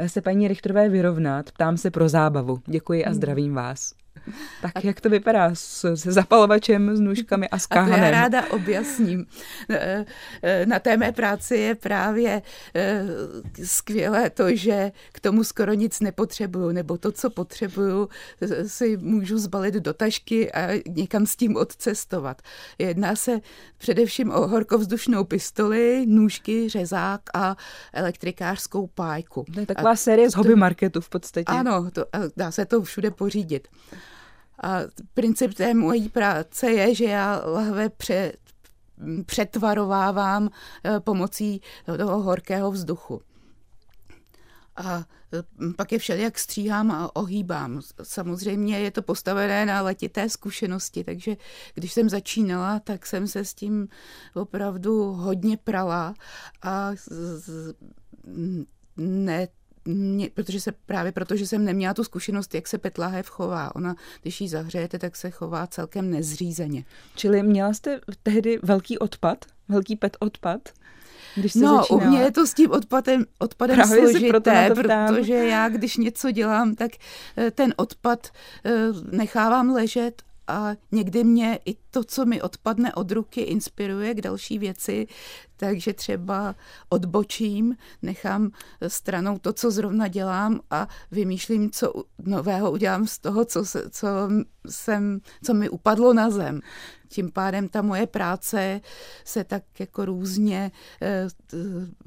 se 0.06 0.20
paní 0.20 0.48
Richterové 0.48 0.88
vyrovnat, 0.88 1.52
ptám 1.52 1.76
se 1.76 1.90
pro 1.90 2.08
zábavu. 2.08 2.60
Děkuji 2.66 3.04
a 3.04 3.14
zdravím 3.14 3.54
vás. 3.54 3.97
Tak 4.62 4.72
a... 4.74 4.80
jak 4.82 5.00
to 5.00 5.10
vypadá 5.10 5.50
s, 5.54 5.94
se 5.94 6.12
zapalovačem, 6.12 6.96
s 6.96 7.00
nůžkami 7.00 7.48
a 7.48 7.58
s 7.58 7.66
káhanem? 7.66 7.94
A 7.94 7.98
to 7.98 8.04
já 8.04 8.10
ráda 8.10 8.50
objasním. 8.50 9.26
E, 9.70 10.04
e, 10.42 10.66
na 10.66 10.78
té 10.78 10.96
mé 10.96 11.12
práci 11.12 11.56
je 11.56 11.74
právě 11.74 12.42
e, 12.74 13.04
skvělé 13.64 14.30
to, 14.30 14.56
že 14.56 14.92
k 15.12 15.20
tomu 15.20 15.44
skoro 15.44 15.74
nic 15.74 16.00
nepotřebuju, 16.00 16.72
nebo 16.72 16.98
to, 16.98 17.12
co 17.12 17.30
potřebuju, 17.30 18.08
si 18.66 18.96
můžu 18.96 19.38
zbalit 19.38 19.74
do 19.74 19.92
tašky 19.92 20.52
a 20.52 20.82
někam 20.88 21.26
s 21.26 21.36
tím 21.36 21.56
odcestovat. 21.56 22.42
Jedná 22.78 23.16
se 23.16 23.40
především 23.78 24.30
o 24.30 24.46
horkovzdušnou 24.48 25.24
pistoli, 25.24 26.04
nůžky, 26.06 26.68
řezák 26.68 27.20
a 27.34 27.56
elektrikářskou 27.92 28.86
pájku. 28.86 29.44
To 29.54 29.60
je 29.60 29.66
taková 29.66 29.90
a 29.90 29.96
série 29.96 30.30
z 30.30 30.34
hobby 30.34 30.56
marketu 30.56 31.00
v 31.00 31.08
podstatě. 31.08 31.44
Ano, 31.46 31.90
to, 31.90 32.04
dá 32.36 32.50
se 32.50 32.64
to 32.64 32.82
všude 32.82 33.10
pořídit. 33.10 33.68
A 34.62 34.78
princip 35.14 35.54
té 35.54 35.74
mojí 35.74 36.08
práce 36.08 36.70
je, 36.70 36.94
že 36.94 37.04
já 37.04 37.42
lahve 37.44 37.88
pře, 37.88 38.32
přetvarovávám 39.26 40.50
eh, 40.84 41.00
pomocí 41.00 41.60
toho 41.96 42.22
horkého 42.22 42.70
vzduchu. 42.70 43.22
A 44.76 45.04
eh, 45.32 45.42
pak 45.76 45.92
je 45.92 45.98
všelijak 45.98 46.38
stříhám 46.38 46.90
a 46.90 47.16
ohýbám. 47.16 47.80
Samozřejmě 48.02 48.80
je 48.80 48.90
to 48.90 49.02
postavené 49.02 49.66
na 49.66 49.82
letité 49.82 50.28
zkušenosti, 50.28 51.04
takže 51.04 51.36
když 51.74 51.92
jsem 51.92 52.08
začínala, 52.08 52.80
tak 52.80 53.06
jsem 53.06 53.26
se 53.26 53.44
s 53.44 53.54
tím 53.54 53.88
opravdu 54.34 55.12
hodně 55.12 55.56
prala 55.56 56.14
a 56.62 56.90
ne 58.96 59.48
mě, 59.88 60.30
protože 60.34 60.60
se 60.60 60.72
právě 60.72 61.12
proto, 61.12 61.36
že 61.36 61.46
jsem 61.46 61.64
neměla 61.64 61.94
tu 61.94 62.04
zkušenost, 62.04 62.54
jak 62.54 62.68
se 62.68 62.78
petlahev 62.78 63.28
chová. 63.28 63.76
Ona, 63.76 63.96
když 64.22 64.40
ji 64.40 64.48
zahřejete, 64.48 64.98
tak 64.98 65.16
se 65.16 65.30
chová 65.30 65.66
celkem 65.66 66.10
nezřízeně. 66.10 66.84
Čili 67.16 67.42
měla 67.42 67.72
jste 67.72 68.00
tehdy 68.22 68.58
velký 68.62 68.98
odpad, 68.98 69.44
velký 69.68 69.96
pet 69.96 70.16
odpad? 70.20 70.60
Když 71.36 71.54
no, 71.54 71.76
začínala. 71.76 72.06
u 72.06 72.10
mě 72.10 72.18
je 72.18 72.32
to 72.32 72.46
s 72.46 72.54
tím 72.54 72.70
odpadem, 72.70 73.24
odpadem 73.38 73.76
Právě 73.76 74.00
složité, 74.00 74.70
proto 74.70 74.90
protože 75.06 75.34
já, 75.34 75.68
když 75.68 75.96
něco 75.96 76.30
dělám, 76.30 76.74
tak 76.74 76.90
eh, 77.36 77.50
ten 77.50 77.74
odpad 77.76 78.28
eh, 78.64 78.70
nechávám 79.12 79.70
ležet 79.70 80.22
a 80.48 80.76
někdy 80.92 81.24
mě 81.24 81.58
i 81.64 81.74
to, 81.90 82.04
co 82.04 82.26
mi 82.26 82.42
odpadne 82.42 82.94
od 82.94 83.12
ruky, 83.12 83.40
inspiruje 83.40 84.14
k 84.14 84.20
další 84.20 84.58
věci, 84.58 85.06
takže 85.56 85.92
třeba 85.92 86.54
odbočím, 86.88 87.76
nechám 88.02 88.50
stranou 88.88 89.38
to, 89.38 89.52
co 89.52 89.70
zrovna 89.70 90.08
dělám 90.08 90.60
a 90.70 90.88
vymýšlím, 91.10 91.70
co 91.70 91.92
nového 92.18 92.70
udělám 92.70 93.06
z 93.06 93.18
toho, 93.18 93.44
co, 93.44 93.64
se, 93.64 93.90
co, 93.90 94.08
jsem, 94.68 95.20
co 95.44 95.54
mi 95.54 95.68
upadlo 95.68 96.14
na 96.14 96.30
zem. 96.30 96.60
Tím 97.08 97.30
pádem 97.30 97.68
ta 97.68 97.82
moje 97.82 98.06
práce 98.06 98.80
se 99.24 99.44
tak 99.44 99.62
jako 99.78 100.04
různě 100.04 100.72
eh, 101.02 101.28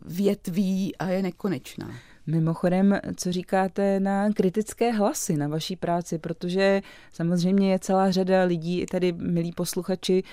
větví 0.05 0.97
a 0.97 1.07
je 1.07 1.21
nekonečná. 1.21 2.10
Mimochodem, 2.27 2.99
co 3.15 3.31
říkáte 3.31 3.99
na 3.99 4.33
kritické 4.33 4.91
hlasy 4.91 5.37
na 5.37 5.47
vaší 5.47 5.75
práci, 5.75 6.17
protože 6.17 6.81
samozřejmě 7.13 7.71
je 7.71 7.79
celá 7.79 8.11
řada 8.11 8.43
lidí, 8.43 8.85
tady 8.85 9.11
milí 9.11 9.51
posluchači, 9.51 10.23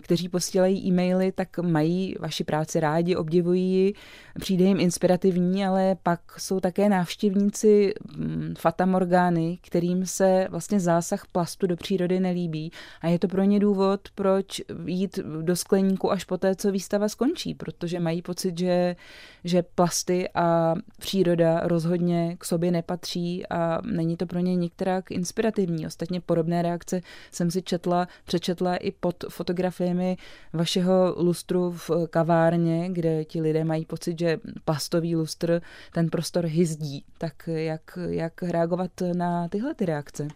kteří 0.00 0.28
posílají 0.28 0.86
e-maily, 0.86 1.32
tak 1.32 1.58
mají 1.58 2.14
vaši 2.20 2.44
práci 2.44 2.80
rádi, 2.80 3.16
obdivují 3.16 3.72
ji, 3.72 3.94
přijde 4.40 4.64
jim 4.64 4.80
inspirativní, 4.80 5.66
ale 5.66 5.96
pak 6.02 6.20
jsou 6.38 6.60
také 6.60 6.88
návštěvníci 6.88 7.94
mm, 8.16 8.54
fatamorgány, 8.58 9.58
kterým 9.62 10.06
se 10.06 10.46
vlastně 10.50 10.80
zásah 10.80 11.26
plastu 11.32 11.66
do 11.66 11.76
přírody 11.76 12.20
nelíbí. 12.20 12.72
A 13.00 13.08
je 13.08 13.18
to 13.18 13.28
pro 13.28 13.42
ně 13.42 13.60
důvod, 13.60 14.00
proč 14.14 14.62
jít 14.86 15.18
do 15.42 15.56
skleníku 15.56 16.12
až 16.12 16.24
poté, 16.24 16.56
co 16.56 16.72
výstava 16.72 17.08
skončí, 17.08 17.54
protože 17.54 18.00
mají 18.00 18.22
pocit, 18.22 18.58
že, 18.58 18.96
že 19.44 19.62
plasty 19.62 20.28
a 20.34 20.74
příroda 20.98 21.35
příroda 21.36 21.60
rozhodně 21.64 22.36
k 22.38 22.44
sobě 22.44 22.70
nepatří 22.70 23.46
a 23.46 23.80
není 23.84 24.16
to 24.16 24.26
pro 24.26 24.38
ně 24.38 24.56
některak 24.56 25.10
inspirativní. 25.10 25.86
Ostatně 25.86 26.20
podobné 26.20 26.62
reakce 26.62 27.00
jsem 27.32 27.50
si 27.50 27.62
četla, 27.62 28.08
přečetla 28.24 28.76
i 28.76 28.90
pod 28.90 29.24
fotografiemi 29.28 30.16
vašeho 30.52 31.14
lustru 31.18 31.70
v 31.70 31.90
kavárně, 32.10 32.88
kde 32.92 33.24
ti 33.24 33.40
lidé 33.40 33.64
mají 33.64 33.84
pocit, 33.84 34.18
že 34.18 34.38
plastový 34.64 35.16
lustr 35.16 35.62
ten 35.92 36.10
prostor 36.10 36.44
hyzdí. 36.44 37.04
Tak 37.18 37.48
jak, 37.48 37.98
jak 38.08 38.42
reagovat 38.42 38.90
na 39.12 39.48
tyhle 39.48 39.74
ty 39.74 39.86
reakce? 39.86 40.28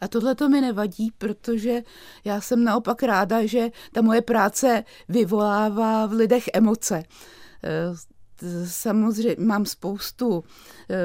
A 0.00 0.08
tohle 0.08 0.34
to 0.34 0.48
mi 0.48 0.60
nevadí, 0.60 1.10
protože 1.18 1.82
já 2.24 2.40
jsem 2.40 2.64
naopak 2.64 3.02
ráda, 3.02 3.46
že 3.46 3.68
ta 3.92 4.02
moje 4.02 4.22
práce 4.22 4.84
vyvolává 5.08 6.06
v 6.06 6.12
lidech 6.12 6.44
emoce 6.54 7.02
samozřejmě 8.64 9.36
mám 9.38 9.66
spoustu 9.66 10.44
eh, 10.90 10.96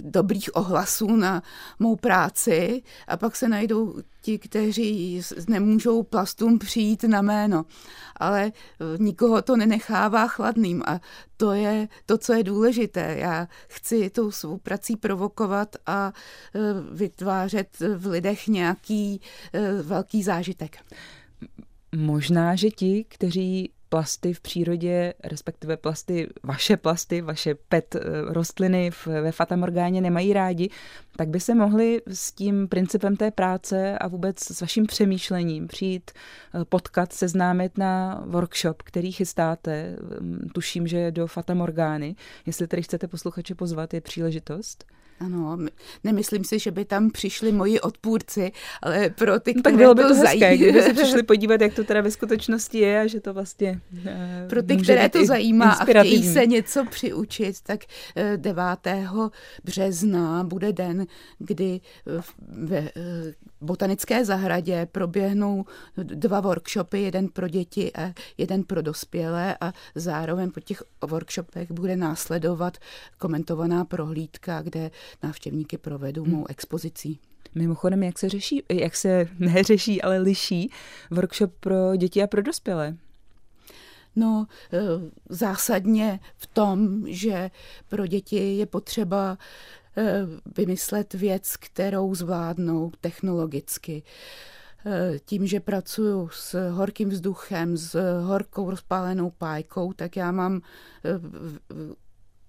dobrých 0.00 0.56
ohlasů 0.56 1.16
na 1.16 1.42
mou 1.78 1.96
práci 1.96 2.82
a 3.08 3.16
pak 3.16 3.36
se 3.36 3.48
najdou 3.48 3.94
ti, 4.22 4.38
kteří 4.38 5.22
nemůžou 5.48 6.02
plastům 6.02 6.58
přijít 6.58 7.04
na 7.04 7.22
jméno. 7.22 7.64
Ale 8.16 8.46
eh, 8.46 8.84
nikoho 8.98 9.42
to 9.42 9.56
nenechává 9.56 10.26
chladným 10.26 10.82
a 10.86 11.00
to 11.36 11.52
je 11.52 11.88
to, 12.06 12.18
co 12.18 12.32
je 12.32 12.44
důležité. 12.44 13.16
Já 13.18 13.48
chci 13.68 14.10
tou 14.10 14.30
svou 14.30 14.58
prací 14.58 14.96
provokovat 14.96 15.76
a 15.86 16.12
eh, 16.54 16.60
vytvářet 16.92 17.76
v 17.96 18.06
lidech 18.06 18.48
nějaký 18.48 19.20
velký 19.82 20.22
zážitek. 20.22 20.76
Možná, 21.96 22.54
že 22.54 22.70
ti, 22.70 23.04
kteří 23.08 23.72
plasty 23.88 24.32
v 24.32 24.40
přírodě, 24.40 25.14
respektive 25.24 25.76
plasty, 25.76 26.28
vaše 26.42 26.76
plasty, 26.76 27.20
vaše 27.20 27.54
pet 27.54 27.94
eh, 27.94 28.00
rostliny 28.26 28.90
v, 28.90 29.06
ve 29.06 29.32
Fatamorgáně 29.32 30.00
nemají 30.00 30.32
rádi, 30.32 30.70
tak 31.16 31.28
by 31.28 31.40
se 31.40 31.54
mohli 31.54 32.02
s 32.06 32.32
tím 32.32 32.68
principem 32.68 33.16
té 33.16 33.30
práce 33.30 33.98
a 33.98 34.08
vůbec 34.08 34.38
s 34.40 34.60
vaším 34.60 34.86
přemýšlením 34.86 35.68
přijít, 35.68 36.10
eh, 36.10 36.64
potkat, 36.64 37.12
seznámit 37.12 37.78
na 37.78 38.22
workshop, 38.26 38.82
který 38.82 39.12
chystáte. 39.12 39.96
Mm, 40.20 40.48
tuším, 40.54 40.86
že 40.86 41.10
do 41.10 41.26
Fatamorgány. 41.26 42.16
Jestli 42.46 42.66
tedy 42.66 42.82
chcete 42.82 43.08
posluchače 43.08 43.54
pozvat, 43.54 43.94
je 43.94 44.00
příležitost. 44.00 44.84
Ano, 45.20 45.58
nemyslím 46.04 46.44
si, 46.44 46.58
že 46.58 46.70
by 46.70 46.84
tam 46.84 47.10
přišli 47.10 47.52
moji 47.52 47.80
odpůrci, 47.80 48.52
ale 48.82 49.10
pro 49.10 49.40
ty, 49.40 49.54
které 49.54 49.56
no, 49.56 49.62
tak 49.62 49.74
bylo 49.74 49.94
by 49.94 50.02
to, 50.02 50.08
to 50.08 50.14
hezké, 50.14 50.38
zajímá. 50.38 50.56
kdyby 50.56 50.82
se 50.82 50.92
přišli 50.92 51.22
podívat, 51.22 51.60
jak 51.60 51.74
to 51.74 51.84
teda 51.84 52.00
ve 52.00 52.10
skutečnosti 52.10 52.78
je 52.78 53.00
a 53.00 53.06
že 53.06 53.20
to 53.20 53.34
vlastně 53.34 53.80
eh, 54.06 54.46
Pro 54.48 54.62
ty, 54.62 54.76
které 54.76 55.08
to 55.08 55.24
zajímá 55.24 55.72
a 55.72 55.84
chtějí 55.84 56.32
se 56.32 56.46
něco 56.46 56.84
přiučit, 56.84 57.60
tak 57.62 57.80
9. 58.36 58.64
Eh, 58.86 59.08
března 59.64 60.44
bude 60.44 60.72
den, 60.72 61.06
kdy 61.38 61.80
ve 62.48 62.78
eh, 62.78 62.92
botanické 63.60 64.24
zahradě 64.24 64.88
proběhnou 64.92 65.64
dva 65.96 66.40
workshopy, 66.40 67.02
jeden 67.02 67.28
pro 67.28 67.48
děti 67.48 67.92
a 67.92 68.12
jeden 68.38 68.62
pro 68.64 68.82
dospělé 68.82 69.56
a 69.60 69.72
zároveň 69.94 70.50
po 70.50 70.60
těch 70.60 70.82
workshopech 71.06 71.70
bude 71.70 71.96
následovat 71.96 72.78
komentovaná 73.18 73.84
prohlídka, 73.84 74.62
kde 74.62 74.90
návštěvníky 75.22 75.78
provedou 75.78 76.24
mou 76.24 76.36
hmm. 76.36 76.46
expozicí. 76.48 77.20
Mimochodem, 77.54 78.02
jak 78.02 78.18
se 78.18 78.28
řeší, 78.28 78.62
jak 78.68 78.96
se 78.96 79.28
neřeší, 79.38 80.02
ale 80.02 80.18
liší 80.18 80.70
workshop 81.10 81.52
pro 81.60 81.96
děti 81.96 82.22
a 82.22 82.26
pro 82.26 82.42
dospělé? 82.42 82.96
No, 84.16 84.46
eh, 84.72 84.78
zásadně 85.28 86.20
v 86.36 86.46
tom, 86.46 87.04
že 87.06 87.50
pro 87.88 88.06
děti 88.06 88.56
je 88.56 88.66
potřeba 88.66 89.38
eh, 89.96 90.26
vymyslet 90.56 91.14
věc, 91.14 91.56
kterou 91.56 92.14
zvládnou 92.14 92.92
technologicky. 93.00 94.02
Eh, 94.86 95.18
tím, 95.24 95.46
že 95.46 95.60
pracuju 95.60 96.28
s 96.32 96.70
horkým 96.70 97.08
vzduchem, 97.08 97.76
s 97.76 98.20
horkou 98.20 98.70
rozpálenou 98.70 99.30
pájkou, 99.30 99.92
tak 99.92 100.16
já 100.16 100.32
mám 100.32 100.60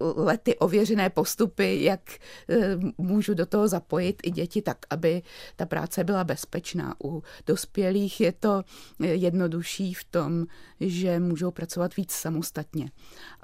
lety 0.00 0.58
ověřené 0.58 1.10
postupy, 1.10 1.84
jak 1.84 2.00
eh, 2.48 2.76
můžu 2.98 3.34
do 3.34 3.46
toho 3.46 3.68
zapojit 3.68 4.20
i 4.22 4.30
děti 4.30 4.62
tak, 4.62 4.78
aby 4.90 5.22
ta 5.56 5.66
práce 5.66 6.04
byla 6.04 6.24
bezpečná. 6.24 6.94
U 7.04 7.22
dospělých 7.46 8.20
je 8.20 8.32
to 8.32 8.62
eh, 9.00 9.06
jednodušší 9.06 9.94
v 9.94 10.04
tom, 10.04 10.46
že 10.80 11.20
můžou 11.20 11.50
pracovat 11.50 11.96
víc 11.96 12.12
samostatně. 12.12 12.90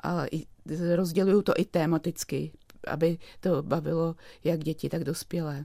Ale 0.02 0.28
rozděluju 0.94 1.42
to 1.42 1.52
i 1.56 1.64
tematicky, 1.64 2.52
aby 2.86 3.18
to 3.40 3.62
bavilo 3.62 4.16
jak 4.44 4.60
děti, 4.60 4.88
tak 4.88 5.04
dospělé. 5.04 5.64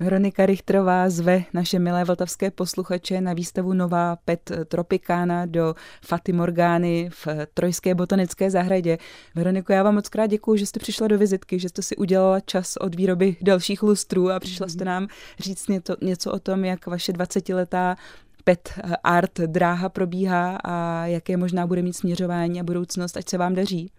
Veronika 0.00 0.46
Richtrová 0.46 1.10
zve 1.10 1.44
naše 1.52 1.78
milé 1.78 2.04
vltavské 2.04 2.50
posluchače 2.50 3.20
na 3.20 3.32
výstavu 3.32 3.72
Nová 3.72 4.16
Pet 4.16 4.52
Tropicana 4.68 5.46
do 5.46 5.74
Fatimorgány 6.04 7.08
v 7.12 7.26
Trojské 7.54 7.94
botanické 7.94 8.50
zahradě. 8.50 8.98
Veroniko, 9.34 9.72
já 9.72 9.82
vám 9.82 9.94
moc 9.94 10.08
krát 10.08 10.26
děkuji, 10.26 10.56
že 10.56 10.66
jste 10.66 10.80
přišla 10.80 11.08
do 11.08 11.18
vizitky, 11.18 11.58
že 11.58 11.68
jste 11.68 11.82
si 11.82 11.96
udělala 11.96 12.40
čas 12.40 12.76
od 12.76 12.94
výroby 12.94 13.36
dalších 13.42 13.82
lustrů 13.82 14.30
a 14.30 14.40
přišla 14.40 14.68
jste 14.68 14.84
nám 14.84 15.08
říct 15.38 15.68
něco, 15.68 15.96
něco 16.02 16.32
o 16.32 16.38
tom, 16.38 16.64
jak 16.64 16.86
vaše 16.86 17.12
20-letá 17.12 17.96
pet 18.44 18.80
art 19.04 19.40
dráha 19.40 19.88
probíhá 19.88 20.58
a 20.64 21.06
jaké 21.06 21.36
možná 21.36 21.66
bude 21.66 21.82
mít 21.82 21.96
směřování 21.96 22.60
a 22.60 22.64
budoucnost, 22.64 23.16
ať 23.16 23.28
se 23.28 23.38
vám 23.38 23.54
daří. 23.54 23.90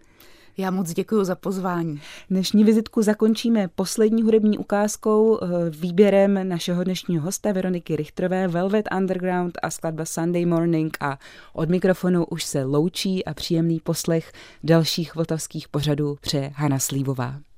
Já 0.56 0.70
moc 0.70 0.92
děkuji 0.92 1.24
za 1.24 1.34
pozvání. 1.34 2.00
Dnešní 2.30 2.64
vizitku 2.64 3.02
zakončíme 3.02 3.68
poslední 3.68 4.22
hudební 4.22 4.58
ukázkou, 4.58 5.38
eh, 5.42 5.46
výběrem 5.70 6.48
našeho 6.48 6.84
dnešního 6.84 7.22
hosta 7.22 7.52
Veroniky 7.52 7.96
Richterové, 7.96 8.48
Velvet 8.48 8.88
Underground 8.96 9.58
a 9.62 9.70
skladba 9.70 10.04
Sunday 10.04 10.46
Morning 10.46 10.96
a 11.00 11.18
od 11.52 11.68
mikrofonu 11.68 12.24
už 12.24 12.44
se 12.44 12.64
loučí 12.64 13.24
a 13.24 13.34
příjemný 13.34 13.80
poslech 13.80 14.32
dalších 14.64 15.14
vltavských 15.14 15.68
pořadů 15.68 16.16
přeje 16.20 16.52
Hana 16.54 16.78
Slívová. 16.78 17.51